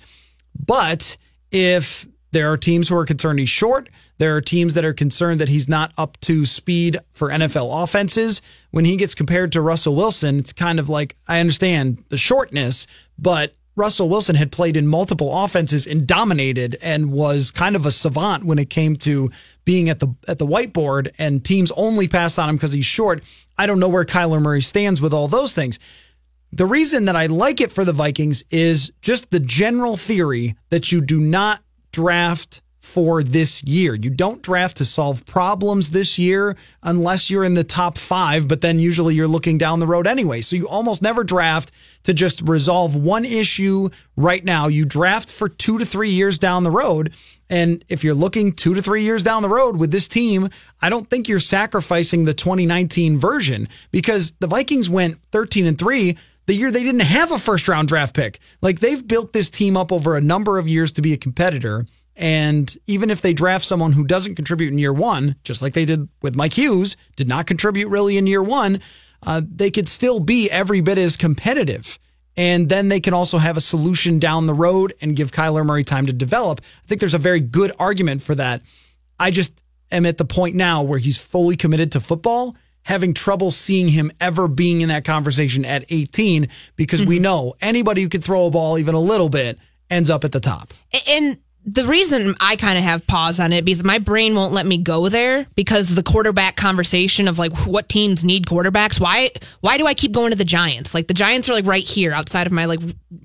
But 0.66 1.18
if 1.52 2.08
there 2.32 2.52
are 2.52 2.58
teams 2.58 2.90
who 2.90 2.98
are 2.98 3.06
concerned 3.06 3.40
he's 3.40 3.50
short, 3.50 3.90
there 4.18 4.36
are 4.36 4.42
teams 4.42 4.74
that 4.74 4.86
are 4.86 4.94
concerned 4.94 5.40
that 5.40 5.50
he's 5.50 5.70
not 5.70 5.94
up 5.98 6.20
to 6.22 6.46
speed 6.46 6.98
for 7.14 7.30
NFL 7.30 7.84
offenses. 7.84 8.42
When 8.72 8.86
he 8.86 8.98
gets 8.98 9.16
compared 9.16 9.52
to 9.52 9.62
Russell 9.62 9.96
Wilson, 9.96 10.40
it's 10.40 10.54
kind 10.54 10.80
of 10.80 10.90
like 10.90 11.16
I 11.28 11.40
understand 11.40 12.04
the 12.10 12.18
shortness, 12.18 12.88
but 13.18 13.54
Russell 13.76 14.10
Wilson 14.10 14.36
had 14.36 14.52
played 14.52 14.76
in 14.76 14.88
multiple 14.88 15.44
offenses 15.44 15.86
and 15.86 16.08
dominated 16.08 16.78
and 16.82 17.12
was 17.12 17.52
kind 17.52 17.76
of 17.76 17.86
a 17.86 17.92
savant 17.92 18.44
when 18.44 18.58
it 18.58 18.72
came 18.72 18.96
to 18.96 19.30
being 19.66 19.88
at 19.88 20.00
the 20.00 20.16
at 20.28 20.40
the 20.40 20.48
whiteboard 20.48 21.12
and 21.20 21.46
teams 21.46 21.72
only 21.78 22.08
passed 22.08 22.40
on 22.40 22.50
him 22.50 22.56
because 22.56 22.74
he's 22.74 22.86
short. 22.86 23.24
I 23.56 23.68
don't 23.68 23.80
know 23.80 23.88
where 23.88 24.04
Kyler 24.04 24.42
Murray 24.42 24.62
stands 24.62 25.00
with 25.00 25.14
all 25.14 25.28
those 25.28 25.54
things. 25.54 25.78
The 26.52 26.66
reason 26.66 27.06
that 27.06 27.16
I 27.16 27.28
like 27.28 27.62
it 27.62 27.72
for 27.72 27.86
the 27.86 27.94
Vikings 27.94 28.44
is 28.50 28.92
just 29.02 29.30
the 29.30 29.40
general 29.40 29.96
theory 29.96 30.56
that 30.70 30.92
you 30.92 31.02
do 31.02 31.20
not 31.20 31.62
draft 31.92 32.62
for 32.88 33.22
this 33.22 33.64
year. 33.66 33.96
You 33.96 34.10
don't 34.10 34.42
draft 34.42 34.78
to 34.78 34.86
solve 34.86 35.26
problems 35.26 35.92
this 35.92 36.18
year 36.18 36.56
unless 36.82 37.30
you're 37.30 37.44
in 37.44 37.54
the 37.54 37.64
top 37.64 37.98
five, 37.98 38.48
but 38.48 38.62
then 38.62 38.80
usually 38.80 39.14
you're 39.14 39.28
looking 39.28 39.58
down 39.58 39.82
the 39.82 39.86
road 39.86 40.08
anyway. 40.08 40.40
So 40.42 40.56
you 40.56 40.68
almost 40.68 41.02
never 41.02 41.26
draft 41.26 41.72
to 42.04 42.14
just 42.14 42.42
resolve 42.42 42.96
one 42.96 43.26
issue 43.26 43.90
right 44.16 44.44
now. 44.44 44.68
You 44.68 44.86
draft 44.86 45.32
for 45.32 45.50
two 45.50 45.78
to 45.78 45.86
three 45.86 46.12
years 46.12 46.40
down 46.40 46.64
the 46.64 46.72
road. 46.72 47.14
And 47.50 47.84
if 47.90 48.04
you're 48.04 48.14
looking 48.16 48.54
two 48.54 48.74
to 48.74 48.82
three 48.82 49.04
years 49.04 49.22
down 49.22 49.42
the 49.42 49.50
road 49.50 49.76
with 49.78 49.92
this 49.92 50.08
team, 50.08 50.50
I 50.82 50.90
don't 50.90 51.10
think 51.10 51.28
you're 51.28 51.40
sacrificing 51.40 52.24
the 52.26 52.34
2019 52.34 53.20
version 53.20 53.68
because 53.92 54.32
the 54.40 54.48
Vikings 54.48 54.90
went 54.90 55.20
13 55.32 55.66
and 55.66 55.78
three 55.78 56.18
the 56.48 56.56
year 56.56 56.72
they 56.72 56.84
didn't 56.84 57.02
have 57.02 57.32
a 57.32 57.38
first 57.38 57.68
round 57.68 57.90
draft 57.90 58.16
pick. 58.16 58.40
Like 58.62 58.80
they've 58.80 59.06
built 59.06 59.34
this 59.34 59.50
team 59.50 59.78
up 59.78 59.92
over 59.92 60.16
a 60.16 60.22
number 60.22 60.58
of 60.58 60.68
years 60.68 60.92
to 60.94 61.02
be 61.02 61.14
a 61.14 61.18
competitor. 61.18 61.86
And 62.18 62.76
even 62.88 63.12
if 63.12 63.22
they 63.22 63.32
draft 63.32 63.64
someone 63.64 63.92
who 63.92 64.04
doesn't 64.04 64.36
contribute 64.36 64.72
in 64.72 64.80
year 64.80 64.92
one, 64.92 65.36
just 65.44 65.62
like 65.62 65.74
they 65.74 65.86
did 65.86 66.10
with 66.24 66.36
Mike 66.36 66.54
Hughes, 66.54 66.98
did 67.16 67.28
not 67.28 67.46
contribute 67.46 67.90
really 67.90 68.18
in 68.18 68.26
year 68.26 68.42
one, 68.42 68.82
uh, 69.24 69.42
they 69.48 69.70
could 69.70 69.88
still 69.88 70.20
be 70.20 70.50
every 70.50 70.82
bit 70.82 70.98
as 70.98 71.16
competitive. 71.16 72.00
And 72.36 72.70
then 72.70 72.90
they 72.90 73.00
can 73.00 73.14
also 73.14 73.38
have 73.38 73.56
a 73.56 73.62
solution 73.62 74.18
down 74.18 74.48
the 74.48 74.54
road 74.54 74.94
and 75.00 75.16
give 75.16 75.32
Kyler 75.32 75.66
Murray 75.66 75.84
time 75.84 76.08
to 76.08 76.14
develop. 76.14 76.62
I 76.84 76.88
think 76.88 77.00
there's 77.00 77.14
a 77.14 77.20
very 77.20 77.40
good 77.40 77.72
argument 77.78 78.24
for 78.24 78.36
that. 78.36 78.62
I 79.20 79.32
just 79.32 79.64
am 79.92 80.06
at 80.06 80.18
the 80.18 80.26
point 80.26 80.56
now 80.56 80.82
where 80.82 81.00
he's 81.00 81.18
fully 81.18 81.56
committed 81.56 81.92
to 81.92 82.00
football, 82.00 82.56
having 82.84 83.14
trouble 83.14 83.52
seeing 83.52 83.90
him 83.90 84.12
ever 84.20 84.48
being 84.48 84.82
in 84.82 84.90
that 84.90 85.04
conversation 85.04 85.66
at 85.66 85.86
18 85.90 86.48
because 86.76 87.06
we 87.06 87.20
know 87.20 87.54
anybody 87.62 88.02
who 88.02 88.10
can 88.10 88.22
throw 88.22 88.46
a 88.46 88.50
ball 88.52 88.78
even 88.78 88.96
a 88.96 89.00
little 89.00 89.30
bit 89.30 89.58
ends 89.90 90.10
up 90.10 90.24
at 90.24 90.32
the 90.32 90.40
top. 90.40 90.74
And 91.08 91.38
the 91.70 91.84
reason 91.84 92.34
I 92.40 92.56
kind 92.56 92.78
of 92.78 92.84
have 92.86 93.06
pause 93.06 93.42
on 93.42 93.52
it 93.52 93.66
because 93.66 93.84
my 93.84 94.00
brain 94.00 94.36
won't 94.36 94.54
let 94.54 94.66
me 94.66 94.78
go 94.78 95.10
there 95.10 95.46
because 95.54 95.94
the 95.94 96.02
quarterback 96.02 96.56
conversation 96.56 97.28
of 97.28 97.38
like 97.38 97.52
what 97.68 97.90
teams 97.90 98.24
need 98.24 98.46
quarterbacks. 98.46 99.02
Why 99.02 99.32
why 99.60 99.78
do 99.78 99.86
I 99.86 99.94
keep 99.94 100.14
going 100.14 100.32
to 100.32 100.38
the 100.38 100.46
Giants? 100.46 100.94
Like 100.94 101.08
the 101.08 101.14
Giants 101.14 101.50
are 101.50 101.54
like 101.54 101.66
right 101.66 101.84
here 101.84 102.14
outside 102.14 102.48
of 102.48 102.54
my 102.54 102.66
like 102.66 102.80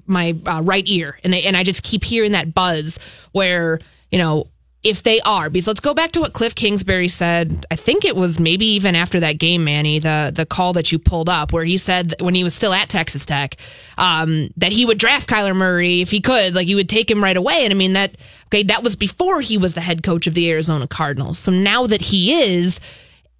my 0.06 0.36
uh, 0.44 0.60
right 0.60 0.82
ear, 0.88 1.20
and 1.22 1.32
they, 1.32 1.44
and 1.44 1.56
I 1.56 1.62
just 1.62 1.84
keep 1.84 2.02
hearing 2.02 2.32
that 2.32 2.52
buzz 2.52 2.98
where 3.30 3.78
you 4.10 4.18
know 4.18 4.48
if 4.84 5.04
they 5.04 5.20
are 5.20 5.48
because 5.48 5.68
let's 5.68 5.80
go 5.80 5.94
back 5.94 6.12
to 6.12 6.20
what 6.20 6.32
Cliff 6.32 6.54
Kingsbury 6.54 7.08
said. 7.08 7.66
I 7.70 7.76
think 7.76 8.04
it 8.04 8.16
was 8.16 8.40
maybe 8.40 8.66
even 8.66 8.96
after 8.96 9.20
that 9.20 9.34
game, 9.38 9.64
Manny, 9.64 9.98
the 10.00 10.32
the 10.34 10.44
call 10.44 10.72
that 10.72 10.90
you 10.90 10.98
pulled 10.98 11.28
up 11.28 11.52
where 11.52 11.64
he 11.64 11.78
said 11.78 12.14
when 12.20 12.34
he 12.34 12.42
was 12.42 12.54
still 12.54 12.72
at 12.72 12.88
Texas 12.88 13.24
Tech 13.24 13.56
um, 13.96 14.50
that 14.56 14.72
he 14.72 14.84
would 14.84 14.98
draft 14.98 15.28
Kyler 15.28 15.54
Murray 15.54 16.00
if 16.00 16.10
he 16.10 16.20
could, 16.20 16.54
like 16.54 16.66
he 16.66 16.74
would 16.74 16.88
take 16.88 17.10
him 17.10 17.22
right 17.22 17.36
away. 17.36 17.64
And 17.64 17.72
I 17.72 17.76
mean 17.76 17.92
that 17.92 18.16
okay, 18.46 18.64
that 18.64 18.82
was 18.82 18.96
before 18.96 19.40
he 19.40 19.56
was 19.56 19.74
the 19.74 19.80
head 19.80 20.02
coach 20.02 20.26
of 20.26 20.34
the 20.34 20.50
Arizona 20.50 20.88
Cardinals. 20.88 21.38
So 21.38 21.52
now 21.52 21.86
that 21.86 22.02
he 22.02 22.42
is. 22.42 22.80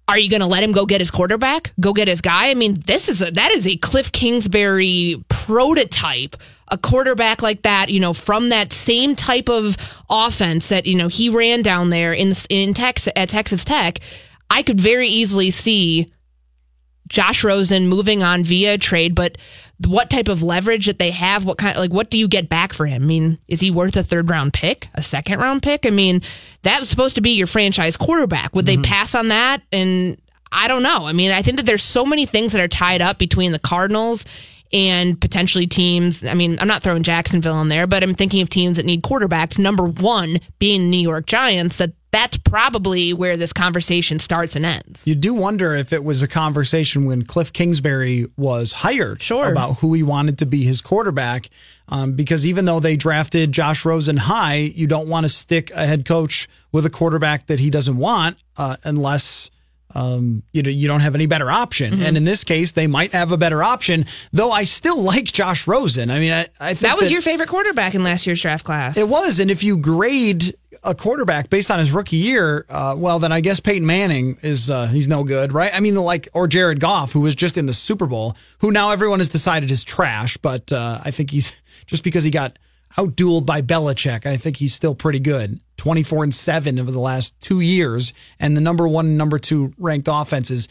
Are 0.07 0.17
you 0.17 0.29
going 0.29 0.41
to 0.41 0.47
let 0.47 0.63
him 0.63 0.73
go 0.73 0.85
get 0.85 0.99
his 0.99 1.11
quarterback? 1.11 1.73
Go 1.79 1.93
get 1.93 2.07
his 2.07 2.19
guy? 2.21 2.49
I 2.49 2.55
mean, 2.55 2.79
this 2.85 3.07
is 3.07 3.21
a 3.21 3.31
that 3.31 3.51
is 3.51 3.65
a 3.67 3.77
Cliff 3.77 4.11
Kingsbury 4.11 5.23
prototype 5.29 6.35
a 6.69 6.77
quarterback 6.77 7.43
like 7.43 7.61
that, 7.61 7.89
you 7.89 7.99
know, 7.99 8.13
from 8.13 8.49
that 8.49 8.73
same 8.73 9.15
type 9.15 9.47
of 9.47 9.77
offense 10.09 10.69
that 10.69 10.87
you 10.87 10.97
know 10.97 11.07
he 11.07 11.29
ran 11.29 11.61
down 11.61 11.91
there 11.91 12.13
in 12.13 12.33
in 12.49 12.73
Texas 12.73 13.13
at 13.15 13.29
Texas 13.29 13.63
Tech, 13.63 13.99
I 14.49 14.63
could 14.63 14.79
very 14.79 15.07
easily 15.07 15.51
see 15.51 16.07
Josh 17.07 17.43
Rosen 17.43 17.87
moving 17.87 18.23
on 18.23 18.43
via 18.43 18.77
trade, 18.79 19.13
but 19.13 19.37
what 19.85 20.09
type 20.09 20.27
of 20.27 20.43
leverage 20.43 20.85
that 20.87 20.99
they 20.99 21.11
have, 21.11 21.45
what 21.45 21.57
kind 21.57 21.77
like 21.77 21.91
what 21.91 22.09
do 22.09 22.17
you 22.17 22.27
get 22.27 22.49
back 22.49 22.73
for 22.73 22.85
him? 22.85 23.03
I 23.03 23.05
mean, 23.05 23.39
is 23.47 23.59
he 23.59 23.71
worth 23.71 23.95
a 23.95 24.03
third 24.03 24.29
round 24.29 24.53
pick, 24.53 24.89
a 24.93 25.01
second 25.01 25.39
round 25.39 25.63
pick? 25.63 25.85
I 25.85 25.89
mean, 25.89 26.21
that 26.63 26.79
was 26.79 26.89
supposed 26.89 27.15
to 27.15 27.21
be 27.21 27.31
your 27.31 27.47
franchise 27.47 27.97
quarterback. 27.97 28.55
Would 28.55 28.65
they 28.65 28.75
mm-hmm. 28.75 28.83
pass 28.83 29.15
on 29.15 29.29
that? 29.29 29.61
And 29.71 30.17
I 30.51 30.67
don't 30.67 30.83
know. 30.83 31.07
I 31.07 31.13
mean, 31.13 31.31
I 31.31 31.41
think 31.41 31.57
that 31.57 31.65
there's 31.65 31.83
so 31.83 32.05
many 32.05 32.25
things 32.25 32.53
that 32.53 32.61
are 32.61 32.67
tied 32.67 33.01
up 33.01 33.17
between 33.17 33.51
the 33.51 33.59
Cardinals 33.59 34.25
and 34.71 35.19
potentially 35.19 35.67
teams. 35.67 36.23
I 36.23 36.33
mean, 36.33 36.57
I'm 36.59 36.67
not 36.67 36.83
throwing 36.83 37.03
Jacksonville 37.03 37.61
in 37.61 37.69
there, 37.69 37.87
but 37.87 38.03
I'm 38.03 38.15
thinking 38.15 38.41
of 38.41 38.49
teams 38.49 38.77
that 38.77 38.85
need 38.85 39.03
quarterbacks. 39.03 39.59
Number 39.59 39.87
one 39.87 40.39
being 40.59 40.89
New 40.89 40.99
York 40.99 41.25
Giants. 41.25 41.77
That 41.77 41.93
that's 42.13 42.37
probably 42.37 43.11
where 43.11 43.35
this 43.35 43.51
conversation 43.51 44.19
starts 44.19 44.55
and 44.55 44.63
ends. 44.65 45.05
You 45.05 45.15
do 45.15 45.33
wonder 45.33 45.75
if 45.75 45.91
it 45.91 46.03
was 46.03 46.21
a 46.21 46.27
conversation 46.27 47.05
when 47.05 47.25
Cliff 47.25 47.51
Kingsbury 47.51 48.27
was 48.37 48.71
hired 48.71 49.21
Sure. 49.21 49.51
about 49.51 49.79
who 49.79 49.93
he 49.95 50.03
wanted 50.03 50.37
to 50.37 50.45
be 50.45 50.63
his 50.63 50.79
quarterback. 50.79 51.49
Um, 51.89 52.13
because 52.13 52.45
even 52.47 52.65
though 52.65 52.79
they 52.79 52.95
drafted 52.95 53.51
Josh 53.51 53.83
Rosen 53.83 54.15
high, 54.17 54.55
you 54.57 54.87
don't 54.87 55.09
want 55.09 55.25
to 55.25 55.29
stick 55.29 55.71
a 55.71 55.85
head 55.85 56.05
coach 56.05 56.47
with 56.71 56.85
a 56.85 56.89
quarterback 56.89 57.47
that 57.47 57.59
he 57.59 57.69
doesn't 57.69 57.97
want 57.97 58.37
uh, 58.57 58.77
unless 58.85 59.49
um, 59.95 60.43
you 60.51 60.63
know 60.63 60.69
you 60.69 60.87
don't 60.87 61.01
have 61.01 61.15
any 61.15 61.25
better 61.25 61.49
option. 61.51 61.93
Mm-hmm. 61.93 62.03
And 62.03 62.17
in 62.17 62.23
this 62.23 62.43
case, 62.43 62.71
they 62.71 62.87
might 62.87 63.11
have 63.13 63.31
a 63.31 63.37
better 63.37 63.63
option. 63.63 64.05
Though 64.31 64.51
I 64.51 64.63
still 64.63 65.01
like 65.01 65.25
Josh 65.25 65.67
Rosen. 65.67 66.09
I 66.09 66.19
mean, 66.19 66.31
I, 66.31 66.47
I 66.59 66.73
think 66.73 66.79
That 66.79 66.97
was 66.97 67.11
your 67.11 67.21
favorite 67.21 67.49
quarterback 67.49 67.95
in 67.95 68.03
last 68.03 68.25
year's 68.27 68.41
draft 68.41 68.65
class. 68.65 68.97
it 68.97 69.07
was, 69.07 69.39
and 69.39 69.51
if 69.51 69.63
you 69.63 69.77
grade 69.77 70.55
a 70.83 70.93
quarterback 70.93 71.49
based 71.49 71.71
on 71.71 71.79
his 71.79 71.91
rookie 71.91 72.17
year, 72.17 72.65
uh, 72.69 72.95
well, 72.97 73.19
then 73.19 73.31
I 73.31 73.39
guess 73.39 73.59
Peyton 73.59 73.85
Manning 73.85 74.37
is 74.41 74.69
uh, 74.69 74.87
he's 74.87 75.07
no 75.07 75.23
good, 75.23 75.53
right? 75.53 75.73
I 75.73 75.79
mean, 75.79 75.95
like 75.95 76.27
or 76.33 76.47
Jared 76.47 76.79
Goff, 76.79 77.13
who 77.13 77.21
was 77.21 77.35
just 77.35 77.57
in 77.57 77.67
the 77.67 77.73
Super 77.73 78.05
Bowl, 78.05 78.35
who 78.59 78.71
now 78.71 78.91
everyone 78.91 79.19
has 79.19 79.29
decided 79.29 79.71
is 79.71 79.83
trash, 79.83 80.37
but 80.37 80.71
uh, 80.71 80.99
I 81.03 81.11
think 81.11 81.31
he's 81.31 81.61
just 81.85 82.03
because 82.03 82.23
he 82.23 82.31
got 82.31 82.57
outdueled 82.97 83.45
by 83.45 83.61
Belichick. 83.61 84.25
I 84.25 84.37
think 84.37 84.57
he's 84.57 84.73
still 84.73 84.95
pretty 84.95 85.19
good. 85.19 85.59
Twenty 85.77 86.03
four 86.03 86.23
and 86.23 86.33
seven 86.33 86.79
over 86.79 86.91
the 86.91 86.99
last 86.99 87.39
two 87.39 87.59
years, 87.59 88.13
and 88.39 88.55
the 88.55 88.61
number 88.61 88.87
one 88.87 89.07
and 89.07 89.17
number 89.17 89.39
two 89.39 89.73
ranked 89.77 90.07
offenses 90.11 90.67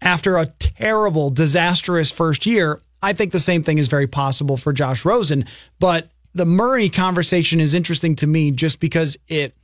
after 0.00 0.36
a 0.36 0.46
terrible, 0.46 1.30
disastrous 1.30 2.12
first 2.12 2.46
year. 2.46 2.80
I 3.02 3.12
think 3.12 3.32
the 3.32 3.38
same 3.38 3.62
thing 3.62 3.78
is 3.78 3.88
very 3.88 4.06
possible 4.06 4.56
for 4.56 4.72
Josh 4.72 5.04
Rosen. 5.04 5.46
But 5.78 6.10
the 6.34 6.46
Murray 6.46 6.88
conversation 6.88 7.60
is 7.60 7.74
interesting 7.74 8.16
to 8.16 8.26
me 8.26 8.50
just 8.50 8.80
because 8.80 9.16
it 9.28 9.54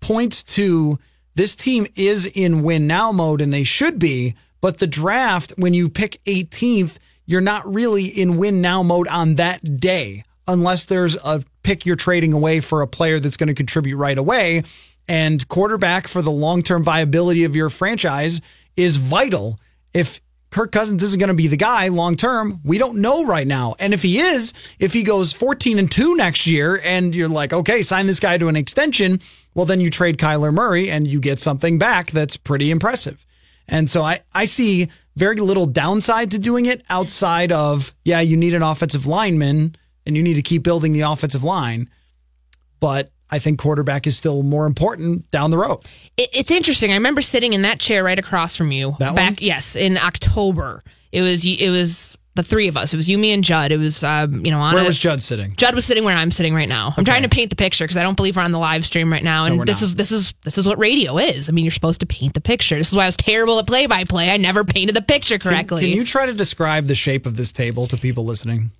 points 0.00 0.42
to 0.42 0.98
this 1.34 1.56
team 1.56 1.86
is 1.96 2.26
in 2.26 2.62
win 2.62 2.86
now 2.86 3.12
mode 3.12 3.40
and 3.40 3.52
they 3.52 3.64
should 3.64 3.98
be. 3.98 4.34
But 4.60 4.78
the 4.78 4.86
draft, 4.86 5.52
when 5.56 5.74
you 5.74 5.88
pick 5.88 6.22
18th, 6.24 6.96
you're 7.26 7.40
not 7.40 7.72
really 7.72 8.06
in 8.06 8.36
win 8.36 8.60
now 8.60 8.82
mode 8.82 9.08
on 9.08 9.36
that 9.36 9.80
day 9.80 10.24
unless 10.46 10.86
there's 10.86 11.16
a 11.24 11.44
pick 11.62 11.86
you're 11.86 11.96
trading 11.96 12.32
away 12.32 12.60
for 12.60 12.82
a 12.82 12.86
player 12.86 13.20
that's 13.20 13.36
going 13.36 13.48
to 13.48 13.54
contribute 13.54 13.96
right 13.96 14.18
away. 14.18 14.62
And 15.08 15.46
quarterback 15.48 16.08
for 16.08 16.22
the 16.22 16.30
long 16.30 16.62
term 16.62 16.82
viability 16.82 17.44
of 17.44 17.56
your 17.56 17.70
franchise 17.70 18.40
is 18.76 18.96
vital. 18.96 19.58
If 19.92 20.20
Kirk 20.52 20.70
Cousins 20.70 21.02
isn't 21.02 21.18
going 21.18 21.28
to 21.28 21.34
be 21.34 21.48
the 21.48 21.56
guy 21.56 21.88
long 21.88 22.14
term. 22.14 22.60
We 22.62 22.76
don't 22.76 22.98
know 22.98 23.24
right 23.24 23.46
now. 23.46 23.74
And 23.78 23.94
if 23.94 24.02
he 24.02 24.18
is, 24.18 24.52
if 24.78 24.92
he 24.92 25.02
goes 25.02 25.32
14 25.32 25.78
and 25.78 25.90
2 25.90 26.14
next 26.14 26.46
year 26.46 26.78
and 26.84 27.14
you're 27.14 27.28
like, 27.28 27.54
okay, 27.54 27.80
sign 27.80 28.06
this 28.06 28.20
guy 28.20 28.36
to 28.36 28.48
an 28.48 28.56
extension, 28.56 29.20
well, 29.54 29.64
then 29.64 29.80
you 29.80 29.88
trade 29.88 30.18
Kyler 30.18 30.52
Murray 30.52 30.90
and 30.90 31.08
you 31.08 31.20
get 31.20 31.40
something 31.40 31.78
back 31.78 32.10
that's 32.10 32.36
pretty 32.36 32.70
impressive. 32.70 33.26
And 33.66 33.88
so 33.88 34.02
I, 34.02 34.20
I 34.34 34.44
see 34.44 34.88
very 35.16 35.36
little 35.36 35.66
downside 35.66 36.30
to 36.32 36.38
doing 36.38 36.66
it 36.66 36.82
outside 36.90 37.50
of, 37.50 37.94
yeah, 38.04 38.20
you 38.20 38.36
need 38.36 38.52
an 38.52 38.62
offensive 38.62 39.06
lineman 39.06 39.76
and 40.06 40.16
you 40.16 40.22
need 40.22 40.34
to 40.34 40.42
keep 40.42 40.62
building 40.62 40.92
the 40.92 41.00
offensive 41.02 41.44
line. 41.44 41.88
But 42.80 43.12
I 43.30 43.38
think 43.38 43.58
quarterback 43.60 44.06
is 44.06 44.16
still 44.16 44.42
more 44.42 44.66
important 44.66 45.30
down 45.30 45.50
the 45.50 45.58
road. 45.58 45.80
It's 46.16 46.50
interesting. 46.50 46.90
I 46.90 46.94
remember 46.94 47.22
sitting 47.22 47.52
in 47.52 47.62
that 47.62 47.78
chair 47.80 48.02
right 48.04 48.18
across 48.18 48.56
from 48.56 48.72
you 48.72 48.96
That 48.98 49.14
back. 49.14 49.30
one? 49.30 49.36
Yes, 49.40 49.76
in 49.76 49.96
October. 49.98 50.82
It 51.12 51.22
was 51.22 51.46
it 51.46 51.70
was 51.70 52.16
the 52.34 52.42
three 52.42 52.68
of 52.68 52.76
us. 52.78 52.94
It 52.94 52.96
was 52.96 53.08
you, 53.08 53.18
me, 53.18 53.32
and 53.32 53.44
Judd. 53.44 53.70
It 53.72 53.76
was 53.76 54.02
um, 54.02 54.44
you 54.44 54.50
know 54.50 54.60
on 54.60 54.72
Where 54.74 54.82
a- 54.82 54.86
was 54.86 54.98
Judd 54.98 55.22
sitting? 55.22 55.54
Judd 55.56 55.74
was 55.74 55.84
sitting 55.84 56.02
where 56.04 56.16
I'm 56.16 56.30
sitting 56.30 56.54
right 56.54 56.68
now. 56.68 56.94
I'm 56.96 57.04
trying 57.04 57.22
to 57.22 57.28
paint 57.28 57.50
the 57.50 57.56
picture 57.56 57.84
because 57.84 57.98
I 57.98 58.02
don't 58.02 58.16
believe 58.16 58.36
we're 58.36 58.42
on 58.42 58.50
the 58.52 58.58
live 58.58 58.84
stream 58.86 59.12
right 59.12 59.22
now. 59.22 59.44
And 59.44 59.58
we're 59.58 59.66
this 59.66 59.82
not. 59.82 59.86
is 59.88 59.94
this 59.96 60.10
is 60.10 60.34
this 60.42 60.56
is 60.58 60.66
what 60.66 60.78
radio 60.78 61.18
is. 61.18 61.48
I 61.48 61.52
mean, 61.52 61.64
you're 61.66 61.72
supposed 61.72 62.00
to 62.00 62.06
paint 62.06 62.32
the 62.34 62.40
picture. 62.40 62.76
This 62.78 62.90
is 62.90 62.96
why 62.96 63.04
I 63.04 63.06
was 63.08 63.16
terrible 63.18 63.58
at 63.58 63.66
play 63.66 63.86
by 63.86 64.04
play. 64.04 64.30
I 64.30 64.38
never 64.38 64.64
painted 64.64 64.96
the 64.96 65.02
picture 65.02 65.38
Can, 65.38 65.50
correctly. 65.52 65.82
can 65.82 65.90
you 65.90 66.04
try 66.04 66.24
to 66.26 66.32
describe 66.34 66.86
the 66.86 66.94
shape 66.94 67.26
of 67.26 67.36
this 67.36 67.52
table 67.52 67.86
to 67.86 67.96
people 67.98 68.24
listening? 68.24 68.70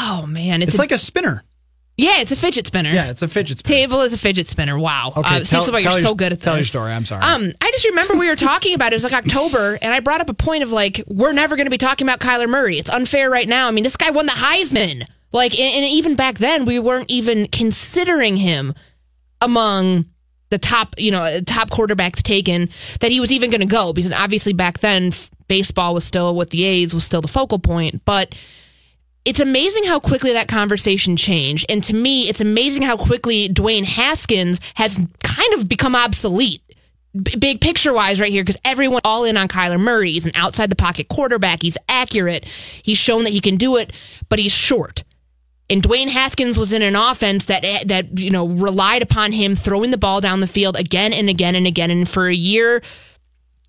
Oh 0.00 0.24
man, 0.28 0.62
it's, 0.62 0.70
It's 0.70 0.78
a- 0.78 0.82
like 0.82 0.92
a 0.92 0.98
spinner. 0.98 1.42
yeah, 1.96 2.20
it's 2.20 2.32
a 2.32 2.36
fidget 2.36 2.66
spinner. 2.66 2.90
Yeah, 2.90 3.10
it's 3.10 3.22
a 3.22 3.28
fidget 3.28 3.58
spinner. 3.58 3.74
Table 3.76 4.00
is 4.00 4.12
a 4.12 4.18
fidget 4.18 4.46
spinner. 4.46 4.78
Wow. 4.78 5.12
Okay, 5.16 5.36
uh, 5.36 5.44
see, 5.44 5.56
this 5.56 5.68
you're 5.68 5.80
your- 5.80 5.92
so 6.00 6.14
good 6.14 6.32
at 6.32 6.40
Tell 6.40 6.54
your 6.56 6.64
story. 6.64 6.92
I'm 6.92 7.04
sorry. 7.04 7.22
Um, 7.22 7.52
I 7.60 7.70
just 7.70 7.84
remember 7.86 8.14
we 8.16 8.28
were 8.28 8.36
talking 8.50 8.74
about 8.74 8.92
it. 8.92 8.94
It 8.94 9.02
was 9.02 9.04
like 9.04 9.12
October, 9.12 9.78
and 9.82 9.92
I 9.92 10.00
brought 10.00 10.20
up 10.20 10.30
a 10.30 10.34
point 10.34 10.62
of 10.62 10.72
like, 10.72 11.02
we're 11.06 11.32
never 11.32 11.56
going 11.56 11.66
to 11.66 11.70
be 11.70 11.78
talking 11.78 12.06
about 12.06 12.20
Kyler 12.20 12.48
Murray. 12.48 12.78
It's 12.78 12.90
unfair 12.90 13.28
right 13.30 13.48
now. 13.48 13.68
I 13.68 13.70
mean, 13.72 13.84
this 13.84 13.96
guy 13.96 14.10
won 14.10 14.26
the 14.26 14.32
Heisman. 14.32 15.06
Like, 15.32 15.58
and, 15.58 15.82
and 15.82 15.90
even 15.92 16.14
back 16.14 16.36
then, 16.38 16.64
we 16.66 16.78
weren't 16.78 17.10
even 17.10 17.46
considering 17.48 18.36
him 18.36 18.74
among 19.40 20.06
the 20.50 20.58
top, 20.58 20.94
you 20.98 21.10
know, 21.10 21.40
top 21.40 21.70
quarterbacks 21.70 22.22
taken 22.22 22.68
that 23.00 23.10
he 23.10 23.20
was 23.20 23.32
even 23.32 23.50
going 23.50 23.60
to 23.62 23.66
go 23.66 23.92
because 23.94 24.12
obviously 24.12 24.52
back 24.52 24.78
then 24.80 25.06
f- 25.08 25.30
baseball 25.48 25.94
was 25.94 26.04
still 26.04 26.36
with 26.36 26.50
the 26.50 26.64
A's 26.64 26.94
was 26.94 27.04
still 27.04 27.22
the 27.22 27.28
focal 27.28 27.58
point, 27.58 28.04
but 28.04 28.34
it's 29.24 29.40
amazing 29.40 29.84
how 29.84 30.00
quickly 30.00 30.32
that 30.32 30.48
conversation 30.48 31.16
changed. 31.16 31.66
And 31.68 31.82
to 31.84 31.94
me, 31.94 32.28
it's 32.28 32.40
amazing 32.40 32.82
how 32.82 32.96
quickly 32.96 33.48
Dwayne 33.48 33.84
Haskins 33.84 34.60
has 34.74 35.00
kind 35.22 35.54
of 35.54 35.68
become 35.68 35.94
obsolete. 35.94 36.62
B- 37.14 37.36
big 37.36 37.60
picture 37.60 37.92
wise, 37.92 38.20
right 38.20 38.32
here, 38.32 38.42
because 38.42 38.58
everyone 38.64 39.02
all 39.04 39.24
in 39.24 39.36
on 39.36 39.46
Kyler 39.46 39.78
Murray. 39.78 40.12
He's 40.12 40.26
an 40.26 40.32
outside 40.34 40.70
the 40.70 40.76
pocket 40.76 41.08
quarterback. 41.08 41.62
He's 41.62 41.78
accurate. 41.88 42.46
He's 42.82 42.98
shown 42.98 43.24
that 43.24 43.32
he 43.32 43.40
can 43.40 43.56
do 43.56 43.76
it, 43.76 43.92
but 44.28 44.38
he's 44.38 44.52
short. 44.52 45.04
And 45.70 45.82
Dwayne 45.82 46.08
Haskins 46.08 46.58
was 46.58 46.72
in 46.72 46.82
an 46.82 46.96
offense 46.96 47.46
that 47.46 47.64
eh, 47.64 47.84
that 47.86 48.18
you 48.18 48.30
know 48.30 48.46
relied 48.46 49.02
upon 49.02 49.32
him 49.32 49.54
throwing 49.54 49.90
the 49.90 49.98
ball 49.98 50.20
down 50.20 50.40
the 50.40 50.46
field 50.46 50.76
again 50.76 51.12
and 51.12 51.28
again 51.28 51.54
and 51.54 51.66
again. 51.66 51.90
And 51.90 52.08
for 52.08 52.28
a 52.28 52.34
year, 52.34 52.82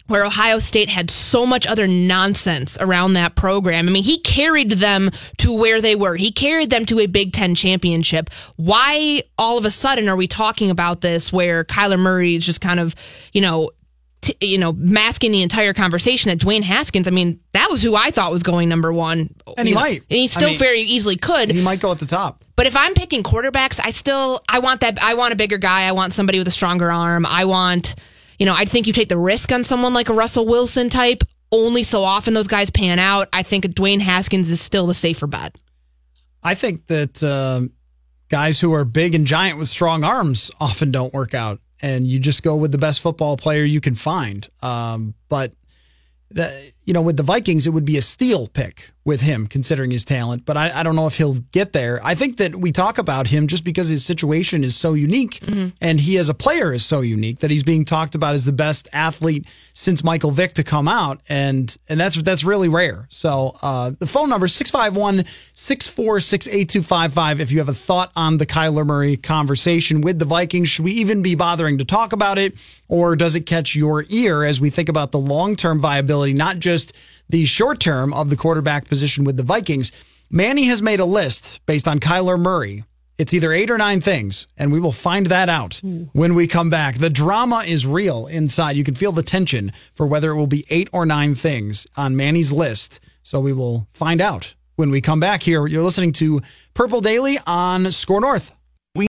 where 0.07 0.25
Ohio 0.25 0.59
State 0.59 0.89
had 0.89 1.09
so 1.09 1.45
much 1.45 1.65
other 1.65 1.87
nonsense 1.87 2.77
around 2.79 3.13
that 3.13 3.35
program. 3.35 3.87
I 3.87 3.91
mean, 3.91 4.03
he 4.03 4.19
carried 4.19 4.71
them 4.71 5.09
to 5.39 5.57
where 5.57 5.81
they 5.81 5.95
were. 5.95 6.15
He 6.15 6.31
carried 6.31 6.69
them 6.69 6.85
to 6.87 6.99
a 6.99 7.07
Big 7.07 7.31
Ten 7.33 7.55
championship. 7.55 8.29
Why 8.57 9.23
all 9.37 9.57
of 9.57 9.65
a 9.65 9.71
sudden 9.71 10.09
are 10.09 10.15
we 10.15 10.27
talking 10.27 10.69
about 10.69 11.01
this 11.01 11.31
where 11.31 11.63
Kyler 11.63 11.99
Murray 11.99 12.35
is 12.35 12.45
just 12.45 12.61
kind 12.61 12.79
of, 12.79 12.95
you 13.31 13.41
know, 13.41 13.69
t- 14.21 14.35
you 14.41 14.57
know, 14.57 14.73
masking 14.73 15.31
the 15.31 15.41
entire 15.41 15.73
conversation 15.73 16.29
that 16.29 16.39
Dwayne 16.39 16.63
Haskins, 16.63 17.07
I 17.07 17.11
mean, 17.11 17.39
that 17.53 17.69
was 17.71 17.81
who 17.81 17.95
I 17.95 18.11
thought 18.11 18.31
was 18.31 18.43
going 18.43 18.67
number 18.69 18.91
one. 18.91 19.33
And 19.57 19.67
he 19.67 19.71
You 19.71 19.75
know, 19.75 19.81
might. 19.81 20.03
And 20.09 20.17
he 20.17 20.23
I 20.23 20.27
still 20.27 20.49
mean- 20.49 20.59
very 20.59 20.81
easily 20.81 21.15
could. 21.15 21.49
he 21.49 21.61
might 21.61 21.79
go 21.79 21.91
at 21.91 21.99
the 21.99 22.05
top. 22.05 22.43
But 22.55 22.67
if 22.67 22.75
I'm 22.75 22.93
picking 22.93 23.23
quarterbacks, 23.23 23.79
I 23.83 23.89
still 23.91 24.41
I 24.49 24.59
want 24.59 24.81
that 24.81 25.01
I 25.01 25.13
want 25.15 25.33
a 25.33 25.35
bigger 25.35 25.57
guy. 25.57 25.83
I 25.87 25.91
want 25.93 26.13
somebody 26.13 26.39
with 26.39 26.47
a 26.47 26.51
stronger 26.51 26.91
arm. 26.91 27.25
I 27.25 27.45
want, 27.45 27.95
you 28.43 28.45
know, 28.45 28.55
I 28.55 28.65
think 28.65 28.87
you 28.87 28.91
take 28.91 29.07
the 29.07 29.17
risk 29.17 29.53
on 29.53 29.63
someone 29.63 29.93
like 29.93 30.09
a 30.09 30.13
Russell 30.13 30.45
Wilson 30.45 30.89
type. 30.89 31.23
Only 31.49 31.81
so 31.81 32.03
often 32.03 32.33
those 32.33 32.49
guys 32.49 32.69
pan 32.69 32.99
out. 32.99 33.29
I 33.31 33.41
think 33.41 33.63
Dwayne 33.67 34.01
Haskins 34.01 34.49
is 34.49 34.59
still 34.59 34.85
the 34.85 34.93
safer 34.93 35.27
bet. 35.27 35.57
I 36.43 36.53
think 36.53 36.87
that 36.87 37.23
um, 37.23 37.71
guys 38.27 38.59
who 38.59 38.73
are 38.73 38.83
big 38.83 39.15
and 39.15 39.25
giant 39.25 39.59
with 39.59 39.69
strong 39.69 40.03
arms 40.03 40.51
often 40.59 40.91
don't 40.91 41.13
work 41.13 41.33
out, 41.33 41.61
and 41.81 42.05
you 42.05 42.19
just 42.19 42.43
go 42.43 42.53
with 42.57 42.73
the 42.73 42.77
best 42.77 42.99
football 42.99 43.37
player 43.37 43.63
you 43.63 43.79
can 43.79 43.95
find. 43.95 44.49
Um, 44.61 45.13
but 45.29 45.53
the, 46.29 46.51
you 46.83 46.93
know, 46.93 47.01
with 47.01 47.15
the 47.15 47.23
Vikings, 47.23 47.65
it 47.65 47.69
would 47.69 47.85
be 47.85 47.95
a 47.95 48.01
steal 48.01 48.47
pick 48.47 48.91
with 49.05 49.21
him, 49.21 49.47
considering 49.47 49.91
his 49.91 50.05
talent. 50.05 50.45
But 50.45 50.55
I, 50.55 50.79
I 50.79 50.83
don't 50.83 50.95
know 50.95 51.07
if 51.07 51.17
he'll 51.17 51.39
get 51.51 51.73
there. 51.73 51.99
I 52.03 52.15
think 52.15 52.37
that 52.37 52.55
we 52.55 52.71
talk 52.71 52.97
about 52.97 53.27
him 53.27 53.47
just 53.47 53.65
because 53.65 53.89
his 53.89 54.05
situation 54.05 54.63
is 54.63 54.77
so 54.77 54.93
unique, 54.93 55.41
and 55.81 55.99
he 55.99 56.17
as 56.17 56.29
a 56.29 56.33
player 56.33 56.71
is 56.71 56.85
so 56.85 57.01
unique 57.01 57.39
that 57.39 57.51
he's 57.51 57.63
being 57.63 57.83
talked 57.83 58.15
about 58.15 58.33
as 58.33 58.45
the 58.45 58.53
best 58.53 58.87
athlete 58.93 59.45
since 59.73 60.01
Michael 60.03 60.31
Vick 60.31 60.53
to 60.53 60.63
come 60.63 60.87
out, 60.87 61.19
and 61.27 61.75
and 61.89 61.99
that's 61.99 62.21
that's 62.21 62.45
really 62.45 62.69
rare. 62.69 63.07
So 63.09 63.57
uh, 63.61 63.91
the 63.97 64.07
phone 64.07 64.29
number 64.29 64.45
is 64.45 64.53
651-646-8255 64.53 67.39
if 67.39 67.51
you 67.51 67.59
have 67.59 67.69
a 67.69 67.73
thought 67.73 68.11
on 68.15 68.37
the 68.37 68.45
Kyler 68.45 68.85
Murray 68.85 69.17
conversation 69.17 69.99
with 70.01 70.19
the 70.19 70.25
Vikings. 70.25 70.69
Should 70.69 70.85
we 70.85 70.93
even 70.93 71.21
be 71.21 71.35
bothering 71.35 71.77
to 71.79 71.85
talk 71.85 72.13
about 72.13 72.37
it, 72.37 72.53
or 72.87 73.17
does 73.17 73.35
it 73.35 73.41
catch 73.41 73.75
your 73.75 74.05
ear 74.07 74.45
as 74.45 74.61
we 74.61 74.69
think 74.69 74.87
about 74.87 75.11
the 75.11 75.19
long 75.19 75.57
term 75.57 75.79
viability, 75.79 76.33
not 76.33 76.59
just 76.59 76.95
the 77.29 77.45
short 77.45 77.79
term 77.79 78.13
of 78.13 78.29
the 78.29 78.35
quarterback 78.35 78.87
position 78.87 79.23
with 79.23 79.37
the 79.37 79.43
Vikings? 79.43 79.91
Manny 80.29 80.65
has 80.65 80.81
made 80.81 80.99
a 80.99 81.05
list 81.05 81.63
based 81.65 81.87
on 81.87 81.99
Kyler 81.99 82.39
Murray. 82.39 82.83
It's 83.17 83.33
either 83.33 83.53
eight 83.53 83.69
or 83.69 83.77
nine 83.77 84.01
things, 84.01 84.47
and 84.57 84.71
we 84.71 84.79
will 84.79 84.91
find 84.91 85.27
that 85.27 85.47
out 85.47 85.75
hmm. 85.75 86.05
when 86.13 86.33
we 86.33 86.47
come 86.47 86.69
back. 86.69 86.97
The 86.97 87.09
drama 87.09 87.63
is 87.65 87.85
real 87.85 88.25
inside. 88.25 88.75
You 88.75 88.83
can 88.83 88.95
feel 88.95 89.11
the 89.11 89.21
tension 89.21 89.71
for 89.93 90.07
whether 90.07 90.31
it 90.31 90.35
will 90.35 90.47
be 90.47 90.65
eight 90.69 90.89
or 90.91 91.05
nine 91.05 91.35
things 91.35 91.85
on 91.95 92.15
Manny's 92.15 92.51
list. 92.51 92.99
So 93.21 93.39
we 93.39 93.53
will 93.53 93.87
find 93.93 94.19
out 94.19 94.55
when 94.75 94.89
we 94.89 94.99
come 94.99 95.19
back 95.19 95.43
here. 95.43 95.67
You're 95.67 95.83
listening 95.83 96.13
to 96.13 96.41
Purple 96.73 97.01
Daily 97.01 97.37
on 97.45 97.91
Score 97.91 98.19
North. 98.19 98.55